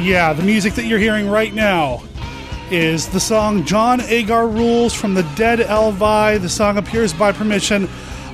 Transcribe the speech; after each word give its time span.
Yeah, 0.00 0.32
the 0.32 0.42
music 0.42 0.72
that 0.74 0.86
you're 0.86 0.98
hearing 0.98 1.28
right 1.28 1.52
now 1.52 2.02
is 2.70 3.08
the 3.08 3.20
song 3.20 3.64
John 3.64 4.00
Agar 4.00 4.48
Rules 4.48 4.94
from 4.94 5.12
the 5.12 5.22
Dead 5.36 5.58
Elvi. 5.58 6.40
The 6.40 6.48
song 6.48 6.78
appears 6.78 7.12
by 7.12 7.30
permission 7.30 7.88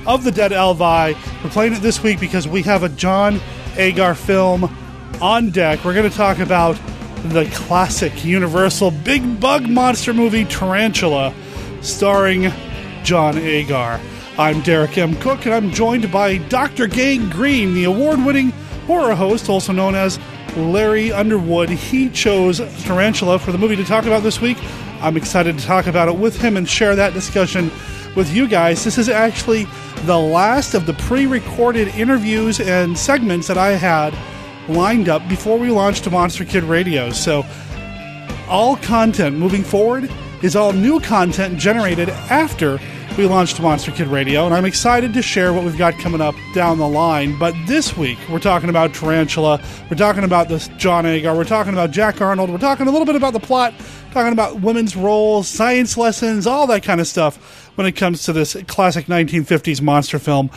of 0.07 0.23
the 0.23 0.31
Dead 0.31 0.51
Elvi. 0.51 1.15
We're 1.43 1.49
playing 1.49 1.73
it 1.73 1.81
this 1.81 2.01
week 2.01 2.19
because 2.19 2.47
we 2.47 2.61
have 2.61 2.83
a 2.83 2.89
John 2.89 3.41
Agar 3.75 4.15
film 4.15 4.73
on 5.21 5.49
deck. 5.49 5.83
We're 5.83 5.93
going 5.93 6.09
to 6.09 6.15
talk 6.15 6.39
about 6.39 6.79
the 7.25 7.45
classic 7.53 8.23
Universal 8.23 8.91
big 8.91 9.41
bug 9.41 9.67
monster 9.67 10.13
movie 10.13 10.45
Tarantula, 10.45 11.33
starring 11.81 12.53
John 13.03 13.37
Agar. 13.37 13.99
I'm 14.37 14.61
Derek 14.61 14.97
M. 14.97 15.13
Cook, 15.15 15.45
and 15.45 15.53
I'm 15.53 15.71
joined 15.71 16.09
by 16.09 16.37
Dr. 16.37 16.87
Gangrene, 16.87 17.73
the 17.73 17.83
award 17.83 18.23
winning 18.23 18.51
horror 18.87 19.13
host, 19.13 19.49
also 19.49 19.73
known 19.73 19.93
as 19.93 20.17
Larry 20.57 21.11
Underwood. 21.11 21.69
He 21.69 22.09
chose 22.09 22.59
Tarantula 22.83 23.39
for 23.39 23.51
the 23.51 23.57
movie 23.57 23.75
to 23.75 23.83
talk 23.83 24.05
about 24.05 24.23
this 24.23 24.41
week. 24.41 24.57
I'm 25.01 25.17
excited 25.17 25.57
to 25.57 25.65
talk 25.65 25.87
about 25.87 26.07
it 26.07 26.15
with 26.15 26.39
him 26.39 26.57
and 26.57 26.67
share 26.67 26.95
that 26.95 27.13
discussion 27.13 27.71
with 28.15 28.33
you 28.33 28.47
guys. 28.47 28.83
This 28.83 28.97
is 28.97 29.09
actually 29.09 29.65
the 30.05 30.17
last 30.17 30.73
of 30.73 30.85
the 30.85 30.93
pre 30.93 31.25
recorded 31.25 31.87
interviews 31.89 32.59
and 32.59 32.97
segments 32.97 33.47
that 33.47 33.57
I 33.57 33.71
had 33.71 34.13
lined 34.67 35.09
up 35.09 35.27
before 35.27 35.57
we 35.57 35.69
launched 35.69 36.09
Monster 36.09 36.45
Kid 36.45 36.63
Radio. 36.63 37.11
So, 37.11 37.45
all 38.47 38.77
content 38.77 39.37
moving 39.37 39.63
forward 39.63 40.11
is 40.41 40.55
all 40.55 40.73
new 40.73 40.99
content 40.99 41.59
generated 41.59 42.09
after 42.09 42.79
we 43.19 43.25
launched 43.25 43.59
Monster 43.59 43.91
Kid 43.91 44.07
Radio, 44.07 44.45
and 44.45 44.55
I'm 44.55 44.63
excited 44.63 45.13
to 45.13 45.21
share 45.21 45.51
what 45.51 45.65
we've 45.65 45.77
got 45.77 45.93
coming 45.99 46.21
up 46.21 46.35
down 46.53 46.77
the 46.77 46.87
line. 46.87 47.37
But 47.37 47.53
this 47.67 47.97
week, 47.97 48.17
we're 48.29 48.39
talking 48.39 48.69
about 48.69 48.93
Tarantula, 48.93 49.61
we're 49.91 49.97
talking 49.97 50.23
about 50.23 50.47
this 50.47 50.69
John 50.77 51.05
Agar, 51.05 51.35
we're 51.35 51.43
talking 51.43 51.73
about 51.73 51.91
Jack 51.91 52.21
Arnold, 52.21 52.49
we're 52.49 52.59
talking 52.59 52.87
a 52.87 52.91
little 52.91 53.05
bit 53.05 53.17
about 53.17 53.33
the 53.33 53.39
plot, 53.41 53.73
talking 54.13 54.31
about 54.31 54.61
women's 54.61 54.95
roles, 54.95 55.49
science 55.49 55.97
lessons, 55.97 56.47
all 56.47 56.65
that 56.67 56.81
kind 56.81 57.01
of 57.01 57.07
stuff 57.07 57.67
when 57.75 57.85
it 57.85 57.97
comes 57.97 58.23
to 58.23 58.31
this 58.31 58.55
classic 58.67 59.07
1950s 59.07 59.81
monster 59.81 60.17
film. 60.17 60.49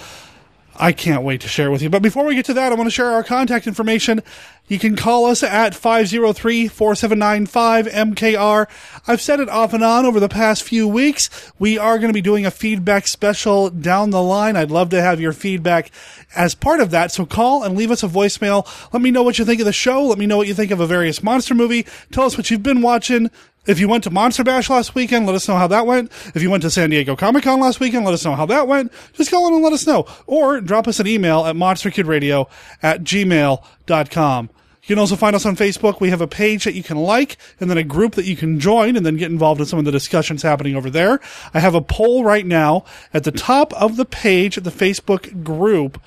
I 0.76 0.92
can't 0.92 1.22
wait 1.22 1.40
to 1.42 1.48
share 1.48 1.70
with 1.70 1.82
you. 1.82 1.90
But 1.90 2.02
before 2.02 2.24
we 2.24 2.34
get 2.34 2.46
to 2.46 2.54
that, 2.54 2.72
I 2.72 2.74
want 2.74 2.86
to 2.86 2.90
share 2.90 3.10
our 3.10 3.22
contact 3.22 3.66
information. 3.66 4.22
You 4.68 4.78
can 4.78 4.96
call 4.96 5.26
us 5.26 5.42
at 5.42 5.74
503-4795-MKR. 5.74 8.66
I've 9.06 9.20
said 9.20 9.40
it 9.40 9.48
off 9.48 9.74
and 9.74 9.84
on 9.84 10.06
over 10.06 10.18
the 10.18 10.30
past 10.30 10.62
few 10.62 10.88
weeks. 10.88 11.52
We 11.58 11.76
are 11.76 11.98
going 11.98 12.08
to 12.08 12.14
be 12.14 12.22
doing 12.22 12.46
a 12.46 12.50
feedback 12.50 13.06
special 13.06 13.68
down 13.68 14.08
the 14.10 14.22
line. 14.22 14.56
I'd 14.56 14.70
love 14.70 14.88
to 14.90 15.02
have 15.02 15.20
your 15.20 15.32
feedback 15.32 15.90
as 16.34 16.54
part 16.54 16.80
of 16.80 16.90
that. 16.92 17.12
So 17.12 17.26
call 17.26 17.64
and 17.64 17.76
leave 17.76 17.90
us 17.90 18.02
a 18.02 18.08
voicemail. 18.08 18.66
Let 18.92 19.02
me 19.02 19.10
know 19.10 19.22
what 19.22 19.38
you 19.38 19.44
think 19.44 19.60
of 19.60 19.66
the 19.66 19.72
show. 19.72 20.04
Let 20.04 20.18
me 20.18 20.26
know 20.26 20.38
what 20.38 20.48
you 20.48 20.54
think 20.54 20.70
of 20.70 20.80
a 20.80 20.86
various 20.86 21.22
monster 21.22 21.54
movie. 21.54 21.84
Tell 22.10 22.24
us 22.24 22.38
what 22.38 22.50
you've 22.50 22.62
been 22.62 22.80
watching. 22.80 23.30
If 23.64 23.78
you 23.78 23.86
went 23.86 24.02
to 24.04 24.10
Monster 24.10 24.42
Bash 24.42 24.68
last 24.68 24.96
weekend, 24.96 25.24
let 25.24 25.36
us 25.36 25.46
know 25.46 25.56
how 25.56 25.68
that 25.68 25.86
went. 25.86 26.10
If 26.34 26.42
you 26.42 26.50
went 26.50 26.64
to 26.64 26.70
San 26.70 26.90
Diego 26.90 27.14
Comic 27.14 27.44
Con 27.44 27.60
last 27.60 27.78
weekend, 27.78 28.04
let 28.04 28.12
us 28.12 28.24
know 28.24 28.34
how 28.34 28.46
that 28.46 28.66
went. 28.66 28.92
Just 29.12 29.30
call 29.30 29.46
in 29.46 29.54
and 29.54 29.62
let 29.62 29.72
us 29.72 29.86
know. 29.86 30.04
Or 30.26 30.60
drop 30.60 30.88
us 30.88 30.98
an 30.98 31.06
email 31.06 31.46
at 31.46 31.54
monsterkidradio 31.54 32.48
at 32.82 33.04
gmail.com. 33.04 34.50
You 34.82 34.88
can 34.88 34.98
also 34.98 35.14
find 35.14 35.36
us 35.36 35.46
on 35.46 35.54
Facebook. 35.54 36.00
We 36.00 36.10
have 36.10 36.20
a 36.20 36.26
page 36.26 36.64
that 36.64 36.74
you 36.74 36.82
can 36.82 36.96
like 36.96 37.36
and 37.60 37.70
then 37.70 37.78
a 37.78 37.84
group 37.84 38.16
that 38.16 38.24
you 38.24 38.34
can 38.34 38.58
join 38.58 38.96
and 38.96 39.06
then 39.06 39.16
get 39.16 39.30
involved 39.30 39.60
in 39.60 39.66
some 39.66 39.78
of 39.78 39.84
the 39.84 39.92
discussions 39.92 40.42
happening 40.42 40.74
over 40.74 40.90
there. 40.90 41.20
I 41.54 41.60
have 41.60 41.76
a 41.76 41.80
poll 41.80 42.24
right 42.24 42.44
now 42.44 42.84
at 43.14 43.22
the 43.22 43.30
top 43.30 43.72
of 43.74 43.96
the 43.96 44.04
page 44.04 44.58
at 44.58 44.64
the 44.64 44.70
Facebook 44.70 45.44
group 45.44 46.02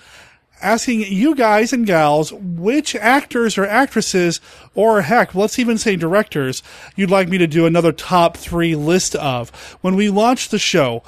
asking 0.62 1.02
you 1.02 1.36
guys 1.36 1.74
and 1.74 1.86
gals 1.86 2.32
which 2.34 2.96
actors 2.96 3.58
or 3.58 3.66
actresses, 3.66 4.40
or 4.74 5.02
heck, 5.02 5.36
let's 5.36 5.60
even 5.60 5.78
say 5.78 5.96
directors, 5.96 6.64
you'd 6.96 7.12
like 7.12 7.28
me 7.28 7.38
to 7.38 7.48
do 7.48 7.66
another 7.66 7.92
top 7.92 8.38
three 8.38 8.76
list 8.76 9.16
of. 9.16 9.50
When 9.82 9.96
we 9.96 10.10
launched 10.10 10.52
the 10.52 10.60
show, 10.60 11.04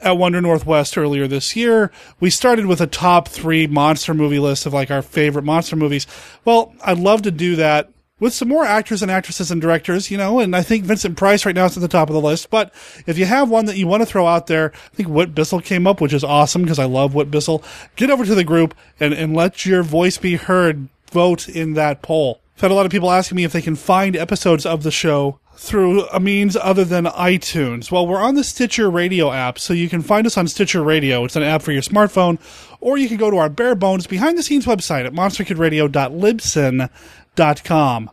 at 0.00 0.18
Wonder 0.18 0.40
Northwest 0.40 0.98
earlier 0.98 1.28
this 1.28 1.54
year, 1.54 1.92
we 2.18 2.28
started 2.28 2.66
with 2.66 2.80
a 2.80 2.86
top 2.86 3.28
three 3.28 3.66
monster 3.66 4.12
movie 4.12 4.40
list 4.40 4.66
of 4.66 4.72
like 4.72 4.90
our 4.90 5.02
favorite 5.02 5.44
monster 5.44 5.76
movies. 5.76 6.06
Well, 6.44 6.74
I'd 6.84 6.98
love 6.98 7.22
to 7.22 7.30
do 7.30 7.56
that 7.56 7.88
with 8.22 8.32
some 8.32 8.46
more 8.46 8.64
actors 8.64 9.02
and 9.02 9.10
actresses 9.10 9.50
and 9.50 9.60
directors, 9.60 10.08
you 10.08 10.16
know, 10.16 10.38
and 10.38 10.54
I 10.54 10.62
think 10.62 10.84
Vincent 10.84 11.16
Price 11.16 11.44
right 11.44 11.56
now 11.56 11.64
is 11.64 11.76
at 11.76 11.80
the 11.80 11.88
top 11.88 12.08
of 12.08 12.14
the 12.14 12.20
list. 12.20 12.50
But 12.50 12.72
if 13.04 13.18
you 13.18 13.24
have 13.24 13.50
one 13.50 13.64
that 13.64 13.76
you 13.76 13.88
want 13.88 14.00
to 14.00 14.06
throw 14.06 14.28
out 14.28 14.46
there, 14.46 14.70
I 14.72 14.94
think 14.94 15.08
Whit 15.08 15.34
Bissell 15.34 15.60
came 15.60 15.88
up, 15.88 16.00
which 16.00 16.12
is 16.12 16.22
awesome 16.22 16.62
because 16.62 16.78
I 16.78 16.84
love 16.84 17.16
Whit 17.16 17.32
Bissell. 17.32 17.64
Get 17.96 18.10
over 18.10 18.24
to 18.24 18.36
the 18.36 18.44
group 18.44 18.76
and, 19.00 19.12
and 19.12 19.34
let 19.34 19.66
your 19.66 19.82
voice 19.82 20.18
be 20.18 20.36
heard. 20.36 20.88
Vote 21.10 21.48
in 21.48 21.72
that 21.72 22.00
poll. 22.00 22.40
I've 22.54 22.60
had 22.60 22.70
a 22.70 22.74
lot 22.74 22.86
of 22.86 22.92
people 22.92 23.10
asking 23.10 23.34
me 23.34 23.42
if 23.42 23.52
they 23.52 23.60
can 23.60 23.74
find 23.74 24.14
episodes 24.14 24.64
of 24.64 24.84
the 24.84 24.92
show 24.92 25.40
through 25.56 26.06
a 26.06 26.20
means 26.20 26.56
other 26.56 26.84
than 26.84 27.06
iTunes. 27.06 27.90
Well, 27.90 28.06
we're 28.06 28.22
on 28.22 28.36
the 28.36 28.44
Stitcher 28.44 28.88
Radio 28.88 29.32
app, 29.32 29.58
so 29.58 29.74
you 29.74 29.88
can 29.88 30.00
find 30.00 30.28
us 30.28 30.38
on 30.38 30.46
Stitcher 30.46 30.82
Radio. 30.82 31.24
It's 31.24 31.34
an 31.34 31.42
app 31.42 31.62
for 31.62 31.72
your 31.72 31.82
smartphone, 31.82 32.38
or 32.80 32.96
you 32.96 33.08
can 33.08 33.16
go 33.16 33.32
to 33.32 33.38
our 33.38 33.48
bare 33.48 33.74
bones 33.74 34.06
behind 34.06 34.38
the 34.38 34.44
scenes 34.44 34.64
website 34.64 35.06
at 35.06 35.12
monsterkidradio.libsyn.com 35.12 36.90
monsterkidradio.com. 37.36 38.10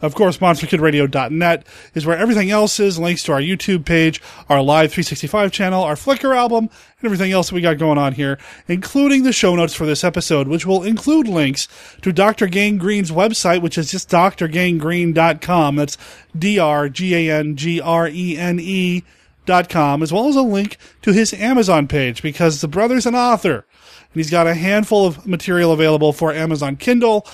Of 0.00 0.14
course, 0.16 0.38
monsterkidradio.net 0.38 1.64
is 1.94 2.04
where 2.04 2.18
everything 2.18 2.50
else 2.50 2.80
is, 2.80 2.98
links 2.98 3.22
to 3.22 3.32
our 3.32 3.40
YouTube 3.40 3.84
page, 3.84 4.20
our 4.48 4.60
Live 4.60 4.90
365 4.90 5.52
channel, 5.52 5.84
our 5.84 5.94
Flickr 5.94 6.36
album, 6.36 6.64
and 6.64 7.04
everything 7.04 7.30
else 7.30 7.50
that 7.50 7.54
we 7.54 7.60
got 7.60 7.78
going 7.78 7.98
on 7.98 8.14
here, 8.14 8.36
including 8.66 9.22
the 9.22 9.32
show 9.32 9.54
notes 9.54 9.74
for 9.74 9.86
this 9.86 10.02
episode, 10.02 10.48
which 10.48 10.66
will 10.66 10.82
include 10.82 11.28
links 11.28 11.68
to 12.00 12.12
Dr. 12.12 12.48
Gangrene's 12.48 13.12
website, 13.12 13.62
which 13.62 13.78
is 13.78 13.92
just 13.92 14.10
drgangrene.com. 14.10 15.76
That's 15.76 15.96
D-R-G-A-N-G-R-E-N-E 16.36 19.02
dot 19.44 19.68
com, 19.68 20.02
as 20.02 20.12
well 20.12 20.28
as 20.28 20.36
a 20.36 20.42
link 20.42 20.78
to 21.02 21.12
his 21.12 21.32
Amazon 21.34 21.86
page, 21.86 22.22
because 22.22 22.60
the 22.60 22.68
brother's 22.68 23.06
an 23.06 23.14
author, 23.14 23.54
and 23.54 24.14
he's 24.14 24.30
got 24.30 24.48
a 24.48 24.54
handful 24.54 25.06
of 25.06 25.28
material 25.28 25.72
available 25.72 26.12
for 26.12 26.32
Amazon 26.32 26.74
Kindle, 26.74 27.24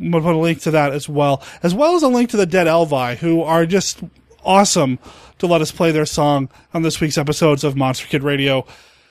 We'll 0.00 0.22
put 0.22 0.34
a 0.34 0.38
link 0.38 0.60
to 0.62 0.70
that 0.70 0.92
as 0.92 1.08
well, 1.08 1.42
as 1.62 1.74
well 1.74 1.94
as 1.94 2.02
a 2.02 2.08
link 2.08 2.30
to 2.30 2.38
the 2.38 2.46
Dead 2.46 2.66
Elvi, 2.66 3.18
who 3.18 3.42
are 3.42 3.66
just 3.66 4.02
awesome 4.44 4.98
to 5.38 5.46
let 5.46 5.60
us 5.60 5.70
play 5.70 5.92
their 5.92 6.06
song 6.06 6.48
on 6.72 6.82
this 6.82 7.00
week's 7.00 7.18
episodes 7.18 7.64
of 7.64 7.76
Monster 7.76 8.06
Kid 8.06 8.22
Radio. 8.22 8.66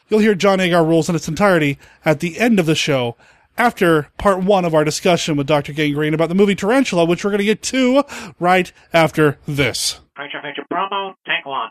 You'll 0.09 0.19
hear 0.19 0.33
John 0.33 0.59
Agar 0.59 0.83
rules 0.83 1.07
in 1.07 1.15
its 1.15 1.27
entirety 1.27 1.77
at 2.03 2.21
the 2.21 2.39
end 2.39 2.59
of 2.59 2.65
the 2.65 2.73
show, 2.73 3.15
after 3.57 4.09
part 4.17 4.43
one 4.43 4.65
of 4.65 4.73
our 4.73 4.83
discussion 4.83 5.35
with 5.35 5.45
Dr. 5.45 5.73
Gangrene 5.73 6.13
about 6.15 6.29
the 6.29 6.35
movie 6.35 6.55
Tarantula, 6.55 7.05
which 7.05 7.23
we're 7.23 7.29
going 7.29 7.39
to 7.39 7.45
get 7.45 7.61
to 7.63 8.03
right 8.39 8.71
after 8.91 9.37
this. 9.45 9.99
Promo, 10.73 11.13
take 11.27 11.45
one. 11.45 11.69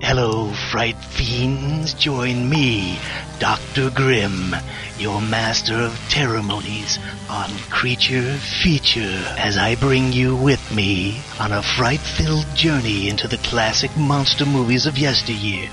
Hello, 0.00 0.52
fright 0.70 0.96
fiends. 0.96 1.94
Join 1.94 2.50
me, 2.50 2.98
Dr. 3.38 3.90
Grim, 3.90 4.54
your 4.98 5.22
master 5.22 5.74
of 5.74 5.92
ceremonies, 6.10 6.98
on 7.30 7.48
Creature 7.70 8.34
Feature, 8.62 9.24
as 9.38 9.56
I 9.56 9.74
bring 9.74 10.12
you 10.12 10.36
with 10.36 10.60
me 10.74 11.20
on 11.40 11.50
a 11.50 11.62
fright-filled 11.62 12.46
journey 12.54 13.08
into 13.08 13.26
the 13.26 13.38
classic 13.38 13.90
monster 13.96 14.44
movies 14.44 14.84
of 14.84 14.98
yesteryear, 14.98 15.70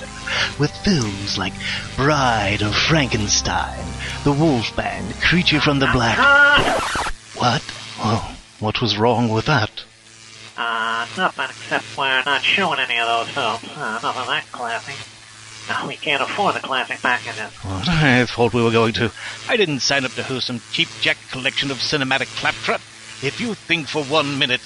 with 0.57 0.71
films 0.85 1.37
like 1.37 1.53
Bride 1.97 2.61
of 2.61 2.73
Frankenstein, 2.73 3.85
The 4.23 4.31
Wolf 4.31 4.71
Wolfman, 4.77 5.13
Creature 5.21 5.59
from 5.59 5.79
the 5.79 5.89
Black... 5.91 6.17
Ah! 6.17 7.11
What? 7.35 7.61
Oh, 7.99 8.35
what 8.59 8.81
was 8.81 8.97
wrong 8.97 9.27
with 9.27 9.45
that? 9.47 9.83
Uh, 10.55 11.07
nothing 11.17 11.45
except 11.45 11.97
we're 11.97 12.23
not 12.25 12.41
showing 12.41 12.79
any 12.79 12.99
of 12.99 13.07
those 13.07 13.29
films. 13.33 13.63
Uh, 13.75 13.99
nothing 14.01 14.27
that 14.27 14.45
classy. 14.51 14.93
No, 15.69 15.87
we 15.87 15.95
can't 15.95 16.21
afford 16.21 16.55
the 16.55 16.59
classic 16.59 16.99
packages. 16.99 17.51
What? 17.63 17.87
I 17.87 18.25
thought 18.25 18.53
we 18.53 18.61
were 18.61 18.71
going 18.71 18.93
to. 18.93 19.11
I 19.47 19.55
didn't 19.57 19.79
sign 19.79 20.03
up 20.05 20.11
to 20.11 20.23
host 20.23 20.47
some 20.47 20.61
cheap 20.71 20.89
jack 21.01 21.17
collection 21.31 21.71
of 21.71 21.77
cinematic 21.77 22.27
claptrap. 22.37 22.81
If 23.21 23.39
you 23.39 23.53
think 23.53 23.87
for 23.87 24.03
one 24.03 24.37
minute. 24.37 24.61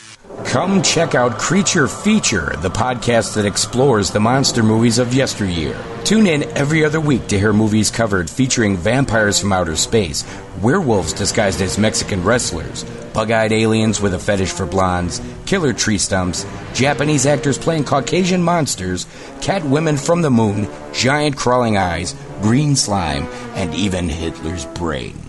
Come 0.47 0.81
check 0.81 1.15
out 1.15 1.37
Creature 1.37 1.87
Feature, 1.87 2.53
the 2.57 2.69
podcast 2.69 3.35
that 3.35 3.45
explores 3.45 4.11
the 4.11 4.19
monster 4.19 4.61
movies 4.61 4.99
of 4.99 5.13
yesteryear. 5.13 5.77
Tune 6.03 6.27
in 6.27 6.43
every 6.57 6.83
other 6.83 6.99
week 6.99 7.27
to 7.27 7.39
hear 7.39 7.53
movies 7.53 7.89
covered 7.89 8.29
featuring 8.29 8.75
vampires 8.75 9.39
from 9.39 9.53
outer 9.53 9.77
space, 9.77 10.25
werewolves 10.61 11.13
disguised 11.13 11.61
as 11.61 11.77
Mexican 11.77 12.25
wrestlers, 12.25 12.83
bug 13.13 13.31
eyed 13.31 13.53
aliens 13.53 14.01
with 14.01 14.13
a 14.13 14.19
fetish 14.19 14.51
for 14.51 14.65
blondes, 14.65 15.21
killer 15.45 15.71
tree 15.71 15.97
stumps, 15.97 16.45
Japanese 16.73 17.25
actors 17.25 17.57
playing 17.57 17.85
Caucasian 17.85 18.41
monsters, 18.43 19.05
cat 19.39 19.63
women 19.63 19.95
from 19.95 20.21
the 20.21 20.31
moon, 20.31 20.67
giant 20.91 21.37
crawling 21.37 21.77
eyes, 21.77 22.15
green 22.41 22.75
slime, 22.75 23.27
and 23.55 23.73
even 23.73 24.09
Hitler's 24.09 24.65
brain. 24.65 25.26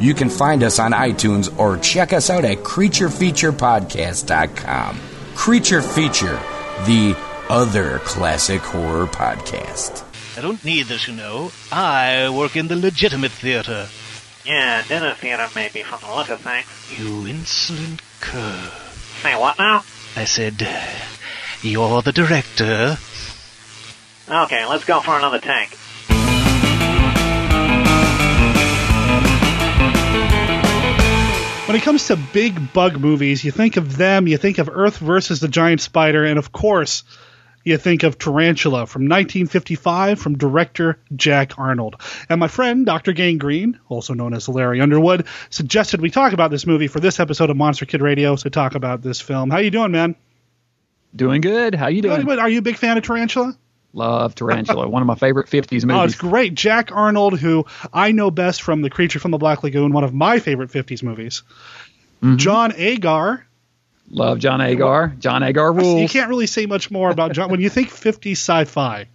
You 0.00 0.14
can 0.14 0.30
find 0.30 0.62
us 0.62 0.78
on 0.78 0.92
iTunes 0.92 1.52
or 1.58 1.76
check 1.78 2.12
us 2.12 2.30
out 2.30 2.44
at 2.44 2.58
CreatureFeaturePodcast.com. 2.58 5.00
Creature 5.34 5.82
Feature, 5.82 6.40
the 6.86 7.16
other 7.48 7.98
classic 8.00 8.60
horror 8.60 9.06
podcast. 9.06 10.04
I 10.36 10.40
don't 10.40 10.64
need 10.64 10.86
this, 10.86 11.08
you 11.08 11.14
know. 11.14 11.50
I 11.72 12.28
work 12.30 12.54
in 12.54 12.68
the 12.68 12.76
legitimate 12.76 13.32
theater. 13.32 13.88
Yeah, 14.44 14.82
dinner 14.86 15.14
theater 15.14 15.48
maybe 15.56 15.82
from 15.82 15.98
the 16.00 16.14
look 16.14 16.30
of 16.30 16.40
things. 16.40 16.66
You 16.96 17.26
insolent 17.26 18.00
cur. 18.20 18.70
Say 19.22 19.34
what 19.34 19.58
now? 19.58 19.82
I 20.14 20.24
said, 20.24 20.64
You're 21.62 22.02
the 22.02 22.12
director. 22.12 22.98
Okay, 24.28 24.64
let's 24.66 24.84
go 24.84 25.00
for 25.00 25.18
another 25.18 25.40
tank. 25.40 25.76
When 31.68 31.76
it 31.76 31.82
comes 31.82 32.06
to 32.06 32.16
big 32.16 32.72
bug 32.72 32.98
movies, 32.98 33.44
you 33.44 33.50
think 33.50 33.76
of 33.76 33.98
them, 33.98 34.26
you 34.26 34.38
think 34.38 34.56
of 34.56 34.70
Earth 34.72 34.96
versus 34.96 35.40
the 35.40 35.48
Giant 35.48 35.82
Spider, 35.82 36.24
and 36.24 36.38
of 36.38 36.50
course, 36.50 37.04
you 37.62 37.76
think 37.76 38.04
of 38.04 38.16
Tarantula 38.16 38.86
from 38.86 39.02
1955 39.02 40.18
from 40.18 40.38
director 40.38 40.98
Jack 41.14 41.58
Arnold. 41.58 42.00
And 42.30 42.40
my 42.40 42.48
friend, 42.48 42.86
Dr. 42.86 43.12
Gangrene, 43.12 43.78
also 43.90 44.14
known 44.14 44.32
as 44.32 44.48
Larry 44.48 44.80
Underwood, 44.80 45.26
suggested 45.50 46.00
we 46.00 46.10
talk 46.10 46.32
about 46.32 46.50
this 46.50 46.66
movie 46.66 46.86
for 46.86 47.00
this 47.00 47.20
episode 47.20 47.50
of 47.50 47.58
Monster 47.58 47.84
Kid 47.84 48.00
Radio, 48.00 48.36
so 48.36 48.48
talk 48.48 48.74
about 48.74 49.02
this 49.02 49.20
film. 49.20 49.50
How 49.50 49.58
you 49.58 49.70
doing, 49.70 49.92
man? 49.92 50.16
Doing 51.14 51.42
good. 51.42 51.74
How 51.74 51.88
you 51.88 52.00
doing? 52.00 52.26
Are 52.30 52.48
you 52.48 52.60
a 52.60 52.62
big 52.62 52.78
fan 52.78 52.96
of 52.96 53.04
Tarantula? 53.04 53.54
Love 53.94 54.34
Tarantula, 54.34 54.88
one 54.88 55.02
of 55.02 55.06
my 55.06 55.14
favorite 55.14 55.46
50s 55.48 55.84
movies. 55.84 55.96
Oh, 55.96 56.02
it's 56.02 56.14
great. 56.14 56.54
Jack 56.54 56.92
Arnold, 56.92 57.38
who 57.38 57.66
I 57.92 58.12
know 58.12 58.30
best 58.30 58.62
from 58.62 58.82
The 58.82 58.90
Creature 58.90 59.20
from 59.20 59.30
the 59.30 59.38
Black 59.38 59.62
Lagoon, 59.62 59.92
one 59.92 60.04
of 60.04 60.12
my 60.12 60.38
favorite 60.40 60.70
50s 60.70 61.02
movies. 61.02 61.42
Mm-hmm. 62.22 62.36
John 62.36 62.72
Agar. 62.76 63.46
Love 64.10 64.38
John 64.38 64.60
Agar. 64.60 65.14
John 65.18 65.42
Agar 65.42 65.72
rules. 65.72 66.00
You 66.00 66.08
can't 66.08 66.28
really 66.28 66.46
say 66.46 66.66
much 66.66 66.90
more 66.90 67.10
about 67.10 67.32
John. 67.32 67.50
when 67.50 67.60
you 67.60 67.70
think 67.70 67.88
50s 67.88 68.32
sci 68.32 68.64
fi, 68.64 69.06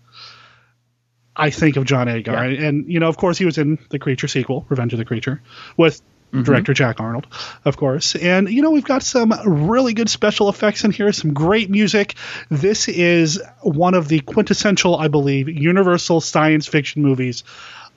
I 1.35 1.49
think 1.49 1.77
of 1.77 1.85
John 1.85 2.07
Agar. 2.07 2.49
Yeah. 2.49 2.67
And, 2.67 2.91
you 2.91 2.99
know, 2.99 3.09
of 3.09 3.17
course, 3.17 3.37
he 3.37 3.45
was 3.45 3.57
in 3.57 3.79
the 3.89 3.99
Creature 3.99 4.27
sequel, 4.27 4.65
Revenge 4.69 4.93
of 4.93 4.99
the 4.99 5.05
Creature, 5.05 5.41
with 5.77 6.01
Mm-hmm. 6.33 6.43
director 6.43 6.73
Jack 6.73 6.99
Arnold, 6.99 7.27
of 7.63 7.77
course. 7.77 8.15
And, 8.15 8.49
you 8.49 8.63
know, 8.63 8.71
we've 8.71 8.83
got 8.83 9.03
some 9.03 9.31
really 9.45 9.93
good 9.93 10.09
special 10.09 10.49
effects 10.49 10.83
in 10.83 10.89
here, 10.89 11.11
some 11.11 11.31
great 11.33 11.69
music. 11.69 12.15
This 12.49 12.87
is 12.87 13.39
one 13.61 13.93
of 13.93 14.07
the 14.07 14.19
quintessential, 14.19 14.97
I 14.97 15.09
believe, 15.09 15.47
Universal 15.47 16.21
science 16.21 16.65
fiction 16.65 17.03
movies 17.03 17.43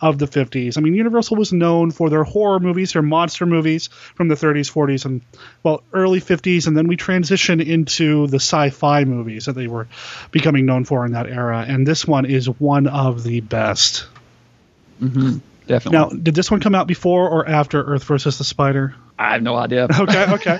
of 0.02 0.18
the 0.18 0.26
50s. 0.26 0.76
I 0.76 0.82
mean, 0.82 0.94
Universal 0.94 1.38
was 1.38 1.54
known 1.54 1.90
for 1.90 2.10
their 2.10 2.24
horror 2.24 2.60
movies, 2.60 2.92
their 2.92 3.00
monster 3.00 3.46
movies 3.46 3.88
from 4.14 4.28
the 4.28 4.34
30s, 4.34 4.70
40s, 4.70 5.06
and, 5.06 5.22
well, 5.62 5.82
early 5.94 6.20
50s. 6.20 6.66
And 6.66 6.76
then 6.76 6.88
we 6.88 6.96
transition 6.96 7.62
into 7.62 8.26
the 8.26 8.36
sci 8.36 8.68
fi 8.68 9.04
movies 9.04 9.46
that 9.46 9.54
they 9.54 9.66
were 9.66 9.88
becoming 10.30 10.66
known 10.66 10.84
for 10.84 11.06
in 11.06 11.12
that 11.12 11.26
era. 11.26 11.64
And 11.66 11.86
this 11.86 12.06
one 12.06 12.26
is 12.26 12.46
one 12.46 12.86
of 12.86 13.24
the 13.24 13.40
best. 13.40 14.06
Definitely. 15.66 15.98
Now, 15.98 16.08
did 16.08 16.34
this 16.34 16.50
one 16.50 16.60
come 16.60 16.74
out 16.74 16.86
before 16.86 17.28
or 17.28 17.48
after 17.48 17.82
Earth 17.82 18.04
versus 18.04 18.38
the 18.38 18.44
Spider? 18.44 18.94
I 19.18 19.32
have 19.32 19.42
no 19.42 19.56
idea. 19.56 19.88
Okay, 19.98 20.24
okay. 20.32 20.58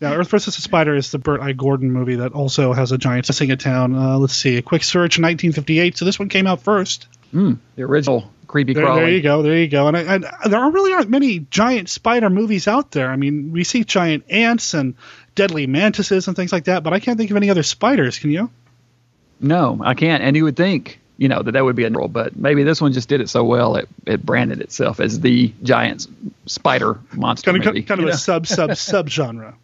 now, 0.00 0.14
Earth 0.14 0.28
versus 0.30 0.54
the 0.56 0.62
Spider 0.62 0.94
is 0.94 1.10
the 1.10 1.18
Bert 1.18 1.40
I. 1.40 1.52
Gordon 1.52 1.90
movie 1.90 2.16
that 2.16 2.32
also 2.32 2.72
has 2.72 2.92
a 2.92 2.98
giant 2.98 3.28
missing 3.28 3.50
a 3.50 3.56
town. 3.56 3.94
Uh, 3.94 4.18
let's 4.18 4.36
see, 4.36 4.56
a 4.56 4.62
quick 4.62 4.84
search, 4.84 5.18
1958. 5.18 5.96
So 5.98 6.04
this 6.04 6.18
one 6.18 6.28
came 6.28 6.46
out 6.46 6.62
first. 6.62 7.08
The 7.32 7.58
original 7.78 8.30
creepy 8.46 8.74
There, 8.74 8.84
crawly. 8.84 9.00
there 9.00 9.10
you 9.10 9.22
go, 9.22 9.42
there 9.42 9.56
you 9.58 9.66
go. 9.66 9.88
And, 9.88 9.96
I, 9.96 10.14
and 10.14 10.24
there 10.46 10.70
really 10.70 10.92
aren't 10.92 11.10
many 11.10 11.40
giant 11.40 11.88
spider 11.88 12.30
movies 12.30 12.68
out 12.68 12.92
there. 12.92 13.10
I 13.10 13.16
mean, 13.16 13.50
we 13.50 13.64
see 13.64 13.82
giant 13.82 14.26
ants 14.30 14.72
and 14.74 14.94
deadly 15.34 15.66
mantises 15.66 16.28
and 16.28 16.36
things 16.36 16.52
like 16.52 16.64
that, 16.66 16.84
but 16.84 16.92
I 16.92 17.00
can't 17.00 17.18
think 17.18 17.32
of 17.32 17.36
any 17.36 17.50
other 17.50 17.64
spiders. 17.64 18.20
Can 18.20 18.30
you? 18.30 18.50
No, 19.40 19.80
I 19.82 19.94
can't. 19.94 20.22
And 20.22 20.36
you 20.36 20.44
would 20.44 20.54
think, 20.56 21.00
you 21.16 21.28
know, 21.28 21.42
that 21.42 21.52
that 21.52 21.64
would 21.64 21.76
be 21.76 21.84
a 21.84 21.90
role, 21.90 22.08
but 22.08 22.36
maybe 22.36 22.64
this 22.64 22.80
one 22.80 22.92
just 22.92 23.08
did 23.08 23.20
it 23.20 23.28
so 23.28 23.44
well 23.44 23.76
it, 23.76 23.88
it 24.06 24.24
branded 24.24 24.60
itself 24.60 25.00
as 25.00 25.20
the 25.20 25.52
giant 25.62 26.06
spider 26.46 26.98
monster 27.12 27.50
Kind 27.52 27.64
of, 27.64 27.66
movie. 27.66 27.82
kind 27.82 28.00
of 28.00 28.04
you 28.04 28.08
a 28.08 28.12
know? 28.12 28.16
sub 28.16 28.46
sub 28.46 28.76
sub 28.76 29.08
genre. 29.08 29.56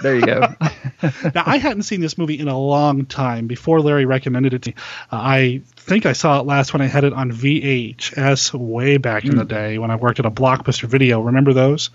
There 0.00 0.14
you 0.14 0.24
go. 0.24 0.40
now 1.34 1.42
I 1.44 1.58
hadn't 1.58 1.82
seen 1.82 2.00
this 2.00 2.16
movie 2.16 2.38
in 2.38 2.48
a 2.48 2.58
long 2.58 3.04
time. 3.04 3.46
Before 3.46 3.80
Larry 3.80 4.06
recommended 4.06 4.54
it 4.54 4.62
to 4.62 4.70
me, 4.70 4.74
uh, 5.10 5.16
I 5.16 5.62
think 5.76 6.06
I 6.06 6.14
saw 6.14 6.40
it 6.40 6.46
last 6.46 6.72
when 6.72 6.80
I 6.80 6.86
had 6.86 7.04
it 7.04 7.12
on 7.12 7.30
VHS 7.30 8.54
way 8.54 8.96
back 8.96 9.26
in 9.26 9.36
the 9.36 9.44
day 9.44 9.76
when 9.76 9.90
I 9.90 9.96
worked 9.96 10.18
at 10.18 10.24
a 10.24 10.30
Blockbuster 10.30 10.84
Video. 10.84 11.20
Remember 11.20 11.52
those? 11.52 11.90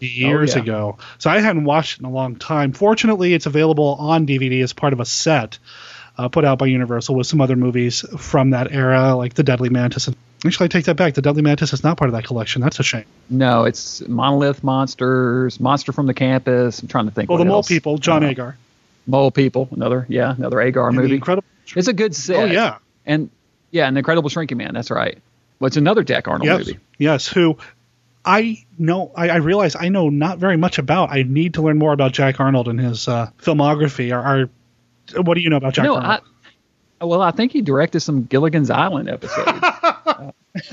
Years 0.00 0.56
yeah. 0.56 0.62
ago. 0.62 0.98
So 1.18 1.30
I 1.30 1.40
hadn't 1.40 1.64
watched 1.64 1.98
it 1.98 2.00
in 2.00 2.06
a 2.06 2.10
long 2.10 2.34
time. 2.34 2.72
Fortunately, 2.72 3.32
it's 3.32 3.46
available 3.46 3.96
on 4.00 4.26
DVD 4.26 4.62
as 4.64 4.72
part 4.72 4.92
of 4.92 4.98
a 4.98 5.04
set 5.04 5.58
uh, 6.24 6.28
put 6.28 6.44
out 6.44 6.58
by 6.58 6.66
Universal 6.66 7.14
with 7.14 7.26
some 7.26 7.40
other 7.40 7.56
movies 7.56 8.04
from 8.18 8.50
that 8.50 8.70
era, 8.72 9.14
like 9.14 9.34
The 9.34 9.42
Deadly 9.42 9.68
Mantis. 9.70 10.06
And 10.08 10.16
actually, 10.44 10.66
I 10.66 10.68
take 10.68 10.84
that 10.84 10.96
back. 10.96 11.14
The 11.14 11.22
Deadly 11.22 11.42
Mantis 11.42 11.72
is 11.72 11.82
not 11.82 11.96
part 11.96 12.08
of 12.08 12.14
that 12.14 12.24
collection. 12.24 12.60
That's 12.62 12.78
a 12.78 12.82
shame. 12.82 13.04
no, 13.28 13.64
it's 13.64 14.06
Monolith 14.06 14.62
Monsters, 14.62 15.58
Monster 15.60 15.92
from 15.92 16.06
the 16.06 16.14
Campus. 16.14 16.80
I'm 16.82 16.88
trying 16.88 17.06
to 17.06 17.10
think. 17.10 17.30
Well, 17.30 17.38
what 17.38 17.44
the 17.44 17.48
Mole 17.48 17.56
else. 17.58 17.68
People, 17.68 17.98
John 17.98 18.22
Uh, 18.24 18.28
Agar. 18.28 18.56
Mole 19.06 19.30
People, 19.30 19.68
another, 19.72 20.06
yeah, 20.08 20.34
another 20.36 20.60
Agar 20.60 20.88
And 20.88 20.96
movie. 20.96 21.14
Incredible. 21.14 21.46
It's 21.74 21.88
a 21.88 21.92
good 21.92 22.14
set. 22.14 22.36
Oh, 22.36 22.44
yeah. 22.52 22.78
And 23.06 23.30
yeah, 23.70 23.88
an 23.88 23.96
Incredible 23.96 24.28
Shrinking 24.28 24.58
Man. 24.58 24.74
That's 24.74 24.90
right. 24.90 25.18
Well, 25.58 25.68
it's 25.68 25.76
another 25.76 26.02
Jack 26.04 26.28
Arnold 26.28 26.46
yes, 26.46 26.58
movie. 26.66 26.78
Yes, 26.98 27.26
who 27.28 27.56
I 28.24 28.64
know, 28.78 29.10
I, 29.16 29.30
I 29.30 29.36
realize 29.36 29.74
I 29.76 29.88
know 29.88 30.10
not 30.10 30.38
very 30.38 30.56
much 30.56 30.78
about. 30.78 31.10
I 31.10 31.22
need 31.22 31.54
to 31.54 31.62
learn 31.62 31.78
more 31.78 31.92
about 31.92 32.12
Jack 32.12 32.38
Arnold 32.40 32.68
and 32.68 32.78
his 32.78 33.08
uh, 33.08 33.30
filmography. 33.38 34.14
Are, 34.14 34.42
are 34.42 34.50
what 35.16 35.34
do 35.34 35.40
you 35.40 35.50
know 35.50 35.56
about 35.56 35.74
Jack 35.74 35.84
no, 35.84 35.96
I, 35.96 36.20
well, 37.00 37.22
I 37.22 37.30
think 37.30 37.52
he 37.52 37.62
directed 37.62 38.00
some 38.00 38.24
Gilligan's 38.24 38.70
Island 38.70 39.08
episodes. 39.08 39.50
Uh, 40.10 40.32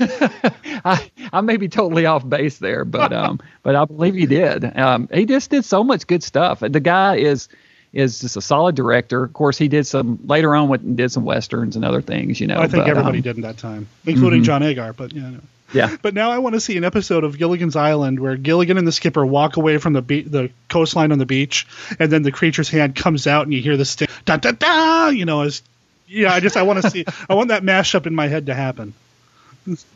I, 0.84 1.10
I 1.32 1.40
may 1.40 1.56
be 1.56 1.68
totally 1.68 2.04
off 2.04 2.28
base 2.28 2.58
there, 2.58 2.84
but 2.84 3.12
um, 3.12 3.40
but 3.62 3.76
I 3.76 3.84
believe 3.84 4.14
he 4.14 4.26
did. 4.26 4.76
Um, 4.76 5.08
he 5.12 5.24
just 5.24 5.50
did 5.50 5.64
so 5.64 5.84
much 5.84 6.06
good 6.08 6.24
stuff. 6.24 6.60
The 6.60 6.80
guy 6.80 7.16
is 7.16 7.48
is 7.92 8.20
just 8.20 8.36
a 8.36 8.40
solid 8.40 8.74
director. 8.74 9.22
Of 9.22 9.34
course, 9.34 9.56
he 9.56 9.68
did 9.68 9.86
some 9.86 10.18
later 10.24 10.54
on. 10.56 10.68
Went 10.68 10.82
and 10.82 10.96
did 10.96 11.12
some 11.12 11.24
westerns 11.24 11.76
and 11.76 11.84
other 11.84 12.02
things. 12.02 12.40
You 12.40 12.48
know, 12.48 12.58
I 12.58 12.66
think 12.66 12.84
but, 12.84 12.90
everybody 12.90 13.18
um, 13.18 13.22
did 13.22 13.36
in 13.36 13.42
that 13.42 13.56
time, 13.56 13.88
including 14.04 14.42
John 14.42 14.64
Agar. 14.64 14.92
But 14.94 15.12
yeah. 15.12 15.30
no. 15.30 15.40
Yeah, 15.72 15.96
But 16.02 16.14
now 16.14 16.30
I 16.30 16.38
want 16.38 16.54
to 16.54 16.60
see 16.60 16.76
an 16.76 16.84
episode 16.84 17.24
of 17.24 17.36
Gilligan's 17.36 17.76
Island 17.76 18.20
where 18.20 18.36
Gilligan 18.36 18.78
and 18.78 18.86
the 18.86 18.92
skipper 18.92 19.24
walk 19.26 19.56
away 19.56 19.78
from 19.78 19.92
the 19.92 20.02
be- 20.02 20.22
the 20.22 20.50
coastline 20.68 21.12
on 21.12 21.18
the 21.18 21.26
beach, 21.26 21.66
and 21.98 22.10
then 22.10 22.22
the 22.22 22.32
creature's 22.32 22.68
hand 22.70 22.96
comes 22.96 23.26
out, 23.26 23.44
and 23.44 23.52
you 23.52 23.60
hear 23.60 23.76
the 23.76 23.84
sting, 23.84 24.08
da 24.24 24.36
da 24.38 24.52
da. 24.52 25.08
You 25.08 25.24
know, 25.24 25.42
as 25.42 25.62
yeah, 26.06 26.32
I 26.32 26.40
just 26.40 26.56
I 26.56 26.62
want 26.62 26.82
to 26.82 26.90
see 26.90 27.04
I 27.28 27.34
want 27.34 27.48
that 27.48 27.62
mashup 27.62 28.06
in 28.06 28.14
my 28.14 28.28
head 28.28 28.46
to 28.46 28.54
happen. 28.54 28.94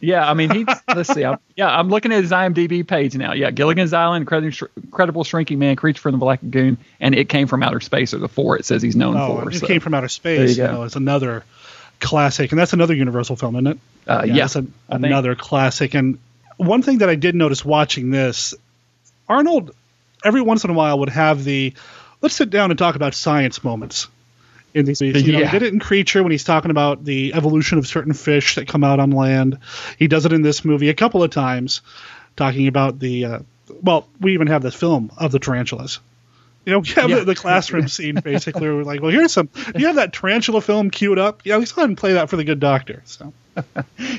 yeah. 0.00 0.28
I 0.28 0.34
mean, 0.34 0.50
he. 0.50 0.66
let's 0.94 1.12
see. 1.12 1.24
I'm, 1.24 1.38
yeah, 1.56 1.68
I'm 1.68 1.88
looking 1.88 2.12
at 2.12 2.20
his 2.22 2.30
IMDb 2.30 2.86
page 2.86 3.14
now. 3.16 3.32
Yeah, 3.32 3.50
Gilligan's 3.50 3.94
Island, 3.94 4.28
Incredible, 4.30 5.24
Shrinking 5.24 5.58
Man, 5.58 5.76
Creature 5.76 6.00
from 6.02 6.12
the 6.12 6.18
Black 6.18 6.42
Lagoon, 6.42 6.76
and 7.00 7.14
It 7.14 7.30
Came 7.30 7.46
from 7.46 7.62
Outer 7.62 7.80
Space 7.80 8.12
are 8.12 8.18
the 8.18 8.28
four 8.28 8.58
it 8.58 8.66
says 8.66 8.82
he's 8.82 8.96
known 8.96 9.16
Oh, 9.16 9.40
for. 9.40 9.50
it 9.50 9.54
so. 9.54 9.66
came 9.66 9.80
from 9.80 9.94
outer 9.94 10.02
There 10.04 10.08
space. 10.10 10.56
you 10.58 10.64
You, 10.64 10.70
know, 10.70 10.82
it's 10.82 10.96
another 10.96 11.44
classic, 12.02 12.52
and 12.52 12.58
that's 12.58 12.74
another 12.74 12.94
Universal 12.94 13.36
film, 13.36 13.56
isn't 13.56 13.66
it? 13.68 13.78
Uh, 14.06 14.24
yeah, 14.26 14.44
it's 14.44 14.56
an, 14.56 14.74
I 14.88 14.94
think. 14.94 15.06
another 15.06 15.34
classic. 15.34 15.94
And 15.94 16.18
one 16.58 16.82
thing 16.82 16.98
that 16.98 17.08
I 17.08 17.14
did 17.14 17.34
notice 17.34 17.64
watching 17.64 18.10
this, 18.10 18.52
Arnold, 19.28 19.70
every 20.24 20.42
once 20.42 20.64
in 20.64 20.70
a 20.70 20.74
while 20.74 20.98
would 20.98 21.08
have 21.08 21.44
the 21.44 21.72
let's 22.20 22.34
sit 22.34 22.50
down 22.50 22.70
and 22.70 22.78
talk 22.78 22.94
about 22.96 23.14
science 23.14 23.64
moments 23.64 24.08
in 24.74 24.84
these 24.84 25.00
movies. 25.00 25.26
You 25.26 25.32
know, 25.32 25.38
Yeah. 25.40 25.46
he 25.50 25.58
did 25.58 25.66
it 25.66 25.72
in 25.72 25.80
Creature 25.80 26.22
when 26.22 26.32
he's 26.32 26.44
talking 26.44 26.70
about 26.70 27.04
the 27.04 27.34
evolution 27.34 27.78
of 27.78 27.86
certain 27.86 28.12
fish 28.12 28.56
that 28.56 28.68
come 28.68 28.84
out 28.84 29.00
on 29.00 29.10
land. 29.10 29.58
He 29.98 30.08
does 30.08 30.26
it 30.26 30.32
in 30.32 30.42
this 30.42 30.64
movie 30.64 30.88
a 30.88 30.94
couple 30.94 31.22
of 31.22 31.30
times, 31.30 31.80
talking 32.36 32.66
about 32.68 32.98
the. 32.98 33.24
Uh, 33.24 33.38
well, 33.82 34.08
we 34.20 34.34
even 34.34 34.48
have 34.48 34.62
the 34.62 34.70
film 34.70 35.10
of 35.16 35.32
the 35.32 35.38
tarantulas. 35.38 35.98
You 36.64 36.72
know, 36.72 36.78
we 36.80 36.88
have 36.90 37.10
Yeah. 37.10 37.18
the, 37.20 37.24
the 37.26 37.34
classroom 37.34 37.88
scene 37.96 38.16
basically. 38.16 38.62
Where 38.62 38.76
we're 38.76 38.84
like, 38.84 39.00
well, 39.02 39.10
here's 39.10 39.32
some. 39.32 39.48
You 39.76 39.86
have 39.86 39.96
that 39.96 40.12
tarantula 40.12 40.60
film 40.60 40.90
queued 40.90 41.18
up. 41.18 41.42
Yeah, 41.44 41.56
let's 41.56 41.72
go 41.72 41.82
ahead 41.82 41.90
and 41.90 41.98
play 41.98 42.14
that 42.14 42.30
for 42.30 42.36
the 42.36 42.44
good 42.44 42.60
doctor. 42.60 43.02
So 43.04 43.32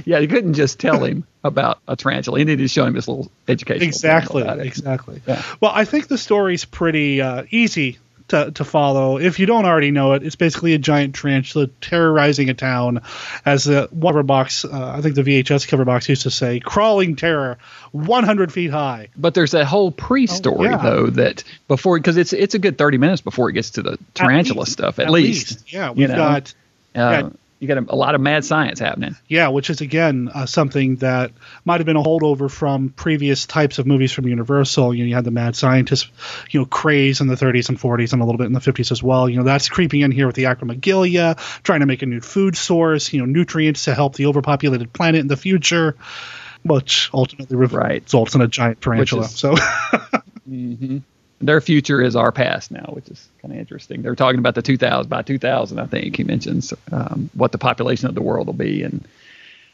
Yeah, 0.05 0.19
you 0.19 0.27
couldn't 0.27 0.53
just 0.53 0.79
tell 0.79 1.03
him 1.03 1.25
about 1.43 1.79
a 1.87 1.95
tarantula. 1.95 2.39
You 2.39 2.45
needed 2.45 2.63
to 2.63 2.67
show 2.67 2.85
him 2.85 2.93
this 2.93 3.07
little 3.07 3.31
education. 3.47 3.83
exactly, 3.87 4.43
exactly. 4.43 5.21
Yeah. 5.27 5.41
Well, 5.61 5.71
I 5.73 5.85
think 5.85 6.07
the 6.07 6.17
story's 6.17 6.65
pretty 6.65 7.21
uh, 7.21 7.43
easy 7.49 7.97
to, 8.33 8.51
to 8.51 8.63
follow. 8.65 9.17
If 9.17 9.39
you 9.39 9.45
don't 9.45 9.65
already 9.65 9.91
know 9.91 10.13
it, 10.13 10.23
it's 10.23 10.35
basically 10.35 10.73
a 10.73 10.77
giant 10.77 11.15
tarantula 11.15 11.67
terrorizing 11.81 12.49
a 12.49 12.53
town, 12.53 13.01
as 13.45 13.63
the 13.63 13.89
cover 14.01 14.23
box, 14.23 14.65
uh, 14.65 14.93
I 14.97 15.01
think 15.01 15.15
the 15.15 15.23
VHS 15.23 15.67
cover 15.67 15.85
box 15.85 16.09
used 16.09 16.23
to 16.23 16.31
say, 16.31 16.59
crawling 16.59 17.15
terror, 17.15 17.57
100 17.91 18.51
feet 18.51 18.71
high. 18.71 19.09
But 19.15 19.33
there's 19.33 19.51
that 19.51 19.65
whole 19.65 19.91
pre-story 19.91 20.67
Oh, 20.67 20.71
yeah. 20.71 20.77
though 20.77 21.07
that 21.07 21.43
before 21.67 21.97
because 21.97 22.17
it's 22.17 22.33
it's 22.33 22.55
a 22.55 22.59
good 22.59 22.77
30 22.77 22.97
minutes 22.97 23.21
before 23.21 23.49
it 23.49 23.53
gets 23.53 23.71
to 23.71 23.81
the 23.81 23.97
tarantula 24.13 24.61
least. 24.61 24.71
stuff 24.73 24.99
at, 24.99 25.05
At 25.05 25.11
least. 25.11 25.51
least. 25.51 25.73
Yeah, 25.73 25.91
we've 25.91 26.09
know? 26.09 26.15
got- 26.15 26.53
uh, 26.95 26.99
yeah. 26.99 27.29
You 27.63 27.69
got 27.69 27.77
a, 27.77 27.85
a 27.87 27.95
lot 27.95 28.13
of 28.13 28.19
mad 28.19 28.43
science 28.43 28.79
happening. 28.79 29.15
Yeah, 29.29 29.47
which 29.47 29.69
is 29.69 29.79
again 29.79 30.29
uh, 30.33 30.45
something 30.45 30.97
that 30.97 31.31
might 31.63 31.79
have 31.79 31.85
been 31.85 31.95
a 31.95 32.03
holdover 32.03 32.51
from 32.51 32.89
previous 32.89 33.45
types 33.45 33.79
of 33.79 33.87
movies 33.87 34.11
from 34.11 34.27
Universal. 34.27 34.93
You 34.93 35.03
know, 35.05 35.07
you 35.07 35.15
had 35.15 35.23
the 35.23 35.31
mad 35.31 35.55
scientist, 35.55 36.09
you 36.51 36.59
know, 36.59 36.65
craze 36.65 37.21
in 37.21 37.27
the 37.27 37.35
30s 37.35 37.69
and 37.69 37.79
40s 37.79 38.11
and 38.11 38.21
a 38.21 38.25
little 38.25 38.37
bit 38.37 38.47
in 38.47 38.53
the 38.53 38.59
50s 38.59 38.91
as 38.91 39.01
well. 39.01 39.29
You 39.29 39.37
know, 39.37 39.43
that's 39.43 39.69
creeping 39.69 40.01
in 40.01 40.11
here 40.11 40.27
with 40.27 40.35
the 40.35 40.43
acromegalia, 40.43 41.37
trying 41.63 41.79
to 41.79 41.85
make 41.85 42.01
a 42.01 42.05
new 42.05 42.19
food 42.19 42.57
source, 42.57 43.13
you 43.13 43.19
know, 43.19 43.25
nutrients 43.25 43.85
to 43.85 43.95
help 43.95 44.15
the 44.15 44.25
overpopulated 44.25 44.91
planet 44.91 45.21
in 45.21 45.27
the 45.27 45.37
future, 45.37 45.95
which 46.63 47.09
ultimately 47.13 47.55
re- 47.55 47.67
Right. 47.67 48.03
results 48.03 48.35
in 48.35 48.41
a 48.41 48.47
giant 48.49 48.81
tarantula. 48.81 49.23
is- 49.23 49.31
so, 49.39 49.55
The 50.45 51.01
their 51.47 51.61
future 51.61 52.01
is 52.01 52.15
our 52.15 52.31
past 52.31 52.71
now, 52.71 52.85
which 52.93 53.07
is 53.09 53.27
kind 53.41 53.53
of 53.53 53.59
interesting. 53.59 54.01
They're 54.01 54.15
talking 54.15 54.39
about 54.39 54.55
the 54.55 54.61
2000 54.61 55.09
by 55.09 55.21
2000. 55.21 55.79
I 55.79 55.85
think 55.85 56.15
he 56.15 56.23
mentions 56.23 56.73
um, 56.91 57.29
what 57.33 57.51
the 57.51 57.57
population 57.57 58.07
of 58.07 58.15
the 58.15 58.21
world 58.21 58.47
will 58.47 58.53
be 58.53 58.83
and 58.83 59.05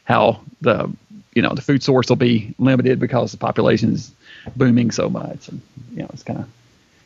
how 0.04 0.40
the 0.60 0.90
you 1.34 1.42
know 1.42 1.54
the 1.54 1.62
food 1.62 1.82
source 1.82 2.08
will 2.08 2.16
be 2.16 2.54
limited 2.58 2.98
because 2.98 3.32
the 3.32 3.38
population 3.38 3.94
is 3.94 4.10
booming 4.56 4.90
so 4.90 5.08
much, 5.08 5.48
and 5.48 5.60
you 5.92 6.02
know 6.02 6.10
it's 6.12 6.22
kind 6.22 6.40
of 6.40 6.48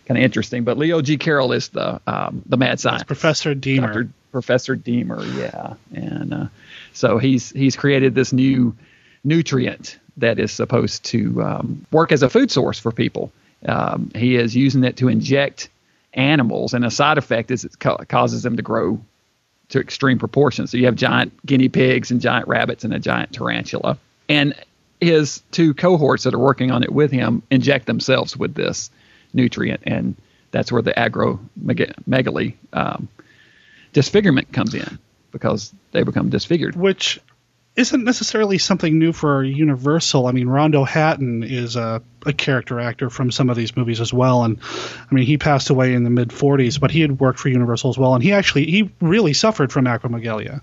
kind 0.07 0.19
of 0.19 0.25
interesting. 0.25 0.65
But 0.65 0.79
Leo 0.79 1.03
G. 1.03 1.17
Carroll 1.19 1.53
is 1.53 1.69
the 1.69 2.01
um, 2.07 2.43
the 2.47 2.57
mad 2.57 2.81
scientist, 2.81 3.07
Professor 3.07 3.55
Deemer. 3.55 4.05
Dr. 4.05 4.09
Professor 4.33 4.75
Deemer, 4.75 5.25
yeah, 5.37 5.75
and 5.95 6.35
uh, 6.35 6.47
so 6.93 7.19
he's 7.19 7.51
he's 7.51 7.77
created 7.77 8.15
this 8.15 8.33
new 8.33 8.75
nutrient 9.23 9.99
that 10.17 10.39
is 10.39 10.53
supposed 10.53 11.05
to 11.05 11.43
um, 11.43 11.87
work 11.91 12.13
as 12.13 12.23
a 12.23 12.31
food 12.31 12.51
source 12.51 12.79
for 12.79 12.93
people. 12.93 13.33
Um, 13.67 14.11
he 14.15 14.37
is 14.37 14.55
using 14.55 14.85
it 14.85 14.97
to 14.99 15.09
inject 15.09 15.69
animals, 16.13 16.75
and 16.75 16.85
a 16.85 16.91
side 16.91 17.19
effect 17.19 17.51
is 17.51 17.65
it 17.65 17.79
ca- 17.79 17.99
causes 18.09 18.43
them 18.43 18.57
to 18.57 18.63
grow 18.63 19.01
to 19.71 19.81
extreme 19.81 20.19
proportions. 20.19 20.71
So 20.71 20.77
you 20.77 20.87
have 20.87 20.95
giant 20.95 21.33
guinea 21.47 21.69
pigs 21.69 22.11
and 22.11 22.21
giant 22.21 22.47
rabbits 22.47 22.85
and 22.85 22.93
a 22.95 22.99
giant 22.99 23.33
tarantula. 23.33 23.99
And 24.29 24.55
his 25.01 25.43
two 25.51 25.75
cohorts 25.75 26.25
that 26.25 26.35
are 26.35 26.39
working 26.39 26.71
on 26.71 26.83
it 26.83 26.93
with 26.93 27.11
him 27.11 27.43
inject 27.51 27.87
themselves 27.87 28.37
with 28.37 28.55
this 28.55 28.91
nutrient, 29.33 29.81
and 29.85 30.15
that's 30.51 30.71
where 30.71 30.83
the 30.83 30.93
acromegaly 30.93 32.55
um, 32.73 33.09
disfigurement 33.93 34.53
comes 34.53 34.75
in 34.75 34.99
because 35.33 35.73
they 35.91 36.03
become 36.05 36.31
disfigured. 36.31 36.77
which 36.77 37.21
isn't 37.77 38.05
necessarily 38.05 38.59
something 38.59 38.99
new 38.99 39.13
for 39.13 39.43
Universal. 39.43 40.27
I 40.27 40.33
mean, 40.33 40.47
Rondo 40.49 40.85
Hatton 40.85 41.43
is 41.43 41.75
a, 41.77 42.03
a 42.25 42.33
character 42.33 42.79
actor 42.79 43.11
from 43.11 43.31
some 43.33 43.51
of 43.51 43.57
these 43.57 43.77
movies 43.77 44.01
as 44.01 44.13
well, 44.13 44.45
and 44.45 44.59
I 45.11 45.15
mean, 45.15 45.27
he 45.27 45.39
passed 45.39 45.71
away 45.71 45.95
in 45.95 46.05
the 46.05 46.11
mid 46.11 46.29
'40s, 46.29 46.79
but 46.79 46.91
he 46.91 47.01
had 47.01 47.19
worked 47.19 47.41
for 47.41 47.49
Universal 47.49 47.91
as 47.91 47.99
well, 47.99 48.15
and 48.15 48.23
he 48.23 48.33
actually 48.33 48.67
he 48.67 48.91
really 49.01 49.33
suffered 49.33 49.73
from 49.73 49.87
acromegalia. 49.87 50.61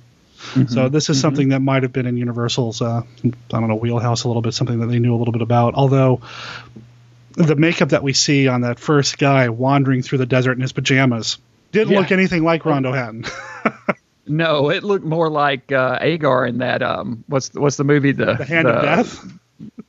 So 0.67 0.89
this 0.89 1.09
is 1.11 1.21
something 1.21 1.49
that 1.49 1.59
might 1.59 1.83
have 1.83 1.93
been 1.93 2.07
in 2.07 2.17
Universal's, 2.17 2.81
uh, 2.81 3.03
I 3.23 3.31
don't 3.49 3.67
know, 3.67 3.75
wheelhouse 3.75 4.23
a 4.23 4.27
little 4.27 4.41
bit, 4.41 4.55
something 4.55 4.79
that 4.79 4.87
they 4.87 4.97
knew 4.97 5.13
a 5.15 5.17
little 5.17 5.31
bit 5.33 5.43
about. 5.43 5.75
Although 5.75 6.21
the 7.35 7.55
makeup 7.55 7.89
that 7.89 8.01
we 8.01 8.13
see 8.13 8.47
on 8.47 8.61
that 8.61 8.79
first 8.79 9.19
guy 9.19 9.49
wandering 9.49 10.01
through 10.01 10.17
the 10.17 10.25
desert 10.25 10.53
in 10.53 10.61
his 10.61 10.71
pajamas 10.71 11.37
didn't 11.71 11.93
Yeah. 11.93 11.99
look 11.99 12.11
anything 12.11 12.43
like 12.43 12.65
Rondo 12.65 12.91
Hatton. 12.91 13.25
No, 14.31 14.69
it 14.69 14.83
looked 14.83 15.05
more 15.05 15.29
like 15.29 15.71
uh, 15.71 15.97
Agar 15.99 16.45
in 16.45 16.59
that. 16.59 16.81
Um, 16.81 17.23
what's 17.27 17.53
what's 17.53 17.75
the 17.75 17.83
movie? 17.83 18.13
The 18.13 18.35
the 18.35 18.45
Hand 18.45 18.67
of 18.67 18.81
Death. 18.81 19.25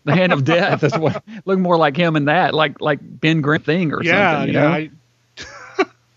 The 0.04 0.14
Hand 0.14 0.32
of 0.32 0.44
Death. 0.44 0.80
That's 0.80 0.98
what 0.98 1.22
looked 1.46 1.62
more 1.62 1.78
like 1.78 1.96
him 1.96 2.16
in 2.16 2.26
that, 2.26 2.52
like 2.52 2.80
like 2.80 2.98
Ben 3.00 3.40
Grimm 3.40 3.62
thing 3.62 3.92
or 3.92 4.02
yeah, 4.02 4.32
something. 4.32 4.48
You 4.52 4.60
yeah. 4.60 4.68
know? 4.68 4.74
I, 4.74 4.90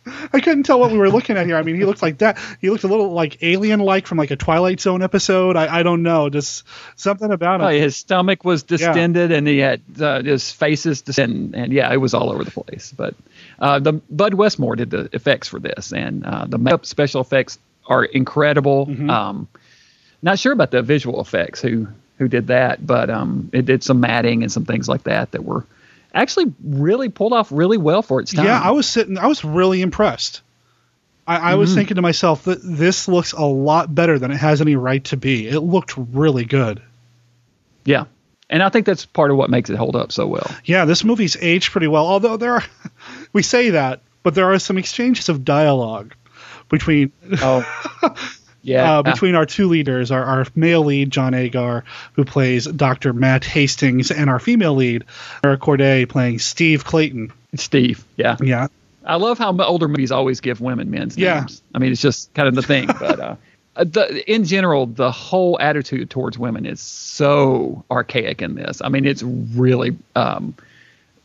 I 0.33 0.39
couldn't 0.39 0.63
tell 0.63 0.79
what 0.79 0.91
we 0.91 0.97
were 0.97 1.09
looking 1.09 1.37
at 1.37 1.45
here. 1.45 1.55
I 1.55 1.61
mean, 1.61 1.75
he 1.75 1.85
looked 1.85 2.01
like 2.01 2.17
that. 2.17 2.37
He 2.59 2.69
looked 2.69 2.83
a 2.83 2.87
little 2.87 3.13
like 3.13 3.41
alien-like 3.41 4.07
from 4.07 4.17
like 4.17 4.31
a 4.31 4.35
Twilight 4.35 4.81
Zone 4.81 5.01
episode. 5.01 5.55
I, 5.55 5.79
I 5.79 5.83
don't 5.83 6.03
know, 6.03 6.29
just 6.29 6.63
something 6.95 7.31
about 7.31 7.61
him. 7.61 7.67
Oh, 7.67 7.69
his 7.69 7.95
stomach 7.95 8.43
was 8.43 8.63
distended, 8.63 9.31
and 9.31 9.47
he 9.47 9.59
had 9.59 9.81
uh, 10.01 10.21
his 10.21 10.51
faces 10.51 11.01
distended, 11.01 11.55
and 11.55 11.71
yeah, 11.71 11.93
it 11.93 11.97
was 11.97 12.13
all 12.13 12.31
over 12.31 12.43
the 12.43 12.51
place. 12.51 12.93
But 12.95 13.15
uh, 13.59 13.79
the 13.79 13.93
Bud 13.93 14.33
Westmore 14.33 14.75
did 14.75 14.89
the 14.89 15.09
effects 15.13 15.47
for 15.47 15.59
this, 15.59 15.93
and 15.93 16.25
uh, 16.25 16.45
the 16.45 16.57
makeup 16.57 16.85
special 16.85 17.21
effects 17.21 17.57
are 17.87 18.03
incredible. 18.05 18.87
Mm-hmm. 18.87 19.09
Um, 19.09 19.47
not 20.21 20.39
sure 20.39 20.53
about 20.53 20.71
the 20.71 20.81
visual 20.81 21.21
effects 21.21 21.61
who 21.61 21.87
who 22.17 22.27
did 22.27 22.47
that, 22.47 22.85
but 22.85 23.09
um, 23.09 23.49
it 23.53 23.65
did 23.65 23.83
some 23.83 23.99
matting 23.99 24.41
and 24.43 24.51
some 24.51 24.65
things 24.65 24.87
like 24.87 25.03
that 25.03 25.31
that 25.31 25.43
were 25.43 25.65
actually 26.13 26.53
really 26.63 27.09
pulled 27.09 27.33
off 27.33 27.51
really 27.51 27.77
well 27.77 28.01
for 28.01 28.21
its 28.21 28.33
time. 28.33 28.45
Yeah, 28.45 28.59
I 28.59 28.71
was 28.71 28.87
sitting. 28.87 29.17
I 29.17 29.27
was 29.27 29.43
really 29.43 29.81
impressed. 29.81 30.41
I, 31.27 31.37
I 31.51 31.55
was 31.55 31.69
Mm-hmm. 31.71 31.77
thinking 31.79 31.95
to 31.95 32.01
myself 32.01 32.43
that 32.45 32.59
this 32.63 33.07
looks 33.07 33.33
a 33.33 33.43
lot 33.43 33.93
better 33.93 34.17
than 34.19 34.31
it 34.31 34.37
has 34.37 34.61
any 34.61 34.75
right 34.75 35.03
to 35.05 35.17
be. 35.17 35.47
It 35.47 35.59
looked 35.59 35.95
really 35.97 36.45
good. 36.45 36.81
yeah, 37.83 38.05
and 38.49 38.61
I 38.63 38.69
think 38.69 38.85
that's 38.85 39.05
part 39.05 39.31
of 39.31 39.37
what 39.37 39.49
makes 39.49 39.69
it 39.69 39.75
hold 39.75 39.95
up 39.95 40.11
so 40.11 40.27
well. 40.27 40.49
Yeah, 40.63 40.85
this 40.85 41.03
movie's 41.03 41.35
aged 41.41 41.71
pretty 41.71 41.87
well. 41.87 42.05
Although 42.07 42.37
there 42.37 42.53
are, 42.53 42.63
we 43.33 43.41
say 43.43 43.71
that, 43.71 44.01
but 44.23 44.35
there 44.35 44.51
are 44.53 44.59
some 44.59 44.77
exchanges 44.77 45.27
of 45.29 45.43
dialogue 45.43 46.13
between 46.69 47.11
Oh, 47.41 47.65
yeah, 48.61 48.99
uh, 48.99 49.03
between 49.03 49.35
our 49.35 49.45
two 49.45 49.67
leaders, 49.67 50.11
our, 50.11 50.23
our 50.23 50.45
male 50.55 50.83
lead, 50.83 51.11
John 51.11 51.33
Agar, 51.33 51.83
who 52.13 52.25
plays 52.25 52.65
Dr. 52.65 53.13
Matt 53.13 53.43
Hastings, 53.43 54.11
and 54.11 54.29
our 54.29 54.39
female 54.39 54.75
lead, 54.75 55.03
Mara 55.43 55.57
Corday, 55.57 56.05
playing 56.05 56.39
Steve 56.39 56.83
Clayton. 56.85 57.31
Steve. 57.55 58.03
Yeah, 58.17 58.37
Yeah. 58.41 58.67
I 59.07 59.17
love 59.17 59.37
how 59.37 59.55
older 59.59 59.87
movies 59.87 60.11
always 60.11 60.41
give 60.41 60.61
women 60.61 60.89
men's 60.89 61.15
Yeah. 61.15 61.41
names. 61.41 61.61
I 61.75 61.77
mean, 61.79 61.91
it's 61.91 62.01
just 62.01 62.33
kind 62.33 62.47
of 62.47 62.55
the 62.55 62.63
thing. 62.63 62.87
But 62.99 63.19
uh, 63.19 63.35
the, 63.83 64.31
in 64.33 64.45
general, 64.45 64.85
the 64.87 65.11
whole 65.11 65.59
attitude 65.59 66.09
towards 66.09 66.39
women 66.39 66.65
is 66.65 66.79
so 66.79 67.83
archaic 67.91 68.41
in 68.41 68.55
this. 68.55 68.81
I 68.81 68.87
mean, 68.89 69.05
it's 69.05 69.21
really 69.21 69.97
um, 70.15 70.55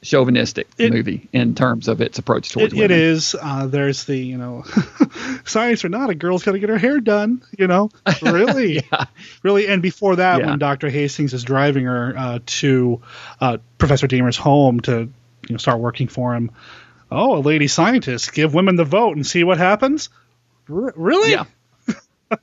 chauvinistic 0.02 0.66
It- 0.78 0.92
movie 0.92 1.28
in 1.32 1.54
terms 1.54 1.88
of 1.88 2.00
its 2.00 2.18
approach 2.18 2.50
towards 2.50 2.72
It, 2.72 2.76
it 2.76 2.80
women. 2.90 2.98
is. 2.98 3.36
Uh, 3.40 3.66
there's 3.66 4.04
the, 4.04 4.16
you 4.16 4.38
know, 4.38 4.64
science 5.44 5.84
or 5.84 5.88
not, 5.88 6.10
a 6.10 6.14
girl's 6.14 6.42
got 6.42 6.52
to 6.52 6.58
get 6.58 6.68
her 6.70 6.78
hair 6.78 7.00
done, 7.00 7.42
you 7.58 7.66
know? 7.66 7.90
Really? 8.22 8.82
Really? 9.42 9.66
And 9.68 9.82
before 9.82 10.16
that, 10.16 10.40
Yeah. 10.40 10.46
when 10.50 10.58
Dr. 10.58 10.88
Hastings 10.90 11.32
is 11.34 11.44
driving 11.44 11.84
her 11.84 12.14
uh, 12.16 12.38
to 12.44 13.00
uh, 13.40 13.58
Professor 13.78 14.06
Deemer's 14.06 14.36
home 14.36 14.80
to, 14.80 14.92
you 15.00 15.08
know, 15.50 15.56
start 15.56 15.80
working 15.80 16.08
for 16.08 16.34
him, 16.34 16.50
oh, 17.10 17.38
a 17.38 17.40
lady 17.40 17.68
scientist, 17.68 18.32
give 18.32 18.54
women 18.54 18.76
the 18.76 18.84
vote 18.84 19.16
and 19.16 19.26
see 19.26 19.44
what 19.44 19.58
happens? 19.58 20.08
R- 20.70 20.92
really? 20.96 21.32
Yeah. 21.32 21.44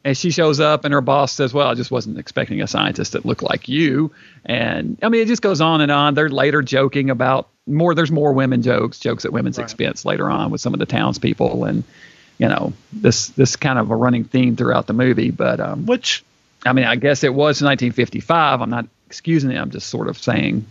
And 0.03 0.17
she 0.17 0.31
shows 0.31 0.59
up, 0.59 0.85
and 0.85 0.93
her 0.93 1.01
boss 1.01 1.31
says, 1.33 1.53
"Well, 1.53 1.67
I 1.67 1.73
just 1.73 1.91
wasn't 1.91 2.17
expecting 2.17 2.61
a 2.61 2.67
scientist 2.67 3.13
that 3.13 3.25
looked 3.25 3.43
like 3.43 3.67
you." 3.69 4.11
And 4.45 4.97
I 5.01 5.09
mean, 5.09 5.21
it 5.21 5.27
just 5.27 5.41
goes 5.41 5.61
on 5.61 5.81
and 5.81 5.91
on. 5.91 6.13
They're 6.13 6.29
later 6.29 6.61
joking 6.61 7.09
about 7.09 7.47
more. 7.65 7.95
There's 7.95 8.11
more 8.11 8.33
women 8.33 8.61
jokes, 8.61 8.99
jokes 8.99 9.25
at 9.25 9.33
women's 9.33 9.57
Right. 9.57 9.63
expense 9.63 10.05
later 10.05 10.29
on 10.29 10.51
with 10.51 10.61
some 10.61 10.73
of 10.73 10.79
the 10.79 10.85
townspeople, 10.85 11.65
and 11.65 11.83
you 12.37 12.47
know, 12.47 12.73
this 12.93 13.29
this 13.29 13.55
kind 13.55 13.79
of 13.79 13.89
a 13.91 13.95
running 13.95 14.23
theme 14.23 14.55
throughout 14.55 14.87
the 14.87 14.93
movie. 14.93 15.31
But 15.31 15.59
um, 15.59 15.85
Which 15.85 16.23
I 16.65 16.73
mean, 16.73 16.85
I 16.85 16.95
guess 16.95 17.23
it 17.23 17.33
was 17.33 17.61
1955. 17.61 18.61
I'm 18.61 18.69
not 18.69 18.87
excusing 19.07 19.51
it. 19.51 19.57
I'm 19.57 19.71
just 19.71 19.87
sort 19.89 20.07
of 20.07 20.17
saying 20.17 20.65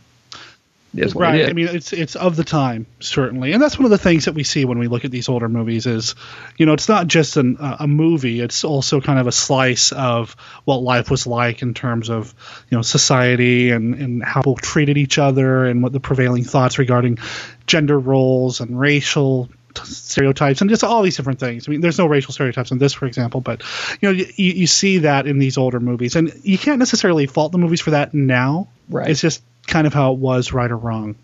is 0.98 1.14
right. 1.14 1.40
is. 1.40 1.50
I 1.50 1.52
mean, 1.52 1.68
it's 1.68 1.92
it's 1.92 2.16
of 2.16 2.36
the 2.36 2.44
time 2.44 2.86
certainly, 3.00 3.52
and 3.52 3.62
that's 3.62 3.78
one 3.78 3.84
of 3.84 3.90
the 3.90 3.98
things 3.98 4.26
that 4.26 4.34
we 4.34 4.42
see 4.42 4.64
when 4.64 4.78
we 4.78 4.88
look 4.88 5.04
at 5.04 5.10
these 5.10 5.28
older 5.28 5.48
movies. 5.48 5.86
Is 5.86 6.14
you 6.56 6.66
know, 6.66 6.72
it's 6.72 6.88
not 6.88 7.06
just 7.06 7.36
an, 7.36 7.56
uh, 7.58 7.76
a 7.80 7.86
movie; 7.86 8.40
it's 8.40 8.64
also 8.64 9.00
kind 9.00 9.18
of 9.18 9.26
a 9.26 9.32
slice 9.32 9.92
of 9.92 10.36
what 10.64 10.82
life 10.82 11.10
was 11.10 11.26
like 11.26 11.62
in 11.62 11.74
terms 11.74 12.10
of 12.10 12.34
you 12.70 12.78
know 12.78 12.82
society 12.82 13.70
and 13.70 13.94
and 13.94 14.24
how 14.24 14.40
people 14.40 14.56
treated 14.56 14.98
each 14.98 15.18
other 15.18 15.64
and 15.64 15.82
what 15.82 15.92
the 15.92 16.00
prevailing 16.00 16.44
thoughts 16.44 16.78
regarding 16.78 17.18
gender 17.66 17.98
roles 17.98 18.60
and 18.60 18.78
racial 18.78 19.48
stereotypes 19.84 20.60
and 20.60 20.70
just 20.70 20.84
all 20.84 21.02
these 21.02 21.16
different 21.16 21.38
things. 21.38 21.68
I 21.68 21.70
mean, 21.70 21.80
there's 21.80 21.98
no 21.98 22.06
racial 22.06 22.32
stereotypes 22.32 22.70
in 22.70 22.78
this, 22.78 22.92
for 22.92 23.06
example, 23.06 23.40
but 23.40 23.62
you 24.00 24.08
know, 24.08 24.14
you, 24.14 24.52
you 24.52 24.66
see 24.66 24.98
that 24.98 25.26
in 25.26 25.38
these 25.38 25.58
older 25.58 25.80
movies, 25.80 26.16
and 26.16 26.32
you 26.42 26.58
can't 26.58 26.78
necessarily 26.78 27.26
fault 27.26 27.52
the 27.52 27.58
movies 27.58 27.80
for 27.80 27.90
that 27.90 28.14
now. 28.14 28.68
Right. 28.88 29.10
It's 29.10 29.20
just 29.20 29.42
kind 29.66 29.86
of 29.86 29.94
how 29.94 30.12
it 30.12 30.18
was, 30.18 30.52
right 30.52 30.70
or 30.70 30.76
wrong. 30.76 31.16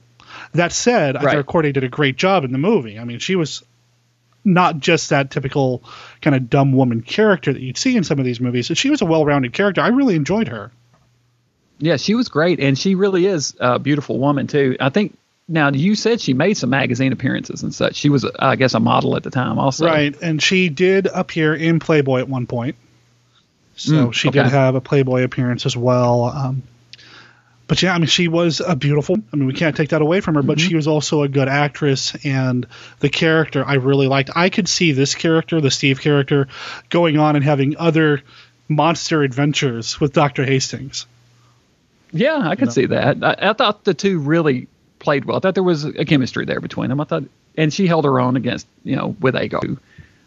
That 0.55 0.73
said, 0.73 1.17
I 1.17 1.23
Right. 1.25 1.37
thought 1.37 1.47
Corday 1.47 1.73
did 1.73 1.85
a 1.85 1.89
great 1.89 2.17
job 2.17 2.45
in 2.45 2.53
the 2.53 2.59
movie. 2.59 2.99
I 2.99 3.05
mean, 3.05 3.19
she 3.19 3.37
was 3.37 3.63
not 4.45 4.79
just 4.81 5.11
that 5.11 5.31
typical 5.31 5.83
kind 6.21 6.35
of 6.35 6.51
dumb 6.51 6.73
woman 6.73 7.01
character 7.03 7.53
that 7.53 7.61
you'd 7.61 7.77
see 7.79 7.97
in 7.97 8.03
some 8.05 8.19
of 8.19 8.25
these 8.25 8.41
movies. 8.41 8.71
She 8.75 8.91
was 8.91 9.01
a 9.03 9.05
well-rounded 9.07 9.53
character. 9.53 9.81
I 9.81 9.89
really 9.89 10.17
enjoyed 10.17 10.49
her. 10.49 10.73
Yeah, 11.79 11.97
she 11.97 12.15
was 12.15 12.29
great, 12.29 12.61
and 12.61 12.79
she 12.79 12.95
really 12.95 13.27
is 13.27 13.55
a 13.61 13.79
beautiful 13.79 14.19
woman 14.19 14.47
too. 14.47 14.77
I 14.81 14.89
think 14.91 15.17
now 15.49 15.71
you 15.71 15.95
said 15.95 16.21
she 16.21 16.33
made 16.33 16.55
some 16.55 16.71
magazine 16.71 17.13
appearances 17.13 17.63
and 17.63 17.75
such. 17.75 17.97
She 17.97 18.09
was, 18.09 18.25
I 18.39 18.57
guess, 18.57 18.75
a 18.75 18.81
model 18.81 19.17
at 19.17 19.23
the 19.23 19.31
time 19.31 19.59
also. 19.59 19.87
Right, 19.87 20.15
and 20.23 20.43
she 20.43 20.69
did 20.69 21.07
appear 21.07 21.55
in 21.55 21.79
Playboy 21.81 22.21
at 22.21 22.29
one 22.29 22.47
point. 22.47 22.77
So 23.77 24.09
Mm, 24.09 24.13
she 24.13 24.31
did 24.31 24.47
have 24.47 24.75
a 24.75 24.81
Playboy 24.81 25.23
appearance 25.25 25.67
as 25.67 25.77
well. 25.77 26.25
Um, 26.25 26.63
but 27.73 27.83
yeah, 27.83 27.95
I 27.95 27.99
mean, 27.99 28.07
she 28.07 28.29
was 28.29 28.61
a 28.61 28.77
beautiful. 28.77 29.17
I 29.33 29.37
mean, 29.37 29.47
we 29.47 29.55
can't 29.55 29.75
take 29.75 29.89
that 29.89 30.03
away 30.03 30.21
from 30.21 30.35
her. 30.35 30.43
But 30.43 30.59
Mm-hmm. 30.59 30.69
she 30.69 30.75
was 30.77 30.87
also 30.87 31.23
a 31.23 31.29
good 31.29 31.49
actress, 31.49 32.15
and 32.23 32.67
the 33.01 33.09
character 33.09 33.65
I 33.67 33.77
really 33.77 34.09
liked. 34.09 34.29
I 34.37 34.51
could 34.51 34.69
see 34.69 34.93
this 34.93 35.15
character, 35.15 35.59
the 35.59 35.71
Steve 35.71 35.99
character, 36.03 36.49
going 36.91 37.17
on 37.17 37.35
and 37.35 37.43
having 37.43 37.79
other 37.79 38.21
monster 38.69 39.23
adventures 39.23 39.99
with 39.99 40.13
Doctor 40.13 40.45
Hastings. 40.45 41.07
Yeah, 42.13 42.43
I 42.47 42.57
could 42.57 42.75
see 42.75 42.85
that. 42.85 43.25
I, 43.25 43.37
I 43.41 43.53
thought 43.55 43.85
the 43.85 43.95
two 43.95 44.19
really 44.19 44.69
played 44.99 45.25
well. 45.25 45.39
I 45.39 45.41
thought 45.41 45.55
there 45.55 45.63
was 45.63 45.87
a 45.87 46.05
chemistry 46.05 46.45
there 46.45 46.61
between 46.61 46.91
them. 46.91 47.01
I 47.01 47.05
thought, 47.05 47.23
and 47.57 47.73
she 47.73 47.87
held 47.87 48.05
her 48.05 48.21
own 48.21 48.37
against, 48.37 48.67
you 48.85 48.97
know, 48.97 49.17
with 49.19 49.35
Agar, 49.35 49.61
who 49.63 49.79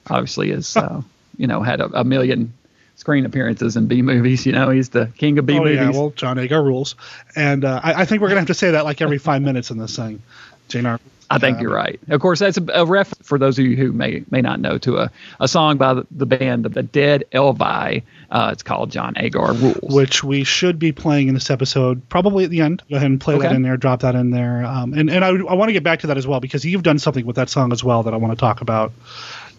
obviously 0.10 0.50
is, 0.50 0.76
uh, 0.78 1.04
you 1.38 1.46
know, 1.46 1.62
had 1.62 1.80
a, 1.80 2.00
a 2.00 2.04
million 2.04 2.54
screen 2.96 3.26
appearances 3.26 3.76
in 3.78 3.88
B 3.88 4.02
movies. 4.02 4.46
You 4.46 4.52
know, 4.52 4.70
he's 4.70 4.90
the 4.90 5.08
king 5.18 5.38
of 5.38 5.46
B 5.46 5.58
oh 5.58 5.64
movies. 5.64 5.78
yeah, 5.78 5.90
well, 5.92 6.12
John 6.12 6.38
Agar 6.40 6.64
rules, 6.64 6.96
and 7.36 7.64
uh, 7.64 7.82
I, 7.84 8.02
I 8.02 8.06
think 8.06 8.22
we're 8.22 8.30
gonna 8.30 8.42
have 8.42 8.48
to 8.48 8.54
say 8.54 8.72
that 8.72 8.86
like 8.86 9.02
every 9.02 9.18
five 9.18 9.42
minutes 9.42 9.72
in 9.72 9.78
this 9.78 9.96
thing. 9.96 10.22
Jane 10.68 10.86
R. 10.86 11.00
I 11.30 11.40
think 11.40 11.60
you're 11.60 11.74
right. 11.74 12.00
Of 12.10 12.22
course, 12.22 12.40
that's 12.40 12.58
a, 12.58 12.66
a 12.74 12.86
ref 12.86 13.12
for 13.24 13.40
those 13.40 13.58
of 13.58 13.66
you 13.66 13.76
who 13.76 13.92
may 13.92 14.24
may 14.30 14.42
not 14.42 14.60
know 14.60 14.78
to 14.80 14.98
a, 14.98 15.12
a 15.40 15.48
song 15.48 15.78
by 15.78 15.96
the, 15.96 16.08
the 16.12 16.26
band 16.26 16.66
the 16.66 16.84
Dead 16.84 17.24
Elvi. 17.32 18.04
Uh, 18.30 18.50
it's 18.52 18.64
called 18.64 18.92
John 18.92 19.14
Agar 19.18 19.54
Rules. 19.54 19.94
which 19.94 20.24
we 20.24 20.44
should 20.44 20.78
be 20.78 20.92
playing 20.92 21.28
in 21.28 21.34
this 21.34 21.50
episode, 21.50 22.08
probably 22.10 22.44
at 22.44 22.50
the 22.50 22.62
end. 22.62 22.84
Go 22.90 22.98
ahead 22.98 23.10
and 23.10 23.20
play 23.20 23.38
that 23.40 23.54
in 23.54 23.64
there, 23.64 23.78
drop 23.78 24.02
that 24.02 24.16
in 24.16 24.32
there. 24.32 24.64
Um, 24.66 24.94
and 24.94 25.10
and 25.10 25.26
I, 25.26 25.30
I 25.30 25.54
want 25.56 25.70
to 25.70 25.74
get 25.74 25.84
back 25.84 26.00
to 26.02 26.08
that 26.08 26.18
as 26.18 26.28
well 26.28 26.40
because 26.40 26.64
you've 26.64 26.84
done 26.84 27.00
something 27.00 27.26
with 27.26 27.38
that 27.38 27.50
song 27.50 27.72
as 27.72 27.84
well 27.84 28.04
that 28.04 28.14
I 28.14 28.18
want 28.18 28.34
to 28.34 28.40
talk 28.40 28.62
about 28.62 28.94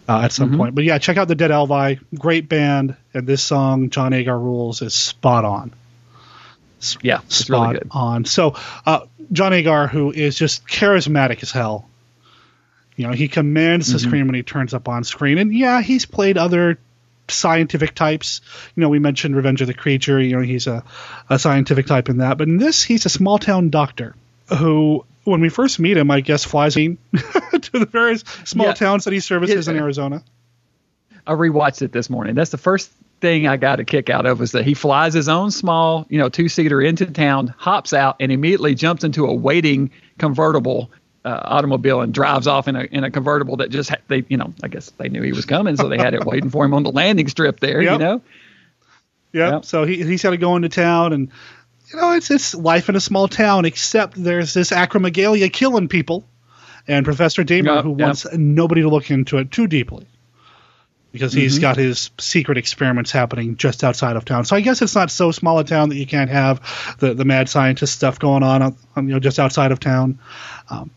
uh, 0.07 0.21
at 0.21 0.31
some 0.31 0.57
point. 0.57 0.75
But 0.75 0.83
yeah, 0.83 0.97
check 0.99 1.17
out 1.17 1.27
the 1.27 1.35
Dead 1.35 1.51
Elvi, 1.51 1.99
great 2.15 2.47
band, 2.49 2.95
and 3.13 3.27
this 3.27 3.43
song, 3.43 3.89
John 3.89 4.13
Agar 4.13 4.37
Rules, 4.39 4.81
is 4.81 4.93
spot 4.93 5.45
on. 5.45 5.73
yeah, 7.01 7.19
it's 7.25 7.37
spot 7.37 7.67
really 7.69 7.79
good. 7.79 7.87
on. 7.91 8.25
So 8.25 8.55
uh, 8.85 9.01
John 9.31 9.53
Agar, 9.53 9.87
who 9.87 10.11
is 10.11 10.37
just 10.37 10.67
charismatic 10.67 11.41
as 11.43 11.51
hell, 11.51 11.87
you 12.95 13.07
know, 13.07 13.13
he 13.13 13.27
commands 13.27 13.87
Mm-hmm. 13.87 13.93
the 13.93 13.99
screen 13.99 14.25
when 14.27 14.35
he 14.35 14.43
turns 14.43 14.73
up 14.73 14.87
on 14.87 15.03
screen, 15.03 15.37
and 15.37 15.53
yeah, 15.53 15.81
he's 15.81 16.05
played 16.05 16.37
other 16.37 16.79
scientific 17.29 17.93
types. 17.93 18.41
You 18.75 18.81
know, 18.81 18.89
we 18.89 18.99
mentioned 18.99 19.35
Revenge 19.35 19.61
of 19.61 19.67
the 19.67 19.73
Creature. 19.73 20.21
You 20.21 20.37
know, 20.37 20.41
he's 20.41 20.65
a, 20.67 20.83
a 21.29 21.37
scientific 21.37 21.85
type 21.85 22.09
in 22.09 22.17
that, 22.19 22.37
but 22.37 22.47
in 22.47 22.57
this, 22.57 22.83
he's 22.83 23.05
a 23.05 23.09
small 23.09 23.37
town 23.37 23.69
doctor 23.69 24.15
who. 24.57 25.05
When 25.27 25.41
we 25.41 25.49
first 25.49 25.77
meet 25.77 25.97
him, 25.97 26.09
I 26.09 26.21
guess 26.21 26.45
flies 26.45 26.77
in 26.77 26.97
to 27.13 27.69
the 27.79 27.85
various 27.85 28.23
small 28.45 28.67
Yeah. 28.67 28.73
towns 28.73 29.03
that 29.03 29.11
he 29.13 29.19
services 29.19 29.67
in 29.67 29.75
Arizona. 29.75 30.23
I 31.25 31.33
rewatched 31.33 31.81
it 31.81 31.91
this 31.91 32.09
morning. 32.09 32.33
That's 32.33 32.51
the 32.51 32.57
first 32.57 32.89
thing 33.19 33.45
I 33.45 33.57
got 33.57 33.81
a 33.81 33.83
kick 33.83 34.09
out 34.09 34.25
of 34.25 34.39
was 34.39 34.53
that 34.53 34.63
he 34.63 34.73
flies 34.73 35.13
his 35.13 35.27
own 35.27 35.51
small, 35.51 36.05
you 36.09 36.17
know, 36.17 36.29
two 36.29 36.47
seater 36.47 36.81
into 36.81 37.05
town, 37.07 37.53
hops 37.57 37.91
out, 37.91 38.15
and 38.21 38.31
immediately 38.31 38.73
jumps 38.73 39.03
into 39.03 39.25
a 39.25 39.33
waiting 39.33 39.91
convertible 40.17 40.91
uh, 41.25 41.41
automobile 41.43 41.99
and 41.99 42.13
drives 42.13 42.47
off 42.47 42.69
in 42.69 42.77
a 42.77 42.83
in 42.83 43.03
a 43.03 43.11
convertible 43.11 43.57
that 43.57 43.69
just 43.69 43.89
ha- 43.89 43.97
they, 44.07 44.23
you 44.29 44.37
know, 44.37 44.53
I 44.63 44.69
guess 44.69 44.91
they 44.91 45.09
knew 45.09 45.21
he 45.23 45.33
was 45.33 45.43
coming, 45.45 45.75
so 45.75 45.89
they 45.89 45.97
had 45.97 46.13
it 46.13 46.23
waiting 46.23 46.49
for 46.49 46.63
him 46.63 46.73
on 46.73 46.83
the 46.83 46.91
landing 46.91 47.27
strip 47.27 47.59
there. 47.59 47.81
Yep. 47.81 47.91
You 47.91 47.97
know, 47.97 48.21
Yeah. 49.33 49.49
Yep. 49.55 49.65
So 49.65 49.83
he 49.83 50.01
he's 50.05 50.23
got 50.23 50.29
to 50.29 50.37
go 50.37 50.55
into 50.55 50.69
town, 50.69 51.11
and 51.11 51.31
you 51.91 51.99
know 51.99 52.11
it's 52.13 52.31
it's 52.31 52.53
life 52.55 52.89
in 52.89 52.95
a 52.95 52.99
small 52.99 53.27
town. 53.27 53.65
Except 53.65 54.21
there's 54.21 54.53
this 54.53 54.71
acromegalia 54.71 55.51
killing 55.51 55.87
people, 55.87 56.27
and 56.87 57.05
Professor 57.05 57.43
Deemer 57.43 57.75
Yep, 57.75 57.83
who 57.83 57.91
yep. 57.91 57.99
wants 57.99 58.25
nobody 58.33 58.81
to 58.81 58.89
look 58.89 59.09
into 59.11 59.37
it 59.37 59.51
too 59.51 59.67
deeply 59.67 60.07
because 61.11 61.31
Mm-hmm. 61.31 61.41
he's 61.41 61.59
got 61.59 61.77
his 61.77 62.11
secret 62.19 62.57
experiments 62.57 63.11
happening 63.11 63.55
just 63.57 63.83
outside 63.83 64.15
of 64.17 64.25
town. 64.25 64.45
So 64.45 64.55
I 64.55 64.61
guess 64.61 64.81
it's 64.81 64.93
not 64.95 65.09
so 65.09 65.31
small 65.31 65.57
a 65.59 65.63
town 65.63 65.89
that 65.89 65.95
you 65.95 66.05
can't 66.05 66.29
have 66.29 66.95
the 66.99 67.13
the 67.13 67.25
mad 67.25 67.49
scientist 67.49 67.93
stuff 67.95 68.19
going 68.19 68.43
on, 68.43 68.61
on 68.61 69.07
you 69.07 69.13
know 69.13 69.19
just 69.19 69.39
outside 69.39 69.71
of 69.71 69.79
town. 69.79 70.19
Um, 70.69 70.91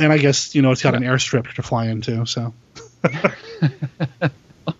and 0.00 0.12
I 0.12 0.18
guess 0.18 0.54
you 0.54 0.62
know 0.62 0.72
it's 0.72 0.82
got 0.82 0.94
an 0.94 1.02
airstrip 1.02 1.52
to 1.54 1.62
fly 1.62 1.86
into. 1.86 2.26
So 2.26 2.54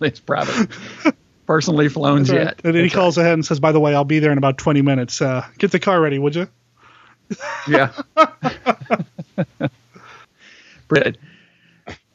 it's 0.01 0.19
private, 0.19 0.69
personally 1.45 1.89
flown 1.89 2.19
That's 2.23 2.29
right. 2.31 2.37
jet. 2.47 2.61
And 2.63 2.75
then 2.75 2.83
he 2.83 2.89
calls 2.89 3.17
ahead 3.17 3.33
and 3.33 3.45
says, 3.45 3.59
"By 3.59 3.71
the 3.71 3.79
way, 3.79 3.93
I'll 3.95 4.03
be 4.03 4.19
there 4.19 4.31
in 4.31 4.37
about 4.37 4.57
20 4.57 4.81
minutes. 4.81 5.21
Uh, 5.21 5.45
get 5.57 5.71
the 5.71 5.79
car 5.79 5.99
ready, 6.01 6.19
would 6.19 6.35
you?" 6.35 6.47
Yeah. 7.67 7.91
Good. 10.87 11.17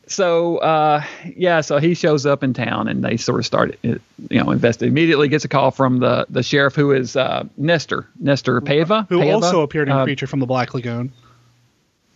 So 0.07 0.59
uh, 0.59 1.05
yeah, 1.37 1.61
so 1.61 1.79
he 1.79 1.95
shows 1.95 2.27
up 2.27 2.43
in 2.43 2.53
town, 2.53 2.89
and 2.89 3.03
they 3.05 3.17
sort 3.17 3.39
of 3.41 3.47
start, 3.47 3.79
you 3.83 4.01
know, 4.31 4.51
invested. 4.51 4.89
Immediately 4.89 5.29
gets 5.29 5.45
a 5.45 5.49
call 5.49 5.71
from 5.71 5.99
the 6.01 6.27
the 6.29 6.43
sheriff, 6.43 6.75
who 6.75 6.91
is 6.93 7.15
uh, 7.17 7.45
Nestor 7.57 8.09
Nestor 8.19 8.61
Paiva, 8.61 9.09
who 9.09 9.19
Paiva? 9.21 9.35
also 9.35 9.63
appeared 9.63 9.89
in 9.89 9.95
Uh, 9.95 10.05
Creature 10.05 10.27
from 10.27 10.41
the 10.41 10.47
Black 10.47 10.75
Lagoon. 10.75 11.13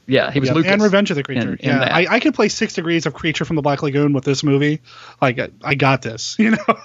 Yeah, 0.06 0.30
he 0.32 0.40
was 0.40 0.48
Yeah, 0.50 0.54
Lucas. 0.56 0.72
and 0.72 0.82
Revenge 0.82 1.10
of 1.10 1.16
the 1.16 1.22
Creature. 1.22 1.52
in- 1.54 1.58
in 1.60 1.76
yeah. 1.76 1.88
I, 1.96 2.06
I 2.16 2.20
could 2.20 2.34
play 2.34 2.48
Six 2.48 2.74
Degrees 2.74 3.06
of 3.06 3.14
Creature 3.14 3.44
from 3.46 3.56
the 3.56 3.62
Black 3.62 3.82
Lagoon 3.82 4.12
with 4.12 4.24
this 4.24 4.42
movie. 4.42 4.80
Like, 5.22 5.38
I, 5.38 5.48
I 5.62 5.74
got 5.76 6.02
this, 6.02 6.36
you 6.38 6.50
know. 6.50 6.78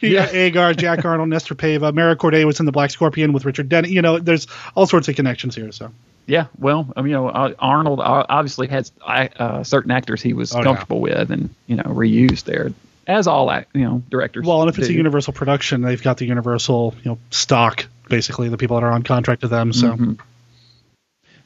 You 0.00 0.14
got 0.14 0.32
Yeah. 0.32 0.38
Agar, 0.40 0.74
Jack 0.74 1.04
Arnold, 1.04 1.28
Nestor 1.28 1.54
Paiva, 1.54 1.92
Mara 1.94 2.16
Corday 2.16 2.44
was 2.44 2.60
in 2.60 2.66
the 2.66 2.72
Black 2.72 2.90
Scorpion 2.90 3.32
with 3.32 3.44
Richard 3.44 3.68
Denning. 3.68 3.92
You 3.92 4.02
know, 4.02 4.18
there's 4.18 4.46
all 4.74 4.86
sorts 4.86 5.08
of 5.08 5.16
connections 5.16 5.54
here. 5.54 5.70
So 5.72 5.90
Yeah, 6.26 6.46
well, 6.58 6.92
I 6.96 7.02
mean, 7.02 7.10
you 7.10 7.16
know, 7.16 7.28
uh, 7.28 7.54
Arnold 7.58 8.00
uh, 8.00 8.24
obviously 8.28 8.68
had 8.68 8.90
uh, 9.06 9.62
certain 9.64 9.90
actors 9.90 10.22
he 10.22 10.32
was 10.32 10.54
Oh, 10.54 10.58
yeah. 10.58 10.64
comfortable 10.64 11.00
with, 11.00 11.30
and 11.30 11.50
you 11.66 11.76
know, 11.76 11.84
reused 11.84 12.44
there, 12.44 12.72
as 13.06 13.26
all 13.26 13.52
you 13.74 13.84
know 13.84 14.02
directors. 14.10 14.46
well, 14.46 14.60
and 14.62 14.70
if 14.70 14.78
it's 14.78 14.88
a. 14.88 14.92
Universal 14.92 15.32
production, 15.32 15.82
they've 15.82 16.02
got 16.02 16.18
the 16.18 16.26
Universal, 16.26 16.94
you 17.02 17.10
know, 17.12 17.18
stock 17.30 17.86
basically 18.08 18.48
the 18.48 18.56
people 18.58 18.76
that 18.78 18.84
are 18.84 18.92
on 18.92 19.02
contract 19.02 19.40
to 19.42 19.48
them. 19.48 19.72
So 19.72 19.92
Mm-hmm. 19.92 20.12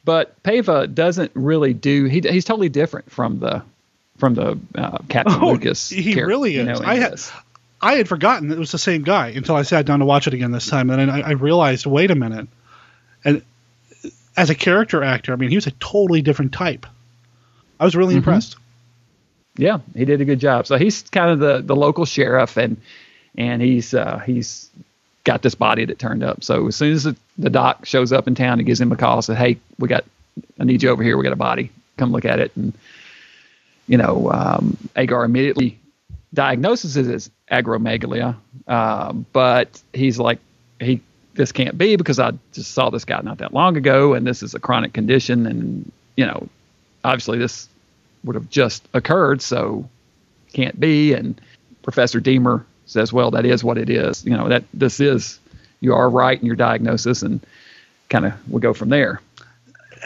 but 0.05 0.43
Paiva 0.43 0.93
doesn't 0.93 1.31
really 1.35 1.73
do. 1.75 2.05
He, 2.07 2.21
he's 2.21 2.45
totally 2.45 2.69
different 2.69 3.11
from 3.11 3.39
the 3.41 3.63
from 4.19 4.35
the 4.35 4.59
uh, 4.77 4.99
Captain 5.09 5.43
Oh, 5.43 5.51
Lucas. 5.53 5.91
he 5.91 6.23
really 6.23 6.55
you 6.55 6.61
is. 6.69 6.81
know, 6.81 6.87
I 6.87 6.97
had- 6.97 7.13
this. 7.15 7.33
I 7.85 7.97
had 7.97 8.09
forgotten 8.09 8.51
it 8.51 8.59
was 8.59 8.73
the 8.73 8.79
same 8.79 9.03
guy 9.03 9.29
until 9.29 9.57
I 9.57 9.63
sat 9.63 9.85
down 9.85 9.99
to 9.99 10.05
watch 10.07 10.27
it 10.27 10.35
again 10.35 10.51
this 10.53 10.67
time, 10.67 10.89
and 10.91 10.99
then 10.99 11.11
I, 11.11 11.21
I 11.21 11.31
realized, 11.33 11.85
wait 11.85 12.11
a 12.11 12.15
minute. 12.15 12.49
And 13.25 13.43
as 14.37 14.49
a 14.51 14.55
character 14.55 15.03
actor, 15.03 15.33
I 15.33 15.37
mean, 15.37 15.51
he 15.51 15.57
was 15.57 15.67
a 15.67 15.71
totally 15.73 16.23
different 16.23 16.53
type. 16.53 16.87
I 17.79 17.85
was 17.85 17.95
really 17.95 18.15
Mm-hmm. 18.15 18.19
impressed. 18.19 18.57
Yeah, 19.57 19.79
he 19.95 20.05
did 20.05 20.21
a 20.21 20.25
good 20.25 20.41
job. 20.41 20.67
So 20.67 20.77
he's 20.79 21.03
kind 21.03 21.31
of 21.31 21.39
the, 21.39 21.61
the 21.61 21.77
local 21.77 22.05
sheriff, 22.07 22.57
and 22.57 22.77
and 23.37 23.61
he's 23.63 23.93
uh, 23.95 24.19
he's 24.19 24.69
got 25.25 25.43
this 25.43 25.55
body 25.55 25.85
that 25.85 25.99
turned 25.99 26.25
up. 26.25 26.43
So 26.43 26.67
as 26.69 26.77
soon 26.77 26.93
as 26.93 27.05
the, 27.05 27.17
the 27.39 27.51
doc 27.51 27.87
shows 27.87 28.13
up 28.13 28.27
in 28.27 28.35
town, 28.35 28.59
he 28.59 28.65
gives 28.65 28.81
him 28.81 28.91
a 28.93 28.97
call, 28.97 29.23
said, 29.23 29.37
"Hey, 29.37 29.59
we 29.79 29.89
got, 29.89 30.05
I 30.59 30.65
need 30.65 30.83
you 30.83 30.89
over 30.91 31.03
here. 31.03 31.17
We 31.17 31.23
got 31.23 31.33
a 31.33 31.37
body. 31.37 31.71
Come 31.99 32.13
look 32.13 32.25
at 32.25 32.41
it." 32.41 32.51
And 32.57 32.73
you 33.87 33.99
know, 33.99 34.31
um, 34.33 34.77
Agar 34.97 35.25
immediately 35.25 35.79
diagnoses 36.35 36.97
is 36.97 37.31
acromegalia, 37.51 38.37
uh, 38.67 39.13
but 39.13 39.83
he's 39.93 40.19
like, 40.19 40.39
he 40.81 41.01
this 41.35 41.51
can't 41.51 41.77
be 41.77 41.97
because 41.97 42.19
I 42.21 42.33
just 42.53 42.73
saw 42.73 42.91
this 42.91 43.05
guy 43.05 43.21
not 43.23 43.39
that 43.39 43.53
long 43.53 43.77
ago, 43.77 44.15
and 44.15 44.27
this 44.27 44.43
is 44.43 44.55
a 44.55 44.61
chronic 44.61 44.93
condition, 44.93 45.47
and 45.47 45.91
you 46.17 46.27
know, 46.27 46.49
obviously 47.03 47.39
this 47.39 47.69
would 48.25 48.35
have 48.35 48.51
just 48.51 48.87
occurred, 48.95 49.43
so 49.43 49.89
can't 50.53 50.79
be. 50.79 51.13
And 51.13 51.41
Professor 51.83 52.21
Deemer 52.21 52.65
says, 52.87 53.13
well, 53.13 53.31
that 53.33 53.45
is 53.45 53.63
what 53.63 53.79
it 53.79 53.91
is. 53.91 54.25
You 54.25 54.37
know, 54.37 54.49
that 54.49 54.65
this 54.73 55.01
is, 55.01 55.39
you 55.81 55.95
are 55.95 56.09
right 56.09 56.39
in 56.39 56.47
your 56.47 56.57
diagnosis, 56.57 57.23
and 57.23 57.45
kind 58.09 58.27
of 58.27 58.33
we 58.51 58.61
go 58.61 58.75
from 58.75 58.89
there. 58.89 59.21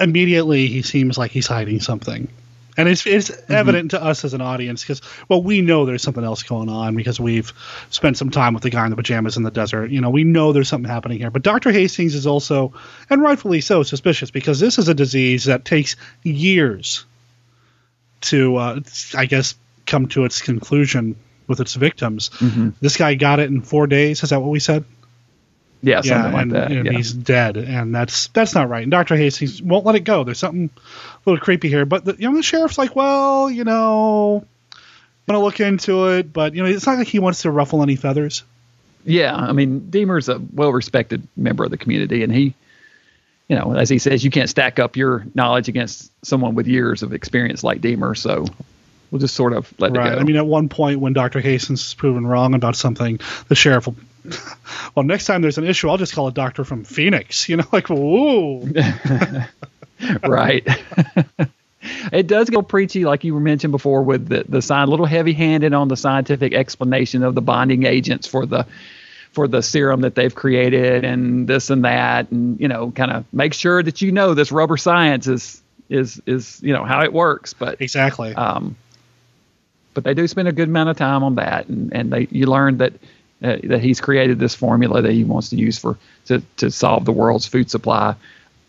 Immediately, 0.00 0.66
he 0.68 0.82
seems 0.82 1.18
like 1.18 1.30
he's 1.30 1.46
hiding 1.46 1.80
something. 1.80 2.28
And 2.78 2.88
it's, 2.88 3.06
it's 3.06 3.30
Mm-hmm. 3.30 3.52
evident 3.52 3.90
to 3.90 4.02
us 4.02 4.24
as 4.24 4.34
an 4.34 4.40
audience 4.40 4.82
because, 4.82 5.00
well, 5.28 5.42
we 5.42 5.60
know 5.62 5.84
there's 5.84 6.02
something 6.02 6.22
else 6.24 6.42
going 6.42 6.68
on 6.68 6.94
because 6.96 7.18
we've 7.18 7.52
spent 7.90 8.16
some 8.16 8.30
time 8.30 8.54
with 8.54 8.62
the 8.62 8.70
guy 8.70 8.84
in 8.84 8.90
the 8.90 8.96
pajamas 8.96 9.36
in 9.36 9.42
the 9.42 9.50
desert. 9.50 9.90
You 9.90 10.00
know, 10.00 10.10
we 10.10 10.22
know 10.24 10.52
there's 10.52 10.68
something 10.68 10.90
happening 10.90 11.18
here. 11.18 11.30
But 11.30 11.42
Dr. 11.42 11.72
Hastings 11.72 12.14
is 12.14 12.26
also, 12.26 12.72
and 13.10 13.20
rightfully 13.22 13.60
so, 13.60 13.82
suspicious 13.82 14.30
because 14.30 14.60
this 14.60 14.78
is 14.78 14.88
a 14.88 14.94
disease 14.94 15.44
that 15.46 15.64
takes 15.64 15.96
years 16.22 17.04
to, 18.22 18.56
uh, 18.56 18.80
I 19.14 19.26
guess, 19.26 19.54
come 19.86 20.06
to 20.08 20.24
its 20.24 20.42
conclusion 20.42 21.16
with 21.46 21.60
its 21.60 21.74
victims. 21.74 22.28
Mm-hmm. 22.28 22.70
This 22.80 22.96
guy 22.96 23.14
got 23.14 23.40
it 23.40 23.50
in 23.50 23.62
four 23.62 23.86
days. 23.86 24.22
Is 24.22 24.30
that 24.30 24.40
what 24.40 24.50
we 24.50 24.60
said? 24.60 24.84
Yeah, 25.80 26.00
something 26.00 26.32
yeah, 26.32 26.32
like 26.32 26.42
and, 26.42 26.52
that. 26.52 26.72
and 26.72 26.86
yeah. 26.86 26.92
he's 26.92 27.12
dead, 27.12 27.56
and 27.56 27.94
that's 27.94 28.28
that's 28.28 28.54
not 28.54 28.68
right. 28.68 28.82
And 28.82 28.90
Doctor 28.90 29.14
Hastings 29.14 29.62
won't 29.62 29.86
let 29.86 29.94
it 29.94 30.00
go. 30.00 30.24
There's 30.24 30.38
something 30.38 30.70
a 30.74 31.30
little 31.30 31.40
creepy 31.40 31.68
here, 31.68 31.84
but 31.84 32.04
the, 32.04 32.16
you 32.18 32.28
know 32.28 32.36
the 32.36 32.42
sheriff's 32.42 32.78
like, 32.78 32.96
well, 32.96 33.48
you 33.48 33.62
know, 33.62 34.44
I'm 34.72 34.80
gonna 35.28 35.44
look 35.44 35.60
into 35.60 36.08
it, 36.08 36.32
but 36.32 36.54
you 36.54 36.62
know, 36.62 36.68
it's 36.68 36.86
not 36.86 36.98
like 36.98 37.06
he 37.06 37.20
wants 37.20 37.42
to 37.42 37.50
ruffle 37.50 37.82
any 37.82 37.94
feathers. 37.94 38.42
Yeah, 39.04 39.36
I 39.36 39.52
mean, 39.52 39.88
Deemer's 39.90 40.28
a 40.28 40.38
well-respected 40.52 41.26
member 41.36 41.64
of 41.64 41.70
the 41.70 41.78
community, 41.78 42.24
and 42.24 42.32
he, 42.32 42.54
you 43.46 43.56
know, 43.56 43.72
as 43.74 43.88
he 43.88 43.98
says, 43.98 44.24
you 44.24 44.30
can't 44.32 44.50
stack 44.50 44.80
up 44.80 44.96
your 44.96 45.26
knowledge 45.34 45.68
against 45.68 46.10
someone 46.26 46.56
with 46.56 46.66
years 46.66 47.04
of 47.04 47.12
experience 47.12 47.62
like 47.62 47.80
Deemer. 47.80 48.16
So 48.16 48.46
we'll 49.10 49.20
just 49.20 49.36
sort 49.36 49.52
of 49.52 49.72
let 49.78 49.96
right. 49.96 50.12
it 50.12 50.14
go. 50.16 50.20
I 50.20 50.24
mean, 50.24 50.36
at 50.36 50.46
one 50.46 50.68
point 50.68 50.98
when 50.98 51.12
Doctor 51.12 51.40
Hastings 51.40 51.86
is 51.86 51.94
proven 51.94 52.26
wrong 52.26 52.54
about 52.54 52.74
something, 52.74 53.20
the 53.46 53.54
sheriff 53.54 53.86
will. 53.86 53.94
Well, 54.94 55.04
next 55.04 55.26
time 55.26 55.42
there's 55.42 55.58
an 55.58 55.64
issue, 55.64 55.88
I'll 55.88 55.96
just 55.96 56.12
call 56.12 56.26
a 56.26 56.32
doctor 56.32 56.64
from 56.64 56.82
Phoenix. 56.82 57.48
You 57.48 57.58
know, 57.58 57.64
like, 57.72 57.88
whoa. 57.88 58.66
right. 60.26 60.66
it 62.12 62.26
does 62.26 62.50
get 62.50 62.66
preachy, 62.66 63.04
like 63.04 63.22
you 63.22 63.34
were 63.34 63.40
mentioned 63.40 63.70
before, 63.70 64.02
with 64.02 64.28
the 64.28 64.44
the 64.48 64.62
sign, 64.62 64.88
a 64.88 64.90
little 64.90 65.06
heavy-handed 65.06 65.72
on 65.72 65.88
the 65.88 65.96
scientific 65.96 66.52
explanation 66.52 67.22
of 67.22 67.34
the 67.34 67.42
bonding 67.42 67.84
agents 67.84 68.26
for 68.26 68.46
the 68.46 68.66
for 69.32 69.46
the 69.46 69.62
serum 69.62 70.00
that 70.00 70.14
they've 70.14 70.34
created 70.34 71.04
and 71.04 71.46
this 71.46 71.70
and 71.70 71.84
that, 71.84 72.30
and 72.30 72.58
you 72.58 72.66
know, 72.66 72.90
kind 72.90 73.12
of 73.12 73.24
make 73.32 73.54
sure 73.54 73.82
that 73.82 74.00
you 74.02 74.10
know 74.10 74.34
this 74.34 74.50
rubber 74.50 74.76
science 74.76 75.26
is 75.26 75.62
is 75.88 76.20
is 76.26 76.60
you 76.62 76.72
know 76.72 76.84
how 76.84 77.02
it 77.02 77.12
works, 77.12 77.54
but 77.54 77.80
exactly. 77.80 78.34
um, 78.34 78.76
but 79.94 80.04
they 80.04 80.14
do 80.14 80.26
spend 80.28 80.48
a 80.48 80.52
good 80.52 80.68
amount 80.68 80.88
of 80.88 80.96
time 80.96 81.22
on 81.24 81.36
that, 81.36 81.68
and, 81.68 81.92
and 81.92 82.12
they 82.12 82.28
you 82.30 82.46
learn 82.46 82.78
that 82.78 82.94
uh, 83.42 83.56
that 83.64 83.80
he's 83.80 84.00
created 84.00 84.38
this 84.38 84.54
formula 84.54 85.02
that 85.02 85.12
he 85.12 85.24
wants 85.24 85.50
to 85.50 85.56
use 85.56 85.78
for 85.78 85.96
to, 86.26 86.42
to 86.56 86.70
solve 86.70 87.04
the 87.04 87.12
world's 87.12 87.46
food 87.46 87.70
supply, 87.70 88.14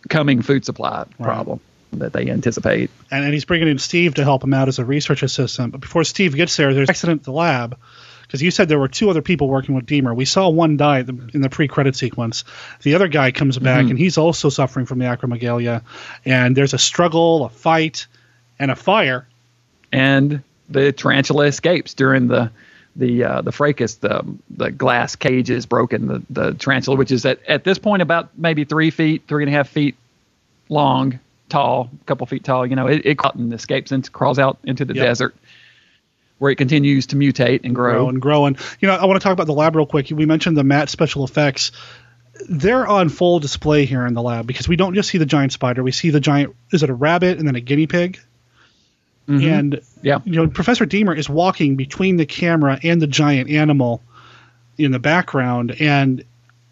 coming 0.09 0.41
food 0.41 0.65
supply 0.65 1.05
problem. 1.21 1.59
that 1.93 2.13
they 2.13 2.29
anticipate. 2.29 2.91
and, 3.09 3.23
and 3.25 3.33
he's 3.33 3.45
bringing 3.45 3.67
in 3.67 3.79
Steve 3.79 4.15
to 4.15 4.23
help 4.23 4.43
him 4.43 4.53
out 4.53 4.67
as 4.67 4.79
a 4.79 4.85
research 4.85 5.23
assistant. 5.23 5.71
But 5.71 5.81
before 5.81 6.03
Steve 6.03 6.35
gets 6.35 6.55
there, 6.55 6.73
there's 6.73 6.89
an 6.89 6.91
accident 6.91 7.21
at 7.21 7.25
the 7.25 7.31
lab 7.31 7.77
because 8.23 8.43
you 8.43 8.51
said 8.51 8.69
there 8.69 8.77
were 8.77 8.87
two 8.87 9.09
other 9.09 9.23
people 9.23 9.49
working 9.49 9.73
with 9.73 9.87
Deemer. 9.87 10.13
We 10.13 10.25
saw 10.25 10.49
one 10.49 10.77
die 10.77 10.99
in 10.99 11.41
the 11.41 11.49
pre-credit 11.49 11.95
sequence. 11.95 12.43
The 12.83 12.93
other 12.93 13.07
guy 13.07 13.31
comes 13.31 13.57
back 13.57 13.89
and 13.89 13.97
he's 13.97 14.19
also 14.19 14.49
suffering 14.49 14.85
from 14.85 14.99
the 14.99 15.05
acromegalia. 15.05 15.81
And 16.25 16.55
there's 16.55 16.75
a 16.75 16.77
struggle, 16.77 17.45
a 17.45 17.49
fight, 17.49 18.05
and 18.59 18.69
a 18.69 18.75
fire. 18.75 19.27
and 19.91 20.43
the 20.69 20.91
tarantula 20.91 21.45
escapes 21.45 21.95
during 21.95 22.27
the 22.27 22.51
the 22.95 23.23
uh, 23.23 23.41
the 23.41 23.51
fracas. 23.51 23.95
The 23.95 24.25
the 24.49 24.71
glass 24.71 25.15
cage 25.15 25.49
is 25.49 25.65
broken. 25.65 26.07
The 26.07 26.23
the 26.29 26.53
tarantula, 26.53 26.97
which 26.97 27.11
is 27.11 27.25
at 27.25 27.39
at 27.47 27.63
this 27.63 27.77
point 27.79 28.01
about 28.01 28.29
maybe 28.37 28.63
three 28.65 28.89
feet, 28.91 29.23
three 29.27 29.43
and 29.43 29.53
a 29.53 29.55
half 29.55 29.69
feet 29.69 29.95
long, 30.69 31.19
tall, 31.49 31.89
a 32.01 32.05
couple 32.05 32.25
feet 32.27 32.43
tall. 32.43 32.65
You 32.65 32.75
know, 32.75 32.87
it, 32.87 33.05
it 33.05 33.17
caught 33.17 33.35
and 33.35 33.51
escapes 33.53 33.91
and 33.91 34.09
crawls 34.11 34.39
out 34.39 34.57
into 34.63 34.85
the 34.85 34.93
Yep. 34.95 35.05
desert, 35.05 35.35
where 36.39 36.51
it 36.51 36.55
continues 36.55 37.07
to 37.07 37.15
mutate 37.15 37.61
and 37.63 37.73
grow. 37.75 37.93
grow 37.93 38.09
and 38.09 38.21
grow. 38.21 38.45
And 38.45 38.57
you 38.79 38.87
know, 38.87 38.95
I 38.95 39.05
want 39.05 39.19
to 39.19 39.23
talk 39.23 39.33
about 39.33 39.47
the 39.47 39.53
lab 39.53 39.75
real 39.75 39.85
quick. 39.85 40.09
We 40.11 40.25
mentioned 40.25 40.57
the 40.57 40.63
matte 40.63 40.89
special 40.89 41.23
effects. 41.23 41.71
They're 42.47 42.87
on 42.87 43.09
full 43.09 43.39
display 43.39 43.83
here 43.85 44.05
in 44.05 44.13
the 44.13 44.21
lab 44.21 44.47
because 44.47 44.67
we 44.67 44.77
don't 44.77 44.93
just 44.95 45.09
see 45.09 45.17
the 45.17 45.25
giant 45.25 45.51
spider. 45.51 45.83
We 45.83 45.91
see 45.91 46.09
the 46.09 46.21
giant. 46.21 46.55
Is 46.71 46.83
it 46.83 46.89
a 46.89 46.93
rabbit 46.93 47.37
and 47.37 47.47
then 47.47 47.55
a 47.55 47.59
guinea 47.59 47.87
pig? 47.87 48.19
Mm-hmm. 49.29 49.47
And 49.47 49.81
Yeah. 50.01 50.19
you 50.25 50.33
know, 50.33 50.47
Professor 50.47 50.85
Deemer 50.85 51.13
is 51.13 51.29
walking 51.29 51.75
between 51.75 52.17
the 52.17 52.25
camera 52.25 52.79
and 52.83 53.01
the 53.01 53.07
giant 53.07 53.49
animal 53.49 54.01
in 54.77 54.91
the 54.91 54.99
background, 54.99 55.75
and 55.79 56.23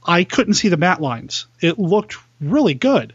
I 0.04 0.24
couldn't 0.24 0.56
see 0.56 0.70
the 0.70 0.78
matte 0.78 1.02
lines. 1.02 1.46
It 1.62 1.78
looked 1.78 2.18
really 2.42 2.74
good. 2.74 3.14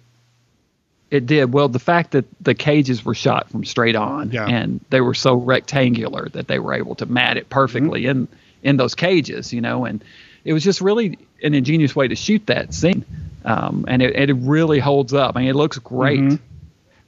It 1.11 1.27
did. 1.27 1.53
Well, 1.53 1.69
the 1.69 1.79
fact 1.79 2.13
that 2.13 2.25
the 2.41 2.55
cages 2.55 3.05
were 3.05 3.15
shot 3.15 3.51
from 3.51 3.65
straight 3.65 3.97
on 3.97 4.31
Yeah. 4.31 4.47
and 4.47 4.81
they 4.91 5.01
were 5.01 5.15
so 5.15 5.35
rectangular 5.35 6.29
that 6.31 6.47
they 6.49 6.59
were 6.59 6.73
able 6.73 6.95
to 6.97 7.07
mat 7.07 7.37
it 7.37 7.49
perfectly 7.51 8.03
mm-hmm. 8.03 8.21
in 8.23 8.29
in 8.63 8.77
those 8.77 8.95
cages, 8.95 9.53
you 9.53 9.61
know, 9.61 9.85
and 9.85 10.05
it 10.45 10.53
was 10.53 10.63
just 10.63 10.81
really 10.81 11.19
an 11.43 11.53
ingenious 11.53 11.97
way 11.97 12.07
to 12.07 12.15
shoot 12.15 12.47
that 12.47 12.73
scene. 12.73 13.05
Um, 13.45 13.87
and 13.89 14.01
it, 14.01 14.31
it 14.31 14.35
really 14.35 14.79
holds 14.79 15.13
up. 15.13 15.37
I 15.37 15.41
mean, 15.41 15.49
it 15.49 15.57
looks 15.57 15.79
great. 15.79 16.21
Mm-hmm. 16.21 16.37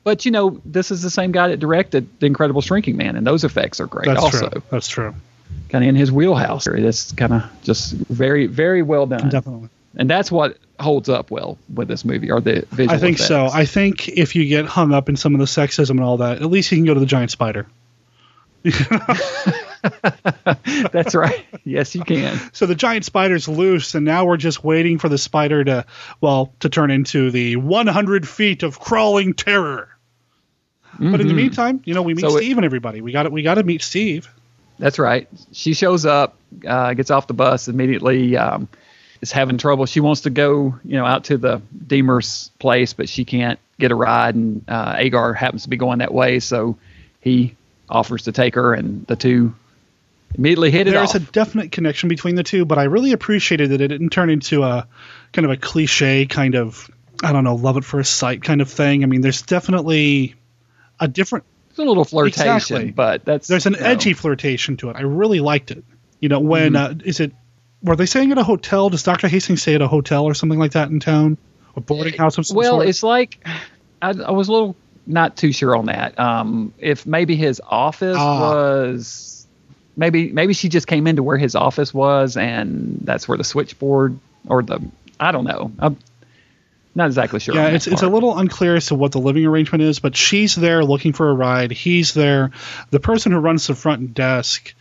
But 0.04 0.24
you 0.24 0.30
know, 0.30 0.60
this 0.64 0.90
is 0.90 1.02
the 1.02 1.10
same 1.10 1.32
guy 1.32 1.48
that 1.48 1.58
directed 1.58 2.20
The 2.20 2.26
Incredible 2.26 2.60
Shrinking 2.60 2.96
Man, 2.96 3.16
and 3.16 3.26
those 3.26 3.42
effects 3.42 3.80
are 3.80 3.86
great 3.86 4.06
That's 4.06 4.22
also. 4.22 4.50
true. 4.50 4.62
That's 4.70 4.88
true. 4.88 5.14
Kind 5.70 5.84
of 5.84 5.88
in 5.88 5.96
his 5.96 6.12
wheelhouse. 6.12 6.66
It's 6.66 7.12
kind 7.12 7.32
of 7.32 7.44
just 7.62 7.92
very, 7.92 8.46
very 8.46 8.82
well 8.82 9.06
done. 9.06 9.30
Definitely. 9.30 9.70
And 9.96 10.10
that's 10.10 10.30
what 10.30 10.58
holds 10.78 11.08
up 11.08 11.30
well 11.30 11.56
with 11.72 11.88
this 11.88 12.04
movie, 12.04 12.30
are 12.30 12.40
the 12.40 12.66
visual 12.70 12.94
I 12.94 12.98
think 12.98 13.18
so. 13.18 13.46
I 13.46 13.64
think 13.64 14.08
if 14.08 14.34
you 14.36 14.46
get 14.46 14.66
hung 14.66 14.92
up 14.92 15.08
in 15.08 15.16
some 15.16 15.34
of 15.34 15.38
the 15.38 15.46
sexism 15.46 15.90
and 15.90 16.02
all 16.02 16.18
that, 16.18 16.42
at 16.42 16.50
least 16.50 16.70
you 16.70 16.78
can 16.78 16.84
go 16.84 16.94
to 16.94 17.00
the 17.00 17.06
giant 17.06 17.30
spider. 17.30 17.66
That's 20.92 21.14
right. 21.14 21.44
Yes, 21.64 21.94
you 21.94 22.02
can. 22.02 22.40
So 22.52 22.66
the 22.66 22.74
giant 22.74 23.04
spider's 23.04 23.48
loose, 23.48 23.94
and 23.94 24.04
now 24.04 24.24
we're 24.24 24.36
just 24.36 24.64
waiting 24.64 24.98
for 24.98 25.08
the 25.08 25.18
spider 25.18 25.62
to, 25.64 25.86
well, 26.20 26.52
to 26.60 26.68
turn 26.68 26.90
into 26.90 27.30
the 27.30 27.56
100 27.56 28.28
feet 28.28 28.62
of 28.62 28.80
crawling 28.80 29.34
terror. 29.34 29.88
But 30.98 31.20
in 31.20 31.28
the 31.28 31.35
meantime, 31.35 31.80
you 31.85 31.94
know, 31.94 32.02
we 32.02 32.14
meet 32.14 32.24
Mm-hmm. 32.24 32.30
So 32.33 32.37
it- 32.38 32.42
Steve 32.42 32.57
and 32.59 32.64
everybody. 32.64 33.00
We 33.00 33.12
got 33.12 33.24
to 33.24 33.30
We 33.30 33.42
got 33.42 33.54
to 33.54 33.62
meet 33.62 33.83
Steve. 33.83 34.28
That's 34.78 34.98
right. 34.98 35.28
She 35.52 35.72
shows 35.74 36.04
up, 36.04 36.37
uh, 36.66 36.94
gets 36.94 37.11
off 37.11 37.26
the 37.28 37.35
bus 37.35 37.68
immediately. 37.68 38.37
Um, 38.37 38.68
is 39.20 39.33
having 39.33 39.57
trouble. 39.57 39.87
She 39.87 40.00
wants 40.00 40.22
to 40.22 40.30
go, 40.30 40.74
you 40.85 40.96
know, 40.96 41.07
out 41.07 41.24
to 41.24 41.38
the 41.38 41.62
Deemer's 41.87 42.50
place, 42.59 42.92
but 42.92 43.09
she 43.09 43.24
can't 43.24 43.59
get 43.78 43.90
a 43.90 43.94
ride, 43.94 44.35
and 44.35 44.62
uh, 44.68 44.96
Agar 44.98 45.33
happens 45.33 45.62
to 45.62 45.68
be 45.70 45.76
going 45.76 46.00
that 46.00 46.12
way, 46.12 46.40
so 46.40 46.76
he 47.20 47.54
offers 47.88 48.24
to 48.24 48.33
take 48.33 48.54
her, 48.57 48.74
and 48.74 49.07
the 49.07 49.16
two 49.16 49.54
immediately 50.35 50.70
hit 50.70 50.88
it 50.88 50.90
There's 50.90 51.11
off. 51.11 51.14
a 51.16 51.20
definite 51.20 51.72
connection 51.72 52.09
between 52.09 52.35
the 52.35 52.42
two, 52.42 52.64
but 52.66 52.76
I 52.76 52.85
really 52.85 53.12
appreciated 53.12 53.70
that 53.70 53.80
it 53.80 53.88
didn't 53.88 54.11
turn 54.11 54.28
into 54.28 54.62
a 54.62 54.87
kind 55.33 55.46
of 55.46 55.52
a 55.52 55.57
cliche 55.57 56.26
kind 56.26 56.54
of 56.54 56.90
I 57.22 57.33
don't 57.33 57.44
know, 57.44 57.54
love 57.54 57.76
at 57.78 57.85
first 57.85 58.14
sight 58.16 58.42
kind 58.42 58.61
of 58.61 58.68
thing. 58.70 59.04
I 59.04 59.07
mean, 59.07 59.20
there's 59.22 59.42
definitely 59.42 60.35
a 61.04 61.08
different 61.08 61.44
It's 61.70 61.78
a 61.78 61.82
little 61.82 62.04
flirtation, 62.04 62.54
Exactly. 62.56 62.90
but 62.90 63.24
that's 63.24 63.46
there's 63.48 63.66
an 63.66 63.74
know, 63.74 63.80
edgy 63.80 64.12
flirtation 64.14 64.76
to 64.78 64.90
it. 64.90 64.96
I 64.96 65.02
really 65.02 65.40
liked 65.40 65.70
it. 65.70 65.84
You 66.20 66.28
know, 66.28 66.40
when 66.40 66.72
Mm-hmm. 66.72 67.00
uh, 67.00 67.02
is 67.04 67.20
it? 67.20 67.32
Were 67.82 67.96
they 67.96 68.06
saying 68.06 68.32
at 68.32 68.38
a 68.38 68.44
hotel? 68.44 68.88
Does 68.90 69.02
Doctor 69.02 69.28
Hastings 69.28 69.62
say 69.62 69.74
at 69.74 69.82
a 69.82 69.88
hotel 69.88 70.24
or 70.24 70.32
something 70.34 70.58
like 70.58 70.72
that 70.72 70.88
in 70.90 71.00
town? 71.00 71.36
A 71.76 71.80
boarding 71.80 72.14
house 72.14 72.38
of 72.38 72.46
some 72.46 72.56
Well, 72.56 72.76
sort? 72.76 72.88
it's 72.88 73.02
like 73.02 73.46
I, 74.00 74.10
I 74.10 74.30
was 74.30 74.48
a 74.48 74.52
little 74.52 74.74
not 75.06 75.36
too 75.36 75.52
sure 75.52 75.76
on 75.76 75.86
that. 75.86 76.18
Um, 76.18 76.72
if 76.78 77.04
maybe 77.06 77.36
his 77.36 77.60
office 77.68 78.16
Ah. 78.18 78.40
was 78.40 79.46
maybe 79.96 80.32
maybe 80.32 80.54
she 80.54 80.68
just 80.70 80.86
came 80.86 81.06
into 81.06 81.22
where 81.22 81.36
his 81.36 81.54
office 81.54 81.92
was, 81.92 82.36
and 82.38 82.98
that's 83.02 83.28
where 83.28 83.36
the 83.36 83.44
switchboard 83.44 84.18
or 84.48 84.62
the 84.62 84.80
I 85.20 85.30
don't 85.32 85.44
know. 85.44 85.70
I'm 85.78 85.98
not 86.94 87.07
exactly 87.07 87.40
sure. 87.40 87.54
yeah, 87.54 87.68
it's 87.68 87.87
it's 87.87 88.02
a 88.02 88.09
little 88.09 88.38
unclear 88.38 88.76
as 88.76 88.87
to 88.87 88.94
what 88.94 89.12
the 89.12 89.18
living 89.20 89.44
arrangement 89.46 89.83
is, 89.83 89.98
but 89.98 90.16
she's 90.16 90.54
there 90.54 90.85
looking 90.85 91.12
for 91.12 91.28
a 91.28 91.35
ride. 91.35 91.70
He's 91.72 92.14
there. 92.14 92.50
The 92.90 93.00
person 93.00 93.33
who 93.33 93.38
runs 93.38 93.66
the 93.66 93.74
front 93.74 94.14
desk 94.14 94.74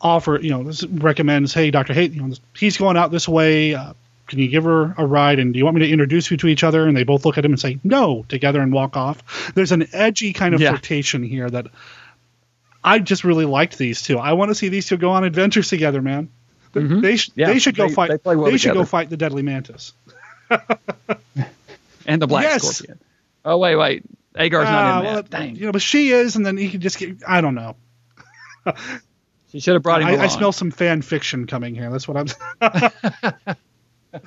offer 0.00 0.38
you 0.40 0.50
know 0.50 0.62
this 0.64 0.84
recommends, 0.84 1.54
hey, 1.54 1.70
Doctor 1.70 1.92
Hay, 1.94 2.06
you 2.06 2.22
know, 2.22 2.34
he's 2.56 2.76
going 2.76 2.96
out 2.96 3.10
this 3.10 3.28
way. 3.28 3.74
Uh, 3.74 3.94
can 4.26 4.38
you 4.38 4.48
give 4.48 4.64
her 4.64 4.94
a 4.96 5.04
ride? 5.06 5.38
And 5.38 5.52
do 5.52 5.58
you 5.58 5.64
want 5.64 5.76
me 5.76 5.86
to 5.86 5.90
introduce 5.92 6.30
you 6.30 6.36
to 6.38 6.46
each 6.46 6.64
other? 6.64 6.86
And 6.86 6.96
they 6.96 7.04
both 7.04 7.24
look 7.26 7.36
at 7.38 7.44
him 7.44 7.52
and 7.52 7.60
say 7.60 7.78
no 7.84 8.24
together 8.28 8.60
and 8.60 8.72
walk 8.72 8.96
off. 8.96 9.52
There's 9.54 9.72
an 9.72 9.86
edgy 9.92 10.32
kind 10.32 10.54
of 10.54 10.60
Yeah. 10.60 10.70
flirtation 10.70 11.22
here 11.22 11.50
that 11.50 11.66
I 12.82 12.98
just 12.98 13.24
really 13.24 13.44
liked 13.44 13.78
these 13.78 14.02
two. 14.02 14.18
I 14.18 14.32
want 14.32 14.50
to 14.50 14.54
see 14.54 14.68
these 14.68 14.86
two 14.86 14.96
go 14.96 15.10
on 15.10 15.24
adventures 15.24 15.68
together, 15.68 16.00
man. 16.02 16.28
They, 16.72 17.16
sh- 17.16 17.28
Mm-hmm. 17.30 17.40
Yeah, 17.40 17.46
they 17.48 17.58
should 17.58 17.76
go 17.76 17.88
they- 17.88 17.94
fight. 17.94 18.24
they 18.24 18.34
well 18.36 18.56
should 18.56 18.72
go 18.72 18.84
fight 18.86 19.10
the 19.10 19.18
deadly 19.18 19.42
mantis. 19.42 19.92
and 22.06 22.20
the 22.22 22.26
black 22.26 22.44
Yes. 22.44 22.62
scorpion. 22.76 22.98
Oh 23.44 23.58
wait, 23.58 23.76
wait, 23.76 24.02
Agar's 24.36 24.68
Ah, 24.68 24.70
not 24.72 24.98
in 24.98 25.04
well, 25.06 25.14
that. 25.16 25.30
Dang, 25.30 25.56
You 25.56 25.66
know, 25.66 25.72
but 25.72 25.82
she 25.82 26.10
is, 26.10 26.36
and 26.36 26.44
then 26.46 26.56
he 26.56 26.70
could 26.70 26.80
just 26.80 26.98
get. 26.98 27.16
I 27.26 27.40
don't 27.40 27.54
know. 27.54 27.76
she 29.50 29.60
should 29.60 29.74
have 29.74 29.82
brought 29.82 30.02
him 30.02 30.08
I, 30.08 30.24
I 30.24 30.26
smell 30.28 30.52
some 30.52 30.70
fan 30.70 31.02
fiction 31.02 31.46
coming 31.46 31.74
here. 31.74 31.90
That's 31.90 32.06
what 32.06 32.16
I'm. 32.62 33.56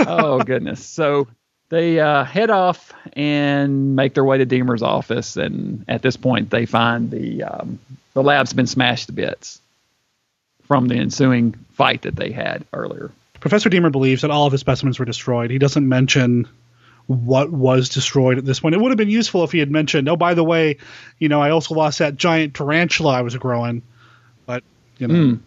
oh 0.00 0.42
goodness. 0.42 0.84
So 0.84 1.28
they 1.68 2.00
uh, 2.00 2.24
head 2.24 2.50
off 2.50 2.92
and 3.12 3.94
make 3.96 4.14
their 4.14 4.24
way 4.24 4.38
to 4.38 4.46
Deemer's 4.46 4.82
office, 4.82 5.36
and 5.36 5.84
at 5.88 6.02
this 6.02 6.16
point, 6.16 6.50
they 6.50 6.66
find 6.66 7.10
the 7.10 7.42
um, 7.42 7.78
the 8.14 8.22
lab's 8.22 8.52
been 8.52 8.66
smashed 8.66 9.06
to 9.08 9.12
bits 9.12 9.60
from 10.62 10.88
the 10.88 10.96
ensuing 10.96 11.52
fight 11.74 12.02
that 12.02 12.16
they 12.16 12.30
had 12.30 12.64
earlier. 12.72 13.10
Professor 13.40 13.68
Deemer 13.68 13.90
believes 13.90 14.22
that 14.22 14.30
all 14.30 14.46
of 14.46 14.52
his 14.52 14.60
specimens 14.60 14.98
were 14.98 15.04
destroyed. 15.04 15.50
He 15.50 15.58
doesn't 15.58 15.88
mention 15.88 16.48
what 17.06 17.50
was 17.50 17.88
destroyed 17.88 18.38
at 18.38 18.44
this 18.44 18.60
point. 18.60 18.74
It 18.74 18.80
would 18.80 18.90
have 18.90 18.98
been 18.98 19.08
useful 19.08 19.44
if 19.44 19.52
he 19.52 19.58
had 19.58 19.70
mentioned, 19.70 20.08
"Oh, 20.08 20.16
by 20.16 20.34
the 20.34 20.44
way, 20.44 20.76
you 21.18 21.28
know, 21.28 21.40
I 21.40 21.50
also 21.50 21.74
lost 21.74 22.00
that 22.00 22.16
giant 22.16 22.54
tarantula 22.54 23.14
I 23.14 23.22
was 23.22 23.34
growing." 23.36 23.82
But 24.44 24.62
you 24.98 25.08
know, 25.08 25.38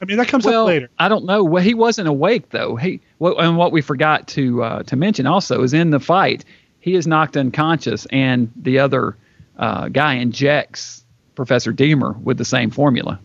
I 0.00 0.04
mean, 0.04 0.18
that 0.18 0.28
comes 0.28 0.44
well, 0.44 0.62
up 0.62 0.68
later. 0.68 0.90
I 0.98 1.08
don't 1.08 1.24
know. 1.24 1.42
Well, 1.42 1.62
he 1.62 1.74
wasn't 1.74 2.08
awake 2.08 2.50
though. 2.50 2.76
He 2.76 3.00
well, 3.18 3.38
and 3.38 3.56
what 3.56 3.72
we 3.72 3.80
forgot 3.80 4.28
to 4.28 4.62
uh, 4.62 4.82
to 4.84 4.96
mention 4.96 5.26
also 5.26 5.62
is 5.62 5.72
in 5.72 5.90
the 5.90 6.00
fight 6.00 6.44
he 6.86 6.94
is 6.94 7.04
knocked 7.04 7.36
unconscious, 7.36 8.06
and 8.12 8.52
the 8.54 8.78
other 8.78 9.16
uh, 9.58 9.88
guy 9.88 10.14
injects 10.14 11.04
Professor 11.34 11.72
Deemer 11.72 12.12
with 12.12 12.38
the 12.38 12.44
same 12.44 12.70
formula. 12.70 13.18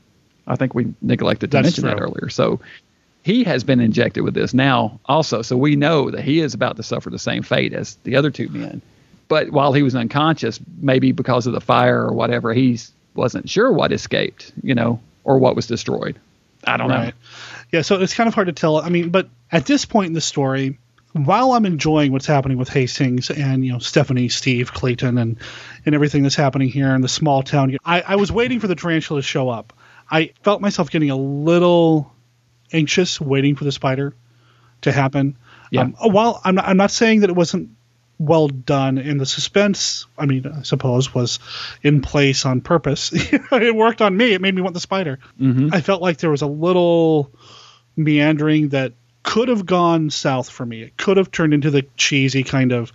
I 0.48 0.56
think 0.56 0.74
we 0.74 0.96
neglected 1.00 1.52
to 1.52 1.58
That's 1.58 1.66
mention 1.66 1.84
that 1.86 2.02
earlier. 2.02 2.30
So 2.30 2.60
he 3.24 3.44
has 3.44 3.64
been 3.64 3.80
injected 3.80 4.24
with 4.24 4.34
this 4.34 4.54
now 4.54 5.00
also. 5.06 5.42
So 5.42 5.58
we 5.58 5.76
know 5.76 6.10
that 6.12 6.24
he 6.24 6.40
is 6.40 6.54
about 6.54 6.78
to 6.78 6.84
suffer 6.84 7.10
the 7.10 7.20
same 7.20 7.44
fate 7.44 7.74
as 7.74 7.96
the 8.04 8.16
other 8.16 8.32
two 8.32 8.50
men. 8.50 8.82
But 9.28 9.52
while 9.52 9.74
he 9.74 9.84
was 9.84 9.96
unconscious, 9.96 10.60
maybe 10.82 11.12
because 11.12 11.48
of 11.48 11.54
the 11.54 11.62
fire 11.62 12.02
or 12.02 12.14
whatever, 12.14 12.54
he 12.54 12.80
wasn't 13.14 13.50
sure 13.50 13.72
what 13.72 13.92
escaped, 13.92 14.52
you 14.62 14.76
know, 14.76 15.00
or 15.24 15.38
what 15.38 15.56
was 15.56 15.68
destroyed. 15.68 16.20
I 16.64 16.78
don't 16.78 16.90
know. 16.90 17.12
Yeah, 17.72 17.82
so 17.82 18.02
it's 18.02 18.14
kind 18.14 18.28
of 18.28 18.34
hard 18.34 18.48
to 18.48 18.54
tell. 18.54 18.78
I 18.78 18.90
mean, 18.90 19.10
but 19.10 19.30
at 19.52 19.66
this 19.66 19.86
point 19.86 20.08
in 20.08 20.14
the 20.14 20.22
story, 20.22 20.80
while 21.14 21.54
I'm 21.54 21.66
enjoying 21.66 22.12
what's 22.12 22.26
happening 22.26 22.58
with 22.58 22.70
Hastings 22.70 23.30
and 23.30 23.66
you 23.66 23.72
know 23.74 23.80
Stephanie, 23.80 24.30
Steve, 24.30 24.74
Clayton, 24.74 25.18
and 25.18 25.38
and 25.86 25.96
everything 25.96 26.24
that's 26.24 26.36
happening 26.36 26.70
here 26.70 26.94
in 26.94 27.02
the 27.02 27.08
small 27.08 27.44
town, 27.44 27.78
I, 27.86 28.02
I 28.02 28.16
was 28.16 28.32
waiting 28.32 28.60
for 28.60 28.68
the 28.68 28.76
tarantula 28.76 29.22
to 29.22 29.28
show 29.28 29.50
up. 29.50 29.74
I 30.10 30.34
felt 30.44 30.62
myself 30.62 30.90
getting 30.90 31.10
a 31.10 31.16
little 31.16 32.11
anxious 32.74 33.20
waiting 33.20 33.56
for 33.56 33.64
the 33.64 33.72
spider 33.72 34.14
to 34.82 34.92
happen. 34.92 35.38
Yeah. 35.72 35.82
Um, 35.82 35.96
while 36.00 36.42
I'm 36.44 36.56
not, 36.56 36.68
I'm 36.68 36.78
not 36.78 36.92
saying 36.92 37.22
that 37.22 37.30
it 37.30 37.36
wasn't 37.36 37.70
well 38.22 38.48
done 38.48 39.00
and 39.00 39.20
the 39.20 39.26
suspense 39.26 40.06
i 40.16 40.28
mean 40.28 40.46
i 40.46 40.62
suppose 40.62 41.12
was 41.12 41.40
in 41.82 42.02
place 42.02 42.46
on 42.46 42.62
purpose. 42.62 43.12
It 43.52 43.76
worked 43.76 44.00
on 44.02 44.16
me. 44.16 44.34
It 44.34 44.42
made 44.42 44.54
me 44.54 44.62
want 44.62 44.76
the 44.76 44.80
spider. 44.80 45.18
I 45.74 45.82
felt 45.82 46.04
like 46.04 46.18
there 46.18 46.30
was 46.30 46.44
a 46.44 46.48
little 46.48 47.32
meandering 47.96 48.70
that 48.70 48.94
could 49.24 49.48
have 49.50 49.66
gone 49.66 50.10
south 50.12 50.50
for 50.50 50.66
me. 50.66 50.84
It 50.84 50.98
could 50.98 51.18
have 51.18 51.32
turned 51.32 51.54
into 51.54 51.72
the 51.72 51.86
cheesy 51.98 52.44
kind 52.44 52.72
of 52.72 52.94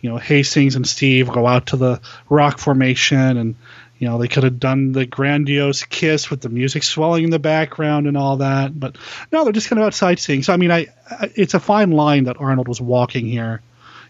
you 0.00 0.10
know 0.10 0.18
Hastings 0.18 0.74
and 0.74 0.86
Steve 0.86 1.30
go 1.30 1.46
out 1.46 1.66
to 1.66 1.76
the 1.76 2.00
rock 2.28 2.58
formation 2.58 3.36
and 3.36 3.54
you 3.98 4.08
know 4.08 4.18
they 4.18 4.28
could 4.28 4.42
have 4.44 4.58
done 4.58 4.92
the 4.92 5.06
grandiose 5.06 5.84
kiss 5.84 6.30
with 6.30 6.40
the 6.40 6.48
music 6.48 6.82
swelling 6.82 7.24
in 7.24 7.30
the 7.30 7.38
background 7.38 8.06
and 8.06 8.16
all 8.16 8.38
that 8.38 8.78
but 8.78 8.96
no 9.32 9.44
they're 9.44 9.52
just 9.52 9.68
kind 9.68 9.78
of 9.80 9.86
out 9.86 9.94
sightseeing 9.94 10.42
so 10.42 10.52
i 10.52 10.56
mean 10.56 10.70
I, 10.70 10.86
I 11.10 11.30
it's 11.34 11.54
a 11.54 11.60
fine 11.60 11.90
line 11.92 12.24
that 12.24 12.40
arnold 12.40 12.68
was 12.68 12.80
walking 12.80 13.26
here 13.26 13.62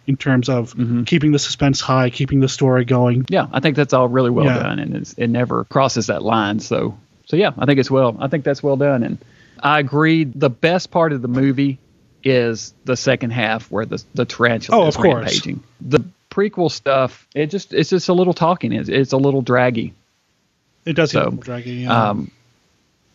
in 0.06 0.16
terms 0.16 0.48
of 0.48 0.74
mm-hmm. 0.74 1.04
keeping 1.04 1.32
the 1.32 1.38
suspense 1.38 1.80
high 1.80 2.10
keeping 2.10 2.40
the 2.40 2.48
story 2.48 2.84
going 2.84 3.24
Yeah, 3.28 3.46
I 3.52 3.60
think 3.60 3.76
that's 3.76 3.92
all 3.94 4.08
really 4.08 4.30
well 4.30 4.44
Yeah. 4.46 4.58
done, 4.62 4.78
and 4.78 4.96
it's, 4.96 5.12
it 5.14 5.28
never 5.28 5.64
crosses 5.64 6.08
that 6.08 6.22
line. 6.22 6.60
So, 6.60 6.98
so 7.24 7.36
yeah, 7.36 7.52
I 7.56 7.64
think 7.64 7.80
it's 7.80 7.90
well. 7.90 8.14
I 8.20 8.28
think 8.28 8.44
that's 8.44 8.62
well 8.62 8.76
done, 8.76 9.02
and 9.02 9.16
I 9.58 9.78
agree. 9.78 10.24
The 10.24 10.50
best 10.50 10.90
part 10.90 11.14
of 11.14 11.22
the 11.22 11.28
movie 11.28 11.78
is 12.22 12.74
the 12.84 12.96
second 12.98 13.30
half 13.30 13.70
where 13.70 13.86
the 13.86 14.02
the 14.12 14.26
tarantula 14.26 14.84
Oh, 14.84 14.88
is 14.88 14.96
of 14.96 15.00
course. 15.00 15.14
rampaging. 15.14 15.62
The 15.80 16.04
prequel 16.34 16.70
stuff, 16.70 17.26
it 17.34 17.46
just 17.46 17.72
it's 17.72 17.90
just 17.90 18.08
a 18.08 18.12
little 18.14 18.34
talking. 18.34 18.72
It's, 18.72 18.88
it's 18.88 19.12
a 19.12 19.16
little 19.16 19.42
draggy. 19.42 19.94
it 20.84 20.94
does 20.94 21.12
So, 21.12 21.18
get 21.20 21.26
a 21.26 21.30
little 21.30 21.42
draggy 21.42 21.70
yeah. 21.82 22.10
Um, 22.10 22.30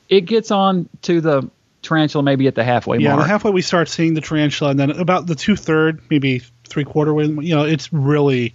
it 0.08 0.22
gets 0.22 0.52
on 0.52 0.90
to 1.04 1.22
the 1.22 1.50
tarantula 1.82 2.24
maybe 2.24 2.48
at 2.48 2.56
the 2.56 2.64
halfway 2.64 2.98
yeah 2.98 3.10
mark. 3.16 3.22
the 3.22 3.28
halfway 3.28 3.52
we 3.52 3.62
start 3.62 3.88
seeing 3.88 4.14
the 4.14 4.22
tarantula 4.22 4.72
and 4.72 4.80
then 4.80 4.92
about 4.92 5.28
the 5.28 5.36
two-third 5.36 6.02
maybe 6.10 6.42
three-quarter 6.68 7.14
way 7.14 7.24
you 7.26 7.56
know 7.56 7.64
it's 7.64 7.92
really 7.94 8.52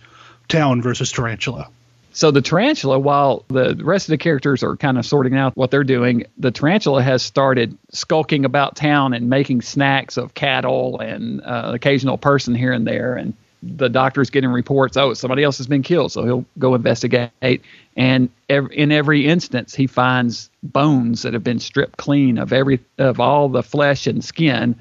town 0.49 0.83
versus 0.83 1.11
tarantula 1.11 1.69
So 2.13 2.31
the 2.31 2.43
tarantula, 2.43 2.99
while 2.99 3.45
the 3.49 3.81
rest 3.83 4.09
of 4.09 4.11
the 4.13 4.19
characters 4.19 4.63
are 4.63 4.77
kind 4.77 4.99
of 4.99 5.07
sorting 5.07 5.37
out 5.37 5.57
what 5.57 5.71
they're 5.71 5.83
doing, 5.85 6.27
the 6.39 6.51
tarantula 6.51 7.03
has 7.03 7.23
started 7.23 7.77
skulking 7.93 8.45
about 8.45 8.77
town 8.77 9.15
and 9.15 9.29
making 9.31 9.63
snacks 9.63 10.17
of 10.19 10.35
cattle 10.35 11.01
and 11.01 11.41
uh, 11.43 11.73
occasional 11.75 12.17
person 12.19 12.55
here 12.55 12.73
and 12.73 12.87
there. 12.87 13.17
And 13.17 13.33
the 13.67 13.89
doctor's 13.89 14.31
getting 14.31 14.51
reports, 14.51 14.97
oh, 14.97 15.15
somebody 15.15 15.43
else 15.43 15.59
has 15.59 15.67
been 15.67 15.83
killed, 15.83 16.13
so 16.13 16.25
he'll 16.25 16.45
go 16.59 16.75
investigate. 16.75 17.63
And 17.97 18.29
ev- 18.49 18.71
in 18.73 18.93
every 18.93 19.27
instance, 19.27 19.75
he 19.75 19.87
finds 19.87 20.51
bones 20.63 21.23
that 21.23 21.33
have 21.35 21.45
been 21.45 21.61
stripped 21.61 21.97
clean 21.97 22.39
of 22.39 22.53
every 22.53 22.81
of 22.99 23.21
all 23.21 23.49
the 23.49 23.63
flesh 23.63 24.07
and 24.07 24.23
skin, 24.25 24.77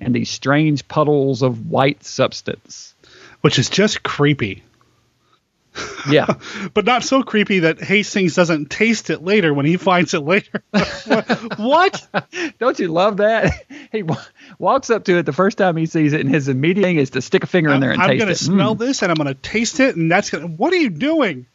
and 0.00 0.14
these 0.14 0.30
strange 0.30 0.86
puddles 0.88 1.42
of 1.42 1.70
white 1.70 2.04
substance. 2.04 2.94
which 3.42 3.58
is 3.58 3.68
just 3.68 4.02
creepy 4.02 4.62
Yeah. 6.08 6.34
but 6.74 6.84
not 6.84 7.02
so 7.02 7.22
creepy 7.22 7.60
that 7.60 7.80
Hastings 7.80 8.34
doesn't 8.34 8.70
taste 8.70 9.10
it 9.10 9.22
later 9.22 9.52
when 9.52 9.66
he 9.66 9.76
finds 9.76 10.14
it 10.14 10.20
later. 10.20 10.62
what? 11.56 12.06
Don't 12.58 12.78
you 12.78 12.88
love 12.88 13.16
that? 13.18 13.52
He 13.92 14.02
wa- 14.02 14.20
walks 14.58 14.90
up 14.90 15.04
to 15.04 15.18
it 15.18 15.26
the 15.26 15.32
first 15.32 15.58
time 15.58 15.76
he 15.76 15.86
sees 15.86 16.12
it, 16.12 16.20
and 16.20 16.30
his 16.32 16.48
immediate 16.48 16.84
thing 16.84 16.96
is 16.98 17.10
to 17.10 17.22
stick 17.22 17.42
a 17.44 17.46
finger 17.46 17.72
in 17.72 17.80
there 17.80 17.90
and 17.92 18.00
I'm 18.02 18.08
taste 18.10 18.18
going 18.20 18.26
to 18.28 18.32
it. 18.32 18.38
smell 18.38 18.76
Mm. 18.76 18.78
this 18.78 19.02
and 19.02 19.10
I'm 19.10 19.16
going 19.16 19.28
to 19.28 19.34
taste 19.34 19.80
it, 19.80 19.96
and 19.96 20.10
that's 20.10 20.30
going 20.30 20.42
to. 20.46 20.48
What 20.48 20.72
are 20.72 20.76
you 20.76 20.90
doing? 20.90 21.46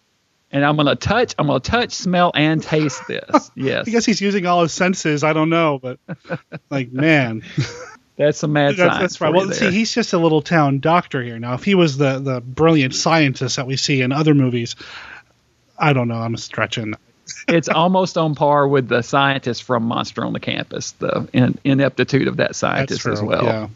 And 0.52 0.66
I'm 0.66 0.78
gonna 0.78 0.96
touch. 0.96 1.36
I'm 1.38 1.46
gonna 1.46 1.60
touch, 1.60 1.92
smell, 1.92 2.32
and 2.34 2.64
taste 2.64 3.04
this. 3.08 3.52
Yes, 3.54 3.88
I 3.88 3.92
guess 3.92 4.04
he's 4.04 4.20
using 4.20 4.48
all 4.48 4.64
his 4.64 4.74
senses. 4.74 5.24
I 5.24 5.32
don't 5.34 5.52
know, 5.52 5.78
but 5.78 6.00
like, 6.72 6.92
man, 6.92 7.44
that's 8.20 8.44
a 8.44 8.50
mad 8.50 8.76
that's, 8.76 8.80
science. 8.80 9.00
that's 9.00 9.22
right. 9.22 9.34
Well, 9.34 9.50
see, 9.54 9.72
he's 9.72 9.94
just 9.94 10.12
a 10.12 10.18
little 10.18 10.42
town 10.42 10.80
doctor 10.80 11.24
here. 11.24 11.40
Now, 11.40 11.54
if 11.54 11.64
he 11.64 11.74
was 11.74 11.98
the 11.98 12.20
the 12.20 12.42
brilliant 12.42 12.94
scientist 12.94 13.56
that 13.56 13.66
we 13.66 13.78
see 13.78 14.02
in 14.02 14.12
other 14.12 14.36
movies, 14.36 14.76
I 15.78 15.94
don't 15.94 16.10
know. 16.10 16.16
I'm 16.16 16.36
stretching. 16.36 16.96
it's 17.48 17.70
almost 17.70 18.18
on 18.18 18.36
par 18.36 18.68
with 18.68 18.90
the 18.90 19.04
scientist 19.04 19.64
from 19.64 19.84
Monster 19.84 20.26
on 20.26 20.34
the 20.34 20.42
Campus. 20.42 20.92
The 20.92 21.30
in, 21.32 21.58
ineptitude 21.64 22.28
of 22.28 22.38
that 22.38 22.58
scientist 22.58 23.06
as 23.06 23.22
well. 23.22 23.46
Yeah, 23.46 23.68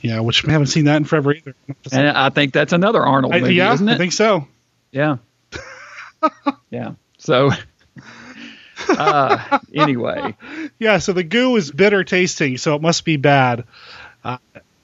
yeah. 0.00 0.20
Which 0.20 0.44
we 0.44 0.52
haven't 0.52 0.68
seen 0.68 0.84
that 0.84 0.98
in 0.98 1.04
forever 1.04 1.34
either. 1.34 1.56
And 1.90 2.08
I 2.08 2.30
think 2.30 2.52
that's 2.52 2.72
another 2.72 3.04
Arnold 3.04 3.34
I- 3.34 3.40
movie, 3.40 3.54
yeah, 3.54 3.72
isn't 3.74 3.88
it? 3.88 3.94
I 3.94 3.98
think 3.98 4.12
so. 4.12 4.46
Yeah. 4.92 5.16
yeah. 6.70 6.92
So. 7.18 7.50
Uh, 8.90 9.58
anyway, 9.74 10.36
Yeah. 10.78 10.98
So 10.98 11.12
the 11.12 11.24
goo 11.24 11.56
is 11.56 11.70
bitter 11.70 12.04
tasting, 12.04 12.58
so 12.58 12.74
it 12.74 12.82
must 12.82 13.04
be 13.04 13.16
bad. 13.16 13.64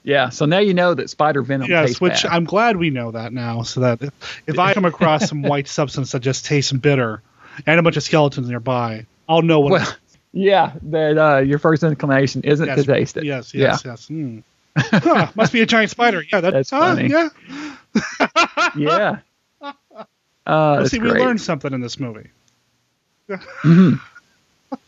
yeah. 0.03 0.29
So 0.29 0.45
now 0.45 0.59
you 0.59 0.73
know 0.73 0.93
that 0.93 1.09
spider 1.09 1.41
venom 1.41 1.69
Yes, 1.69 1.87
tastes 1.87 2.01
which 2.01 2.23
bad. 2.23 2.31
I'm 2.31 2.45
glad 2.45 2.77
we 2.77 2.89
know 2.89 3.11
that 3.11 3.33
now, 3.33 3.63
so 3.63 3.81
that 3.81 4.01
if, 4.01 4.43
if 4.47 4.59
I 4.59 4.73
come 4.73 4.85
across 4.85 5.27
some 5.27 5.41
white 5.43 5.67
substance 5.67 6.11
that 6.11 6.21
just 6.21 6.45
tastes 6.45 6.71
bitter 6.71 7.21
and 7.65 7.79
a 7.79 7.83
bunch 7.83 7.97
of 7.97 8.03
skeletons 8.03 8.49
nearby, 8.49 9.05
I'll 9.27 9.41
know 9.41 9.59
what. 9.59 9.71
Well, 9.71 9.95
yeah, 10.33 10.73
that 10.83 11.17
uh, 11.17 11.37
your 11.39 11.59
first 11.59 11.83
inclination 11.83 12.41
isn't 12.43 12.65
yes, 12.65 12.79
to 12.79 12.83
taste 12.85 13.17
it. 13.17 13.23
Yes, 13.23 13.53
yes, 13.53 13.83
yes. 13.85 14.07
Hmm. 14.07 14.39
Huh, 14.75 15.31
must 15.35 15.53
be 15.53 15.61
a 15.61 15.65
giant 15.67 15.91
spider. 15.91 16.23
Yeah, 16.31 16.41
that, 16.41 16.53
That's 16.53 16.69
huh, 16.71 16.95
funny. 16.95 17.09
Yeah. 17.09 17.29
Yeah. 18.75 19.17
Uh, 20.45 20.79
that's 20.79 20.91
See, 20.91 20.99
we 20.99 21.09
learned 21.09 21.39
something 21.39 21.71
in 21.71 21.79
this 21.79 21.97
movie. 21.97 22.29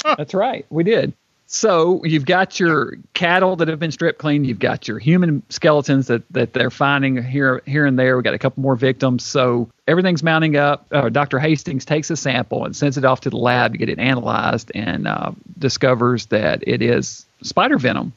That's 0.03 0.33
right. 0.33 0.65
We 0.69 0.83
did. 0.83 1.13
So 1.47 2.03
you've 2.03 2.25
got 2.25 2.59
your 2.59 2.95
cattle 3.13 3.55
that 3.57 3.67
have 3.67 3.79
been 3.79 3.91
stripped 3.91 4.17
clean. 4.17 4.45
You've 4.45 4.59
got 4.59 4.87
your 4.87 4.97
human 4.97 5.43
skeletons 5.49 6.07
that, 6.07 6.23
that 6.31 6.53
they're 6.53 6.71
finding 6.71 7.21
here 7.21 7.61
here 7.65 7.85
and 7.85 7.99
there. 7.99 8.17
We 8.17 8.23
got 8.23 8.33
a 8.33 8.39
couple 8.39 8.63
more 8.63 8.75
victims. 8.75 9.23
So 9.23 9.69
everything's 9.87 10.23
mounting 10.23 10.57
up. 10.57 10.87
Uh, 10.91 11.09
Dr. 11.09 11.37
Hastings 11.37 11.85
takes 11.85 12.09
a 12.09 12.17
sample 12.17 12.65
and 12.65 12.75
sends 12.75 12.97
it 12.97 13.05
off 13.05 13.21
to 13.21 13.29
the 13.29 13.37
lab 13.37 13.73
to 13.73 13.77
get 13.77 13.89
it 13.89 13.99
analyzed 13.99 14.71
and 14.73 15.07
uh, 15.07 15.31
discovers 15.59 16.25
that 16.27 16.63
it 16.67 16.81
is 16.81 17.25
spider 17.41 17.77
venom. 17.77 18.11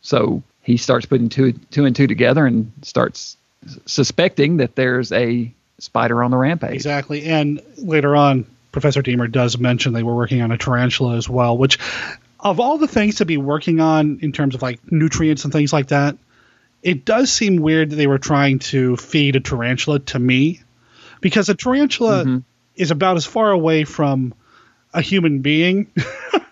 So 0.00 0.42
he 0.62 0.76
starts 0.76 1.06
putting 1.06 1.28
two 1.28 1.52
two 1.70 1.84
and 1.84 1.94
two 1.94 2.08
together 2.08 2.46
and 2.46 2.72
starts 2.82 3.36
suspecting 3.86 4.56
that 4.56 4.74
there's 4.74 5.12
a 5.12 5.52
spider 5.78 6.22
on 6.22 6.32
the 6.32 6.36
rampage. 6.36 6.74
Exactly. 6.74 7.24
And 7.26 7.62
later 7.78 8.16
on, 8.16 8.44
Professor 8.76 9.00
Deemer 9.00 9.26
does 9.26 9.56
mention 9.56 9.94
they 9.94 10.02
were 10.02 10.14
working 10.14 10.42
on 10.42 10.52
a 10.52 10.58
tarantula 10.58 11.16
as 11.16 11.28
well, 11.28 11.56
which, 11.56 11.78
of 12.38 12.60
all 12.60 12.76
the 12.76 12.86
things 12.86 13.16
to 13.16 13.24
be 13.24 13.38
working 13.38 13.80
on 13.80 14.18
in 14.20 14.32
terms 14.32 14.54
of 14.54 14.60
like 14.60 14.80
nutrients 14.92 15.44
and 15.44 15.52
things 15.52 15.72
like 15.72 15.88
that, 15.88 16.18
it 16.82 17.06
does 17.06 17.32
seem 17.32 17.56
weird 17.56 17.88
that 17.90 17.96
they 17.96 18.06
were 18.06 18.18
trying 18.18 18.58
to 18.58 18.96
feed 18.98 19.34
a 19.34 19.40
tarantula 19.40 19.98
to 20.00 20.18
me 20.18 20.60
because 21.22 21.48
a 21.48 21.54
tarantula 21.54 22.24
Mm-hmm. 22.24 22.38
is 22.76 22.90
about 22.90 23.16
as 23.16 23.24
far 23.24 23.50
away 23.50 23.84
from 23.84 24.34
a 24.92 25.00
human 25.00 25.40
being 25.40 25.90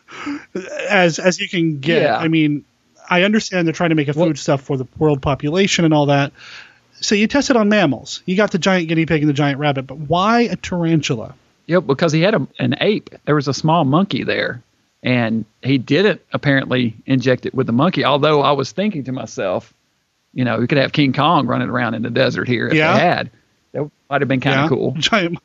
as 0.89 1.19
as 1.19 1.39
you 1.41 1.49
can 1.49 1.81
get. 1.81 2.03
Yeah. 2.03 2.17
I 2.17 2.29
mean, 2.29 2.65
I 3.09 3.23
understand 3.25 3.67
they're 3.67 3.73
trying 3.75 3.91
to 3.91 3.97
make 3.97 4.09
a 4.09 4.13
Well- 4.15 4.29
food 4.29 4.39
stuff 4.39 4.63
for 4.63 4.77
the 4.77 4.87
world 4.99 5.21
population 5.23 5.85
and 5.85 5.93
all 5.93 6.07
that. 6.07 6.33
So 7.01 7.15
you 7.15 7.27
tested 7.27 7.57
on 7.57 7.69
mammals. 7.69 8.23
You 8.25 8.35
got 8.37 8.51
the 8.53 8.59
giant 8.59 8.89
guinea 8.89 9.05
pig 9.05 9.21
and 9.23 9.29
the 9.29 9.35
giant 9.35 9.59
rabbit, 9.59 9.87
but 9.87 9.99
why 9.99 10.43
a 10.43 10.57
tarantula? 10.57 11.35
Yep, 11.67 11.87
because 11.87 12.13
he 12.13 12.21
had 12.21 12.35
a, 12.35 12.47
an 12.59 12.75
ape. 12.81 13.11
There 13.25 13.35
was 13.35 13.49
a 13.49 13.55
small 13.55 13.85
monkey 13.85 14.23
there, 14.25 14.63
and 15.03 15.45
he 15.63 15.79
didn't 15.79 16.21
apparently 16.33 16.95
inject 17.07 17.47
it 17.47 17.55
with 17.55 17.67
the 17.67 17.73
monkey. 17.73 18.05
Although 18.05 18.43
I 18.43 18.53
was 18.53 18.73
thinking 18.73 19.05
to 19.05 19.13
myself, 19.13 19.73
you 20.35 20.45
know, 20.45 20.59
we 20.59 20.67
could 20.67 20.79
have 20.79 20.93
King 20.93 21.13
Kong 21.13 21.47
running 21.47 21.69
around 21.71 21.95
in 21.95 22.03
the 22.03 22.11
desert 22.11 22.49
here 22.49 22.69
if 22.69 22.75
Yeah. 22.75 22.93
they 22.95 23.01
had. 23.01 23.31
That 23.73 23.91
might 24.11 24.21
have 24.21 24.29
been 24.29 24.41
kind 24.41 24.61
of 24.61 24.69
cool. 24.69 24.93
Giant. 24.99 25.39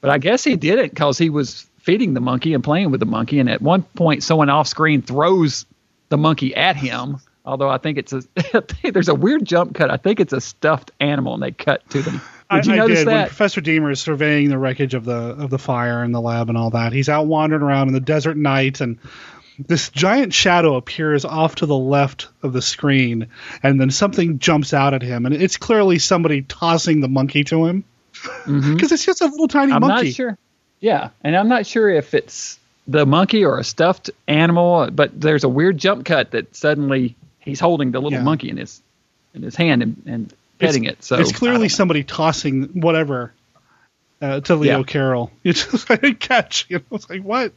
But 0.00 0.10
I 0.10 0.18
guess 0.18 0.42
he 0.44 0.56
didn't 0.56 0.90
because 0.90 1.18
he 1.18 1.28
was 1.30 1.66
feeding 1.78 2.14
the 2.14 2.20
monkey 2.20 2.54
and 2.54 2.64
playing 2.64 2.90
with 2.90 3.00
the 3.00 3.06
monkey. 3.06 3.38
And 3.38 3.50
at 3.50 3.60
one 3.60 3.82
point, 3.82 4.22
someone 4.22 4.48
off 4.48 4.66
screen 4.66 5.02
throws 5.02 5.66
the 6.08 6.16
monkey 6.16 6.54
at 6.54 6.76
him. 6.76 7.18
Although 7.44 7.68
I 7.68 7.78
think 7.78 7.98
it's 7.98 8.12
a 8.12 8.22
there's 8.92 9.08
a 9.08 9.14
weird 9.14 9.44
jump 9.44 9.74
cut. 9.74 9.90
I 9.90 9.96
think 9.98 10.20
it's 10.20 10.32
a 10.32 10.40
stuffed 10.40 10.90
animal, 11.00 11.34
and 11.34 11.42
they 11.42 11.50
cut 11.52 11.88
to 11.90 12.00
them. 12.02 12.20
Did 12.52 12.66
you 12.66 12.72
I, 12.72 12.74
I 12.74 12.78
notice 12.78 12.98
did 13.00 13.06
when? 13.06 13.26
Professor 13.26 13.60
Deemer 13.60 13.90
is 13.90 14.00
surveying 14.00 14.48
the 14.48 14.58
wreckage 14.58 14.94
of 14.94 15.04
the 15.04 15.12
of 15.12 15.50
the 15.50 15.58
fire 15.58 16.02
in 16.04 16.12
the 16.12 16.20
lab 16.20 16.48
and 16.48 16.58
all 16.58 16.70
that. 16.70 16.92
He's 16.92 17.08
out 17.08 17.26
wandering 17.26 17.62
around 17.62 17.88
in 17.88 17.94
the 17.94 18.00
desert 18.00 18.36
night, 18.36 18.80
and 18.80 18.98
this 19.58 19.90
giant 19.90 20.32
shadow 20.32 20.76
appears 20.76 21.24
off 21.24 21.56
to 21.56 21.66
the 21.66 21.76
left 21.76 22.28
of 22.42 22.52
the 22.52 22.62
screen, 22.62 23.28
and 23.62 23.80
then 23.80 23.90
something 23.90 24.38
jumps 24.38 24.72
out 24.74 24.94
at 24.94 25.02
him, 25.02 25.26
and 25.26 25.34
it's 25.34 25.56
clearly 25.58 25.98
somebody 25.98 26.42
tossing 26.42 27.00
the 27.00 27.08
monkey 27.08 27.44
to 27.44 27.66
him 27.66 27.84
because 28.46 28.90
it's 28.92 29.04
just 29.04 29.20
a 29.20 29.26
little 29.26 29.48
tiny 29.48 29.72
Mm-hmm. 29.72 29.84
I'm 29.84 29.88
monkey. 29.88 30.08
not 30.08 30.14
sure. 30.14 30.38
Yeah, 30.80 31.10
and 31.22 31.36
I'm 31.36 31.48
not 31.48 31.66
sure 31.66 31.88
if 31.90 32.14
it's 32.14 32.58
the 32.88 33.04
monkey 33.06 33.44
or 33.44 33.58
a 33.58 33.64
stuffed 33.64 34.10
animal, 34.26 34.90
but 34.90 35.18
there's 35.20 35.44
a 35.44 35.48
weird 35.48 35.76
jump 35.78 36.04
cut 36.06 36.30
that 36.32 36.56
suddenly 36.56 37.14
he's 37.38 37.60
holding 37.60 37.90
the 37.92 38.00
little 38.00 38.18
Yeah. 38.18 38.24
monkey 38.24 38.48
in 38.48 38.56
his 38.56 38.82
in 39.34 39.42
his 39.42 39.54
hand 39.54 39.82
and, 39.82 40.02
and 40.06 40.34
petting 40.60 40.84
it. 40.84 41.02
So 41.02 41.16
it's 41.16 41.32
clearly 41.32 41.68
somebody 41.68 42.04
tossing 42.04 42.80
whatever 42.80 43.32
uh, 44.20 44.40
to 44.40 44.56
Leo 44.56 44.78
Yeah. 44.78 44.84
Carroll. 44.84 45.30
It's 45.44 45.66
just 45.66 45.90
like 45.90 46.02
a 46.02 46.14
catch. 46.14 46.66
You 46.68 46.78
know, 46.78 46.96
it's 46.96 47.08
like 47.08 47.22
what? 47.22 47.52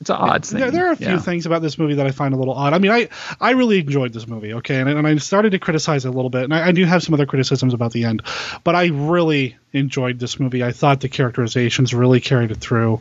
It's 0.00 0.10
an 0.10 0.16
odd 0.16 0.46
thing. 0.46 0.60
There, 0.60 0.70
there 0.70 0.86
are 0.86 0.92
a 0.92 0.96
few 0.96 1.08
yeah. 1.08 1.18
things 1.18 1.44
about 1.44 1.60
this 1.60 1.76
movie 1.76 1.94
that 1.94 2.06
I 2.06 2.12
find 2.12 2.32
a 2.32 2.36
little 2.36 2.54
odd. 2.54 2.72
I 2.72 2.78
mean, 2.78 2.92
I 2.92 3.08
I 3.40 3.50
really 3.52 3.80
enjoyed 3.80 4.12
this 4.12 4.28
movie, 4.28 4.54
okay, 4.54 4.76
and, 4.76 4.88
and 4.88 5.04
I 5.04 5.16
started 5.16 5.50
to 5.50 5.58
criticize 5.58 6.04
it 6.04 6.08
a 6.08 6.12
little 6.12 6.30
bit, 6.30 6.44
and 6.44 6.54
I, 6.54 6.68
I 6.68 6.72
do 6.72 6.84
have 6.84 7.02
some 7.02 7.14
other 7.14 7.26
criticisms 7.26 7.74
about 7.74 7.92
the 7.92 8.04
end, 8.04 8.22
but 8.62 8.76
I 8.76 8.86
really 8.86 9.56
enjoyed 9.72 10.20
this 10.20 10.38
movie. 10.38 10.62
I 10.62 10.70
thought 10.70 11.00
the 11.00 11.08
characterizations 11.08 11.92
really 11.94 12.20
carried 12.20 12.52
it 12.52 12.58
through, 12.58 13.00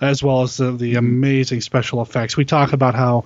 as 0.00 0.22
well 0.22 0.42
as 0.42 0.56
the, 0.56 0.70
the 0.70 0.94
amazing 0.94 1.62
special 1.62 2.00
effects. 2.00 2.36
We 2.36 2.44
talk 2.44 2.72
about 2.72 2.94
how 2.94 3.24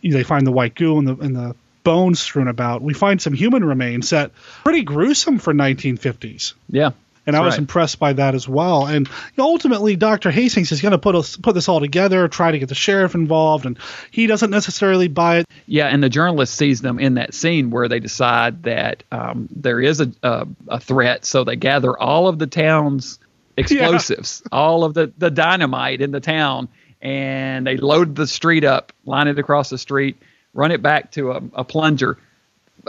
they 0.00 0.22
find 0.22 0.46
the 0.46 0.52
white 0.52 0.76
goo 0.76 0.98
in 0.98 1.04
the 1.04 1.16
in 1.16 1.32
the 1.32 1.56
bones 1.84 2.20
strewn 2.20 2.48
about. 2.48 2.82
We 2.82 2.94
find 2.94 3.20
some 3.20 3.32
human 3.32 3.64
remains 3.64 4.10
that 4.10 4.32
pretty 4.64 4.82
gruesome 4.82 5.38
for 5.38 5.52
1950s. 5.52 6.54
Yeah. 6.68 6.90
And 7.24 7.36
I 7.36 7.40
was 7.40 7.52
right. 7.52 7.60
impressed 7.60 8.00
by 8.00 8.14
that 8.14 8.34
as 8.34 8.48
well. 8.48 8.86
And 8.86 9.08
ultimately, 9.38 9.94
Dr. 9.94 10.32
Hastings 10.32 10.72
is 10.72 10.82
going 10.82 10.90
to 10.90 10.98
put 10.98 11.14
us, 11.14 11.36
put 11.36 11.54
this 11.54 11.68
all 11.68 11.78
together, 11.78 12.26
try 12.26 12.50
to 12.50 12.58
get 12.58 12.68
the 12.68 12.74
sheriff 12.74 13.14
involved, 13.14 13.64
and 13.64 13.78
he 14.10 14.26
doesn't 14.26 14.50
necessarily 14.50 15.06
buy 15.06 15.38
it. 15.38 15.46
Yeah, 15.66 15.86
and 15.86 16.02
the 16.02 16.08
journalist 16.08 16.54
sees 16.54 16.80
them 16.80 16.98
in 16.98 17.14
that 17.14 17.32
scene 17.32 17.70
where 17.70 17.86
they 17.86 18.00
decide 18.00 18.64
that 18.64 19.04
um, 19.12 19.48
there 19.54 19.80
is 19.80 20.00
a, 20.00 20.12
a, 20.24 20.48
a 20.66 20.80
threat, 20.80 21.24
so 21.24 21.44
they 21.44 21.54
gather 21.54 21.96
all 21.96 22.26
of 22.26 22.40
the 22.40 22.48
town's 22.48 23.20
explosives, 23.56 24.42
yeah. 24.44 24.58
all 24.58 24.82
of 24.82 24.94
the 24.94 25.12
the 25.16 25.30
dynamite 25.30 26.00
in 26.00 26.10
the 26.10 26.20
town, 26.20 26.68
and 27.00 27.64
they 27.64 27.76
load 27.76 28.16
the 28.16 28.26
street 28.26 28.64
up, 28.64 28.92
line 29.04 29.28
it 29.28 29.38
across 29.38 29.70
the 29.70 29.78
street, 29.78 30.16
run 30.54 30.70
it 30.70 30.82
back 30.82 31.12
to 31.12 31.32
a, 31.32 31.42
a 31.54 31.64
plunger 31.64 32.18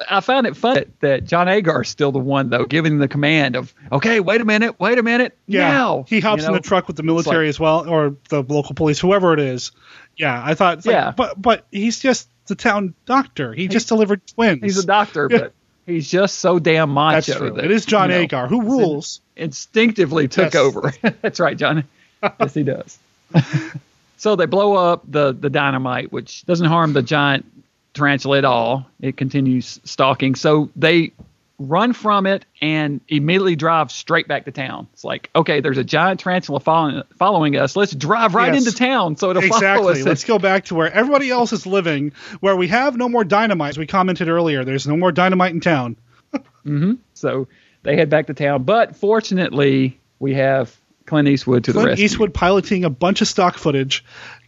I 0.10 0.22
found 0.22 0.48
it 0.48 0.58
fun 0.58 0.76
that, 0.76 1.00
that 1.02 1.26
John 1.26 1.48
Agar 1.48 1.84
is 1.84 1.90
still 1.90 2.12
the 2.12 2.20
one 2.20 2.50
though, 2.50 2.66
giving 2.66 2.98
the 2.98 3.08
command 3.08 3.56
of, 3.56 3.74
okay, 3.92 4.20
wait 4.20 4.42
a 4.42 4.46
minute, 4.46 4.80
wait 4.80 4.98
a 4.98 5.04
minute, 5.04 5.38
yeah. 5.46 5.72
now. 5.72 6.06
He 6.08 6.20
hops 6.20 6.42
you 6.42 6.48
know? 6.48 6.56
in 6.56 6.62
the 6.62 6.68
truck 6.68 6.88
with 6.88 6.98
the 6.98 7.04
military 7.04 7.46
like, 7.46 7.50
as 7.50 7.60
well, 7.60 7.88
or 7.88 8.16
the 8.30 8.42
local 8.42 8.74
police, 8.76 9.00
whoever 9.00 9.34
it 9.34 9.40
is. 9.40 9.72
Yeah, 10.18 10.42
I 10.44 10.56
thought, 10.56 10.86
yeah, 10.86 11.08
like, 11.08 11.16
but 11.16 11.42
but 11.42 11.66
he's 11.72 12.00
just 12.00 12.28
the 12.48 12.56
town 12.56 12.94
doctor. 13.06 13.54
He, 13.54 13.64
he 13.64 13.68
just 13.68 13.88
delivered 13.88 14.26
twins. 14.28 14.62
He's 14.62 14.78
a 14.78 14.86
doctor, 14.86 15.28
yeah. 15.30 15.38
but 15.38 15.54
he's 15.86 16.10
just 16.10 16.40
so 16.40 16.60
damn 16.60 16.90
macho. 16.90 17.16
That's 17.16 17.38
true. 17.38 17.52
That, 17.52 17.66
it 17.66 17.72
is 17.72 17.86
John 17.86 18.10
you 18.10 18.18
know, 18.18 18.22
Agar 18.22 18.48
who 18.48 18.62
rules. 18.62 19.22
Instinctively 19.36 20.28
took 20.28 20.54
yes. 20.54 20.56
over. 20.56 20.94
That's 21.22 21.40
right, 21.40 21.58
John. 21.58 21.86
yes, 22.40 22.54
he 22.54 22.64
does. 22.64 23.00
so 24.18 24.36
they 24.36 24.46
blow 24.46 24.76
up 24.76 25.04
the 25.08 25.34
the 25.34 25.50
dynamite, 25.50 26.12
which 26.12 26.46
doesn't 26.46 26.68
harm 26.68 26.94
the 26.94 27.02
giant 27.02 27.46
tarantula 27.94 28.40
at 28.40 28.46
all. 28.46 28.88
It 29.00 29.18
continues 29.18 29.80
stalking. 29.84 30.36
So 30.36 30.70
they 30.76 31.14
run 31.60 31.94
from 31.94 32.26
it 32.26 32.46
and 32.62 33.00
immediately 33.08 33.56
drive 33.56 33.92
straight 33.92 34.28
back 34.28 34.46
to 34.46 34.52
town. 34.52 34.88
It's 34.94 35.04
like, 35.04 35.30
okay, 35.36 35.62
there's 35.62 35.78
a 35.78 35.84
giant 35.84 36.20
tarantula 36.20 36.60
following, 36.60 37.04
following 37.18 37.56
us. 37.56 37.76
Let's 37.76 37.94
drive 37.94 38.36
right 38.36 38.54
yes. 38.54 38.66
into 38.66 38.78
town 38.78 39.16
so 39.16 39.30
it'll 39.30 39.44
exactly. 39.44 39.68
follow 39.68 39.92
us. 39.92 40.04
Let's 40.04 40.24
go 40.24 40.40
back 40.40 40.66
to 40.66 40.76
where 40.76 40.92
everybody 40.92 41.30
else 41.30 41.54
is 41.54 41.66
living, 41.66 42.14
where 42.40 42.56
we 42.56 42.68
have 42.70 42.98
no 42.98 43.08
more 43.08 43.24
dynamite. 43.24 43.70
As 43.70 43.78
we 43.78 43.88
commented 43.88 44.30
earlier, 44.30 44.64
there's 44.64 44.88
no 44.88 44.98
more 44.98 45.12
dynamite 45.12 45.54
in 45.54 45.60
town. 45.60 45.96
mm-hmm. 46.34 46.94
So 47.14 47.48
they 47.84 47.96
head 47.96 48.10
back 48.10 48.28
to 48.28 48.34
town. 48.34 48.64
But 48.64 48.96
fortunately, 48.96 50.00
we 50.20 50.34
have 50.34 50.76
Clint 51.06 51.28
Eastwood 51.28 51.66
to 51.66 51.72
Clint 51.72 51.84
the 51.84 51.90
rescue. 51.92 52.06
Eastwood 52.06 52.34
piloting 52.34 52.86
a 52.86 52.90
bunch 52.90 53.22
of 53.22 53.28
stock 53.28 53.58
footage, 53.58 54.04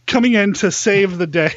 coming 0.06 0.34
in 0.34 0.54
to 0.54 0.72
save 0.72 1.16
the 1.16 1.26
day. 1.26 1.52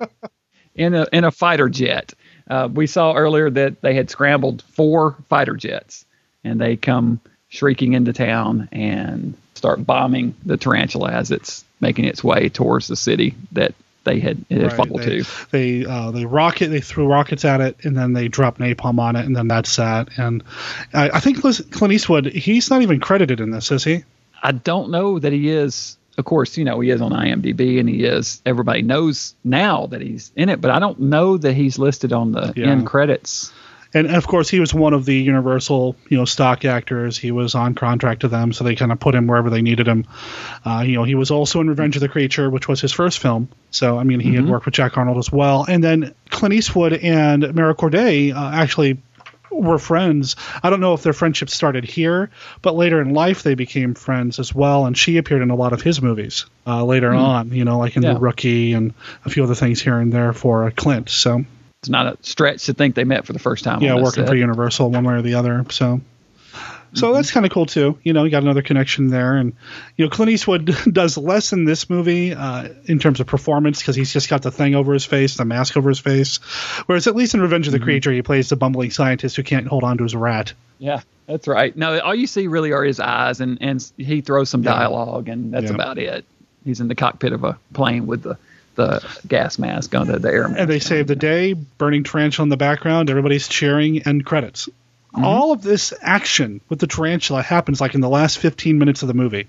in 0.76 0.94
a 0.94 1.06
in 1.12 1.24
a 1.24 1.30
fighter 1.30 1.68
jet. 1.68 2.14
Uh, 2.48 2.68
we 2.72 2.86
saw 2.86 3.14
earlier 3.14 3.50
that 3.50 3.80
they 3.80 3.94
had 3.94 4.08
scrambled 4.08 4.62
four 4.62 5.16
fighter 5.28 5.56
jets, 5.56 6.04
and 6.44 6.60
they 6.60 6.76
come 6.76 7.20
shrieking 7.48 7.94
into 7.94 8.12
town 8.12 8.68
and 8.72 9.34
start 9.54 9.84
bombing 9.84 10.34
the 10.44 10.56
tarantula 10.56 11.10
as 11.10 11.30
it's 11.30 11.64
making 11.80 12.04
its 12.04 12.22
way 12.22 12.48
towards 12.48 12.88
the 12.88 12.96
city 12.96 13.34
that 13.52 13.74
they 14.04 14.20
had 14.20 14.44
it 14.48 14.62
had 14.62 14.78
right. 14.78 14.92
they, 14.96 15.22
to. 15.22 15.24
They 15.50 15.84
uh, 15.84 16.10
they 16.12 16.24
rocket 16.24 16.68
they 16.68 16.80
threw 16.80 17.08
rockets 17.08 17.44
at 17.44 17.60
it 17.60 17.84
and 17.84 17.96
then 17.96 18.12
they 18.12 18.28
drop 18.28 18.58
napalm 18.58 18.98
on 19.00 19.16
it 19.16 19.26
and 19.26 19.34
then 19.34 19.48
that's 19.48 19.74
that. 19.76 20.08
And 20.16 20.44
I, 20.94 21.10
I 21.10 21.20
think 21.20 21.40
Clint 21.40 21.92
Eastwood 21.92 22.26
he's 22.26 22.70
not 22.70 22.82
even 22.82 23.00
credited 23.00 23.40
in 23.40 23.50
this, 23.50 23.72
is 23.72 23.82
he? 23.82 24.04
I 24.42 24.52
don't 24.52 24.90
know 24.90 25.18
that 25.18 25.32
he 25.32 25.50
is 25.50 25.96
of 26.18 26.24
course, 26.24 26.56
you 26.56 26.64
know, 26.64 26.80
he 26.80 26.90
is 26.90 27.00
on 27.00 27.12
IMDb 27.12 27.78
and 27.78 27.88
he 27.88 28.04
is, 28.04 28.40
everybody 28.46 28.82
knows 28.82 29.34
now 29.44 29.86
that 29.86 30.00
he's 30.00 30.32
in 30.34 30.48
it, 30.48 30.60
but 30.60 30.70
I 30.70 30.78
don't 30.78 30.98
know 31.00 31.36
that 31.36 31.52
he's 31.52 31.78
listed 31.78 32.12
on 32.12 32.32
the 32.32 32.52
yeah. 32.56 32.68
end 32.68 32.86
credits. 32.86 33.52
And, 33.94 34.08
of 34.08 34.26
course, 34.26 34.50
he 34.50 34.60
was 34.60 34.74
one 34.74 34.92
of 34.92 35.06
the 35.06 35.14
Universal, 35.14 35.96
you 36.08 36.18
know, 36.18 36.24
stock 36.26 36.64
actors. 36.64 37.16
He 37.16 37.30
was 37.30 37.54
on 37.54 37.74
contract 37.74 38.22
to 38.22 38.28
them, 38.28 38.52
so 38.52 38.64
they 38.64 38.74
kind 38.74 38.92
of 38.92 39.00
put 39.00 39.14
him 39.14 39.26
wherever 39.26 39.48
they 39.48 39.62
needed 39.62 39.86
him. 39.86 40.06
Uh, 40.64 40.82
you 40.86 40.94
know, 40.96 41.04
he 41.04 41.14
was 41.14 41.30
also 41.30 41.60
in 41.60 41.68
Revenge 41.68 41.96
of 41.96 42.02
the 42.02 42.08
Creature, 42.08 42.50
which 42.50 42.68
was 42.68 42.80
his 42.80 42.92
first 42.92 43.20
film. 43.20 43.48
So, 43.70 43.96
I 43.96 44.02
mean, 44.02 44.20
he 44.20 44.30
mm-hmm. 44.30 44.44
had 44.44 44.50
worked 44.50 44.66
with 44.66 44.74
Jack 44.74 44.98
Arnold 44.98 45.18
as 45.18 45.32
well. 45.32 45.64
And 45.66 45.82
then 45.82 46.14
Clint 46.28 46.52
Eastwood 46.52 46.92
and 46.94 47.54
Mara 47.54 47.74
Corday 47.74 48.32
uh, 48.32 48.50
actually 48.50 48.98
were 49.50 49.78
friends. 49.78 50.36
I 50.62 50.70
don't 50.70 50.80
know 50.80 50.94
if 50.94 51.02
their 51.02 51.12
friendship 51.12 51.50
started 51.50 51.84
here, 51.84 52.30
but 52.62 52.74
later 52.74 53.00
in 53.00 53.14
life 53.14 53.42
they 53.42 53.54
became 53.54 53.94
friends 53.94 54.38
as 54.38 54.54
well. 54.54 54.86
And 54.86 54.96
she 54.96 55.16
appeared 55.16 55.42
in 55.42 55.50
a 55.50 55.56
lot 55.56 55.72
of 55.72 55.82
his 55.82 56.00
movies 56.02 56.46
uh, 56.66 56.84
later 56.84 57.10
mm. 57.10 57.18
on, 57.18 57.50
you 57.52 57.64
know, 57.64 57.78
like 57.78 57.96
in 57.96 58.02
yeah. 58.02 58.14
The 58.14 58.20
Rookie 58.20 58.72
and 58.72 58.94
a 59.24 59.30
few 59.30 59.44
other 59.44 59.54
things 59.54 59.80
here 59.80 59.98
and 59.98 60.12
there 60.12 60.32
for 60.32 60.70
Clint. 60.70 61.08
So 61.08 61.44
it's 61.82 61.88
not 61.88 62.06
a 62.06 62.18
stretch 62.22 62.66
to 62.66 62.74
think 62.74 62.94
they 62.94 63.04
met 63.04 63.26
for 63.26 63.32
the 63.32 63.38
first 63.38 63.64
time. 63.64 63.82
Yeah, 63.82 63.94
working 63.94 64.22
set. 64.22 64.28
for 64.28 64.34
Universal 64.34 64.90
one 64.90 65.04
way 65.04 65.14
or 65.14 65.22
the 65.22 65.34
other. 65.34 65.64
So 65.70 66.00
so 66.96 67.08
mm-hmm. 67.08 67.16
that's 67.16 67.30
kind 67.30 67.44
of 67.44 67.52
cool 67.52 67.66
too. 67.66 67.98
You 68.02 68.12
know, 68.12 68.24
you 68.24 68.30
got 68.30 68.42
another 68.42 68.62
connection 68.62 69.08
there, 69.08 69.36
and 69.36 69.52
you 69.96 70.04
know, 70.04 70.10
Clint 70.10 70.30
Eastwood 70.30 70.74
does 70.92 71.18
less 71.18 71.52
in 71.52 71.64
this 71.64 71.90
movie 71.90 72.32
uh, 72.32 72.68
in 72.86 72.98
terms 72.98 73.20
of 73.20 73.26
performance 73.26 73.80
because 73.80 73.96
he's 73.96 74.12
just 74.12 74.30
got 74.30 74.42
the 74.42 74.50
thing 74.50 74.74
over 74.74 74.92
his 74.94 75.04
face, 75.04 75.36
the 75.36 75.44
mask 75.44 75.76
over 75.76 75.90
his 75.90 75.98
face. 75.98 76.38
Whereas 76.86 77.06
at 77.06 77.14
least 77.14 77.34
in 77.34 77.40
Revenge 77.40 77.66
of 77.66 77.72
the 77.72 77.78
mm-hmm. 77.78 77.84
Creature, 77.84 78.12
he 78.12 78.22
plays 78.22 78.48
the 78.48 78.56
bumbling 78.56 78.90
scientist 78.90 79.36
who 79.36 79.42
can't 79.42 79.66
hold 79.66 79.84
on 79.84 79.98
to 79.98 80.04
his 80.04 80.16
rat. 80.16 80.54
Yeah, 80.78 81.02
that's 81.26 81.46
right. 81.46 81.76
No, 81.76 81.98
all 82.00 82.14
you 82.14 82.26
see 82.26 82.46
really 82.46 82.72
are 82.72 82.84
his 82.84 82.98
eyes, 82.98 83.40
and 83.40 83.58
and 83.60 83.92
he 83.98 84.22
throws 84.22 84.48
some 84.48 84.62
dialogue, 84.62 85.28
and 85.28 85.52
that's 85.52 85.66
yeah. 85.66 85.74
about 85.74 85.98
it. 85.98 86.24
He's 86.64 86.80
in 86.80 86.88
the 86.88 86.94
cockpit 86.94 87.32
of 87.32 87.44
a 87.44 87.58
plane 87.72 88.06
with 88.06 88.22
the 88.22 88.38
the 88.76 89.02
gas 89.26 89.58
mask 89.58 89.94
on 89.94 90.06
the, 90.06 90.18
the 90.18 90.28
air 90.28 90.48
mask. 90.48 90.60
And 90.60 90.70
they 90.70 90.78
save 90.78 91.06
the 91.06 91.16
day, 91.16 91.54
burning 91.54 92.04
tarantula 92.04 92.44
in 92.44 92.48
the 92.50 92.56
background. 92.56 93.10
Everybody's 93.10 93.48
cheering. 93.48 94.02
and 94.04 94.24
credits. 94.24 94.68
Mm-hmm. 95.16 95.24
All 95.24 95.52
of 95.52 95.62
this 95.62 95.94
action 96.02 96.60
with 96.68 96.78
the 96.78 96.86
tarantula 96.86 97.40
happens 97.40 97.80
like 97.80 97.94
in 97.94 98.02
the 98.02 98.08
last 98.08 98.36
15 98.36 98.78
minutes 98.78 99.00
of 99.00 99.08
the 99.08 99.14
movie. 99.14 99.46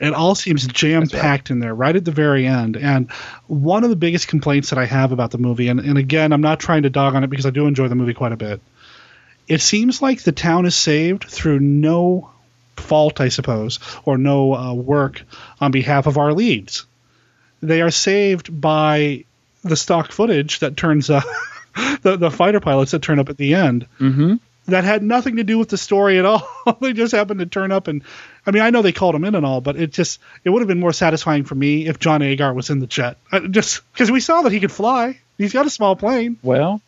It 0.00 0.12
all 0.12 0.34
seems 0.34 0.66
jam 0.66 1.06
packed 1.08 1.48
right. 1.48 1.50
in 1.52 1.60
there 1.60 1.74
right 1.74 1.94
at 1.94 2.04
the 2.04 2.10
very 2.10 2.46
end. 2.46 2.76
And 2.76 3.10
one 3.46 3.84
of 3.84 3.90
the 3.90 3.96
biggest 3.96 4.26
complaints 4.26 4.70
that 4.70 4.78
I 4.78 4.84
have 4.84 5.12
about 5.12 5.30
the 5.30 5.38
movie, 5.38 5.68
and, 5.68 5.78
and 5.78 5.96
again, 5.96 6.32
I'm 6.32 6.40
not 6.40 6.58
trying 6.58 6.82
to 6.82 6.90
dog 6.90 7.14
on 7.14 7.22
it 7.22 7.30
because 7.30 7.46
I 7.46 7.50
do 7.50 7.68
enjoy 7.68 7.86
the 7.86 7.94
movie 7.94 8.12
quite 8.12 8.32
a 8.32 8.36
bit. 8.36 8.60
It 9.46 9.60
seems 9.60 10.02
like 10.02 10.22
the 10.22 10.32
town 10.32 10.66
is 10.66 10.74
saved 10.74 11.24
through 11.24 11.60
no 11.60 12.30
fault, 12.76 13.20
I 13.20 13.28
suppose, 13.28 13.78
or 14.04 14.18
no 14.18 14.52
uh, 14.52 14.74
work 14.74 15.22
on 15.60 15.70
behalf 15.70 16.06
of 16.06 16.18
our 16.18 16.32
leads. 16.32 16.86
They 17.62 17.82
are 17.82 17.92
saved 17.92 18.60
by 18.60 19.24
the 19.62 19.76
stock 19.76 20.10
footage 20.10 20.58
that 20.58 20.76
turns 20.76 21.08
up, 21.08 21.24
the, 22.02 22.16
the 22.16 22.32
fighter 22.32 22.60
pilots 22.60 22.90
that 22.90 23.02
turn 23.02 23.20
up 23.20 23.28
at 23.28 23.36
the 23.36 23.54
end. 23.54 23.86
Mm-hmm 24.00 24.34
that 24.66 24.84
had 24.84 25.02
nothing 25.02 25.36
to 25.36 25.44
do 25.44 25.58
with 25.58 25.68
the 25.68 25.78
story 25.78 26.18
at 26.18 26.26
all. 26.26 26.48
they 26.80 26.92
just 26.92 27.12
happened 27.12 27.40
to 27.40 27.46
turn 27.46 27.72
up 27.72 27.88
and 27.88 28.02
I 28.46 28.50
mean 28.50 28.62
I 28.62 28.70
know 28.70 28.82
they 28.82 28.92
called 28.92 29.14
him 29.14 29.24
in 29.24 29.34
and 29.34 29.46
all, 29.46 29.60
but 29.60 29.76
it 29.76 29.92
just 29.92 30.20
it 30.44 30.50
would 30.50 30.60
have 30.60 30.68
been 30.68 30.80
more 30.80 30.92
satisfying 30.92 31.44
for 31.44 31.54
me 31.54 31.86
if 31.86 31.98
John 31.98 32.22
Agar 32.22 32.52
was 32.52 32.70
in 32.70 32.80
the 32.80 32.86
jet. 32.86 33.18
I, 33.32 33.40
just 33.40 33.82
because 33.92 34.10
we 34.10 34.20
saw 34.20 34.42
that 34.42 34.52
he 34.52 34.60
could 34.60 34.72
fly. 34.72 35.18
He's 35.38 35.52
got 35.52 35.66
a 35.66 35.70
small 35.70 35.96
plane. 35.96 36.38
Well, 36.42 36.80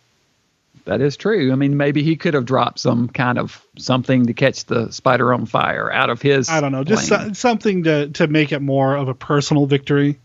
that 0.87 1.03
is 1.03 1.19
true. 1.19 1.53
I 1.53 1.55
mean, 1.55 1.77
maybe 1.77 2.03
he 2.03 2.17
could 2.17 2.33
have 2.33 2.47
dropped 2.47 2.79
some 2.79 3.09
kind 3.09 3.39
of 3.39 3.63
something 3.77 4.27
to 4.27 4.33
catch 4.33 4.65
the 4.65 4.91
spider 4.91 5.35
on 5.35 5.45
fire 5.45 5.93
out 5.93 6.09
of 6.09 6.23
his. 6.23 6.49
I 6.49 6.63
don't 6.63 6.73
know, 6.73 6.85
just 6.85 7.09
so, 7.09 7.33
something 7.35 7.85
to 7.85 8.09
to 8.09 8.27
make 8.27 8.53
it 8.53 8.61
more 8.61 8.97
of 8.97 9.09
a 9.09 9.15
personal 9.15 9.67
victory 9.67 10.19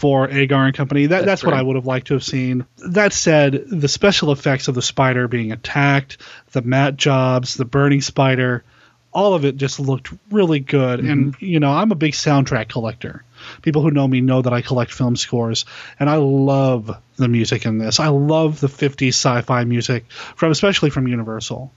for 0.00 0.30
Agar 0.30 0.64
and 0.64 0.74
company. 0.74 1.06
That, 1.06 1.18
that's, 1.18 1.26
that's 1.26 1.44
what 1.44 1.52
I 1.52 1.60
would 1.60 1.76
have 1.76 1.86
liked 1.86 2.06
to 2.06 2.14
have 2.14 2.24
seen. 2.24 2.64
That 2.78 3.12
said, 3.12 3.64
the 3.66 3.86
special 3.86 4.32
effects 4.32 4.68
of 4.68 4.74
the 4.74 4.82
spider 4.82 5.28
being 5.28 5.52
attacked, 5.52 6.16
the 6.52 6.62
matte 6.62 6.96
jobs, 6.96 7.54
the 7.54 7.66
burning 7.66 8.00
spider, 8.00 8.64
all 9.12 9.34
of 9.34 9.44
it 9.44 9.56
just 9.56 9.78
looked 9.78 10.10
really 10.30 10.60
good. 10.60 11.00
Mm-hmm. 11.00 11.10
And, 11.10 11.36
you 11.40 11.60
know, 11.60 11.70
I'm 11.70 11.92
a 11.92 11.96
big 11.96 12.12
soundtrack 12.12 12.70
collector. 12.70 13.24
People 13.60 13.82
who 13.82 13.90
know 13.90 14.08
me 14.08 14.22
know 14.22 14.40
that 14.40 14.54
I 14.54 14.62
collect 14.62 14.90
film 14.92 15.16
scores, 15.16 15.66
and 15.98 16.08
I 16.08 16.16
love 16.16 16.96
the 17.16 17.28
music 17.28 17.66
in 17.66 17.76
this. 17.76 18.00
I 18.00 18.08
love 18.08 18.60
the 18.60 18.68
50s 18.68 19.08
sci 19.08 19.42
fi 19.42 19.64
music, 19.64 20.10
from 20.10 20.50
especially 20.50 20.88
from 20.88 21.08
Universal. 21.08 21.72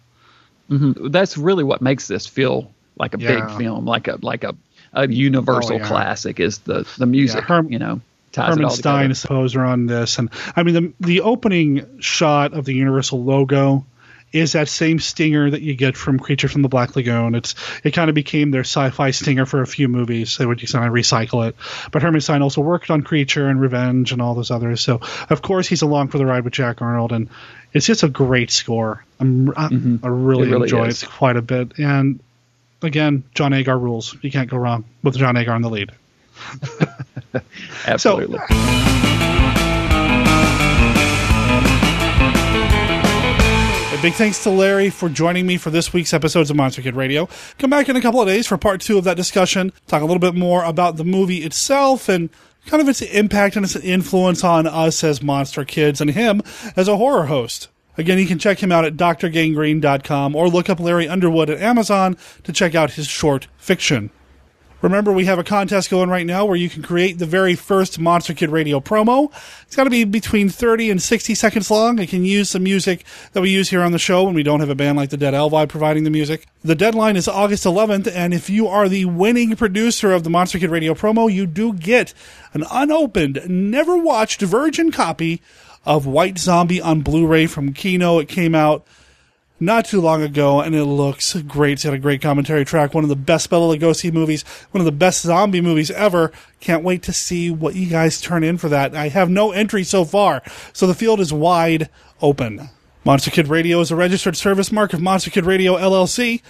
Mm-hmm. 0.70 1.10
That's 1.10 1.38
really 1.38 1.66
what 1.66 1.82
makes 1.82 2.08
this 2.08 2.26
feel 2.26 2.72
like 2.98 3.16
a 3.16 3.20
yeah. 3.20 3.48
big 3.48 3.58
film, 3.58 3.86
like 3.86 4.08
a 4.08 4.18
like 4.22 4.44
a, 4.44 4.56
a 4.94 5.10
universal 5.10 5.76
oh, 5.76 5.80
yeah. 5.80 5.88
classic 5.88 6.40
is 6.40 6.60
the 6.60 6.88
the 6.98 7.06
music. 7.06 7.42
Yeah, 7.42 7.48
Herm, 7.48 7.72
you 7.72 7.80
know, 7.80 8.02
Herman 8.36 8.70
Stein 8.70 9.12
is 9.12 9.22
the 9.22 9.28
poser 9.28 9.64
on 9.64 9.86
this, 9.86 10.18
and 10.18 10.30
I 10.56 10.64
mean 10.64 10.74
the 10.74 10.94
the 11.00 11.22
opening 11.22 12.00
shot 12.00 12.54
of 12.54 12.66
the 12.66 12.74
Universal 12.74 13.24
logo 13.24 13.86
is 14.34 14.54
that 14.54 14.68
same 14.68 15.00
stinger 15.00 15.52
that 15.52 15.62
you 15.62 15.76
get 15.76 15.96
from 15.96 16.20
Creature 16.20 16.48
from 16.48 16.64
the 16.64 16.68
Black 16.68 16.96
Lagoon. 16.96 17.36
It's 17.36 17.54
it 17.84 17.92
kind 17.92 18.10
of 18.10 18.16
became 18.16 18.50
their 18.50 18.62
sci-fi 18.62 19.12
stinger 19.12 19.46
for 19.46 19.62
a 19.62 19.68
few 19.68 19.88
movies. 19.88 20.38
They 20.38 20.46
would 20.46 20.58
just 20.58 20.74
kind 20.74 20.88
of 20.88 20.94
recycle 20.94 21.48
it. 21.48 21.56
But 21.92 22.02
Herman 22.02 22.20
Stein 22.20 22.42
also 22.42 22.62
worked 22.62 22.90
on 22.90 23.04
Creature 23.04 23.48
and 23.48 23.62
Revenge 23.62 24.12
and 24.12 24.22
all 24.22 24.34
those 24.34 24.50
others. 24.50 24.82
So 24.82 25.02
of 25.30 25.42
course 25.44 25.68
he's 25.68 25.84
along 25.84 26.08
for 26.08 26.18
the 26.18 26.26
ride 26.26 26.44
with 26.44 26.54
Jack 26.54 26.82
Arnold, 26.82 27.12
and 27.12 27.30
it's 27.74 27.86
just 27.86 28.02
a 28.02 28.10
great 28.10 28.50
score. 28.50 29.06
I'm, 29.20 29.50
I, 29.52 29.68
mm-hmm. 29.70 29.98
I 30.04 30.10
really, 30.10 30.50
really 30.50 30.64
enjoy 30.64 30.88
is. 30.88 31.04
it 31.04 31.10
quite 31.10 31.38
a 31.38 31.42
bit. 31.44 31.78
And 31.78 32.20
again, 32.82 33.24
John 33.36 33.54
Agar 33.54 33.78
rules. 33.78 34.18
You 34.22 34.32
can't 34.32 34.50
go 34.50 34.58
wrong 34.58 34.86
with 35.04 35.16
John 35.16 35.38
Agar 35.38 35.56
in 35.56 35.62
the 35.62 35.70
lead. 35.70 35.92
Absolutely. 37.88 38.40
So, 38.40 38.46
Big 44.02 44.14
thanks 44.16 44.44
to 44.44 44.50
Larry 44.50 44.90
for 44.90 45.08
joining 45.08 45.48
me 45.48 45.56
for 45.58 45.70
this 45.70 45.94
week's 45.94 46.14
episodes 46.14 46.50
of 46.50 46.58
Monster 46.58 46.82
Kid 46.82 46.94
Radio. 46.94 47.30
Come 47.58 47.70
back 47.70 47.88
in 47.88 47.96
a 47.96 48.02
couple 48.02 48.22
of 48.22 48.28
days 48.28 48.46
for 48.46 48.58
part 48.58 48.82
two 48.82 48.98
of 48.98 49.06
that 49.06 49.16
discussion. 49.16 49.72
Talk 49.88 50.02
a 50.02 50.06
little 50.06 50.20
bit 50.20 50.36
more 50.36 50.62
about 50.66 50.98
the 50.98 51.06
movie 51.06 51.38
itself 51.38 52.10
and 52.10 52.30
kind 52.66 52.82
of 52.82 52.90
its 52.90 53.02
impact 53.02 53.56
and 53.56 53.64
its 53.64 53.78
influence 53.78 54.44
on 54.44 54.68
us 54.68 55.06
as 55.06 55.24
monster 55.24 55.64
kids 55.64 56.02
and 56.02 56.12
him 56.12 56.42
as 56.76 56.90
a 56.90 56.98
horror 56.98 57.28
host. 57.28 57.70
Again, 57.98 58.18
you 58.20 58.26
can 58.26 58.40
check 58.40 58.62
him 58.62 58.72
out 58.72 58.84
at 58.84 58.98
drgangrene.com 58.98 60.36
or 60.36 60.50
look 60.50 60.70
up 60.70 60.80
Larry 60.82 61.08
Underwood 61.08 61.50
at 61.50 61.62
Amazon 61.62 62.18
to 62.44 62.52
check 62.52 62.76
out 62.76 62.92
his 62.92 63.08
short 63.08 63.48
fiction. 63.58 64.10
Remember, 64.84 65.14
we 65.14 65.24
have 65.24 65.40
a 65.40 65.46
contest 65.46 65.90
going 65.90 66.10
right 66.10 66.26
now 66.26 66.44
where 66.44 66.58
you 66.58 66.70
can 66.70 66.84
create 66.84 67.18
the 67.18 67.26
very 67.26 67.56
first 67.56 68.00
Monster 68.00 68.34
Kid 68.34 68.50
Radio 68.50 68.82
promo. 68.82 69.32
It's 69.62 69.78
got 69.78 69.86
to 69.86 69.90
be 69.90 70.04
between 70.04 70.50
30 70.50 70.92
and 70.92 71.02
60 71.02 71.36
seconds 71.36 71.72
long. 71.72 72.00
It 72.00 72.10
can 72.10 72.26
use 72.26 72.50
some 72.50 72.64
music 72.64 73.06
that 73.32 73.40
we 73.40 73.50
use 73.50 73.70
here 73.70 73.82
on 73.82 73.94
the 73.94 73.98
show 73.98 74.26
when 74.26 74.34
we 74.34 74.44
don't 74.44 74.60
have 74.60 74.70
a 74.70 74.76
band 74.76 74.98
like 74.98 75.10
the 75.10 75.16
Dead 75.16 75.34
Elvi 75.34 75.70
providing 75.70 76.04
the 76.04 76.10
music. 76.10 76.48
The 76.66 76.76
deadline 76.76 77.16
is 77.16 77.30
August 77.30 77.64
11th, 77.64 78.12
and 78.14 78.34
if 78.34 78.50
you 78.50 78.68
are 78.68 78.90
the 78.90 79.06
winning 79.06 79.56
producer 79.56 80.12
of 80.12 80.26
the 80.26 80.30
Monster 80.30 80.60
Kid 80.60 80.70
Radio 80.70 80.94
promo, 80.94 81.32
you 81.32 81.46
do 81.46 81.72
get 81.72 82.14
an 82.54 82.66
unopened, 82.70 83.42
never 83.48 83.96
watched 83.96 84.42
virgin 84.42 84.92
copy 84.92 85.42
of 85.86 86.06
White 86.06 86.38
Zombie 86.38 86.82
on 86.82 87.00
Blu-ray 87.00 87.48
from 87.48 87.72
Kino. 87.72 88.20
It 88.20 88.28
came 88.28 88.54
out 88.54 88.86
not 89.66 89.86
too 89.86 90.02
long 90.02 90.22
ago, 90.22 90.62
and 90.62 90.76
it 90.76 90.86
looks 90.86 91.34
great. 91.42 91.74
It's 91.74 91.84
got 91.84 91.94
a 91.94 92.00
great 92.00 92.22
commentary 92.22 92.66
track. 92.66 92.94
One 92.94 93.04
of 93.04 93.10
the 93.10 93.16
best 93.16 93.50
Bela 93.50 93.76
Lugosi 93.76 94.12
movies, 94.12 94.44
one 94.72 94.82
of 94.82 94.86
the 94.86 94.92
best 94.92 95.22
zombie 95.22 95.62
movies 95.62 95.92
ever. 95.92 96.32
Can't 96.60 96.84
wait 96.84 97.04
to 97.04 97.14
see 97.14 97.50
what 97.50 97.76
you 97.76 97.88
guys 97.88 98.22
turn 98.22 98.44
in 98.44 98.58
for 98.58 98.70
that. 98.70 98.96
I 98.96 99.10
have 99.10 99.30
no 99.30 99.52
entry 99.52 99.84
so 99.84 100.06
far, 100.06 100.42
so 100.74 100.88
the 100.88 100.94
field 100.94 101.20
is 101.20 101.34
wide 101.34 101.90
open. 102.22 102.70
Monster 103.06 103.32
Kid 103.32 103.50
Radio 103.50 103.82
is 103.82 103.92
a 103.92 103.96
registered 103.96 104.38
service 104.38 104.72
mark 104.72 104.94
of 104.94 105.02
Monster 105.02 105.30
Kid 105.30 105.46
Radio 105.46 105.76
LLC. 105.76 106.42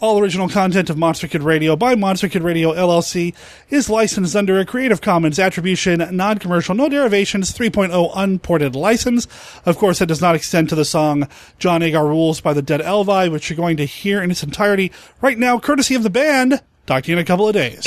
All 0.00 0.18
original 0.18 0.48
content 0.48 0.88
of 0.88 0.96
Monster 0.96 1.28
Kid 1.28 1.42
Radio 1.42 1.76
by 1.76 1.94
Monster 1.94 2.30
Kid 2.30 2.42
Radio 2.42 2.72
LLC 2.72 3.34
is 3.68 3.90
licensed 3.90 4.34
under 4.34 4.58
a 4.58 4.64
Creative 4.64 5.02
Commons 5.02 5.38
Attribution, 5.38 6.16
Non-Commercial, 6.16 6.74
No 6.74 6.88
Derivations 6.88 7.52
3.0 7.52 8.10
Unported 8.16 8.74
license. 8.74 9.28
Of 9.66 9.76
course, 9.76 9.98
that 9.98 10.06
does 10.06 10.22
not 10.22 10.34
extend 10.34 10.70
to 10.70 10.74
the 10.74 10.86
song 10.86 11.28
John 11.58 11.82
Agar 11.82 12.06
Rules 12.06 12.40
by 12.40 12.54
the 12.54 12.62
Dead 12.62 12.80
Elvi, 12.80 13.30
which 13.30 13.50
you're 13.50 13.58
going 13.58 13.76
to 13.76 13.84
hear 13.84 14.22
in 14.22 14.30
its 14.30 14.42
entirety 14.42 14.90
right 15.20 15.38
now, 15.38 15.58
courtesy 15.58 15.94
of 15.94 16.02
the 16.02 16.08
band. 16.08 16.62
Talk 16.86 17.04
to 17.04 17.10
you 17.10 17.18
in 17.18 17.22
a 17.22 17.26
couple 17.26 17.46
of 17.46 17.52
days. 17.52 17.86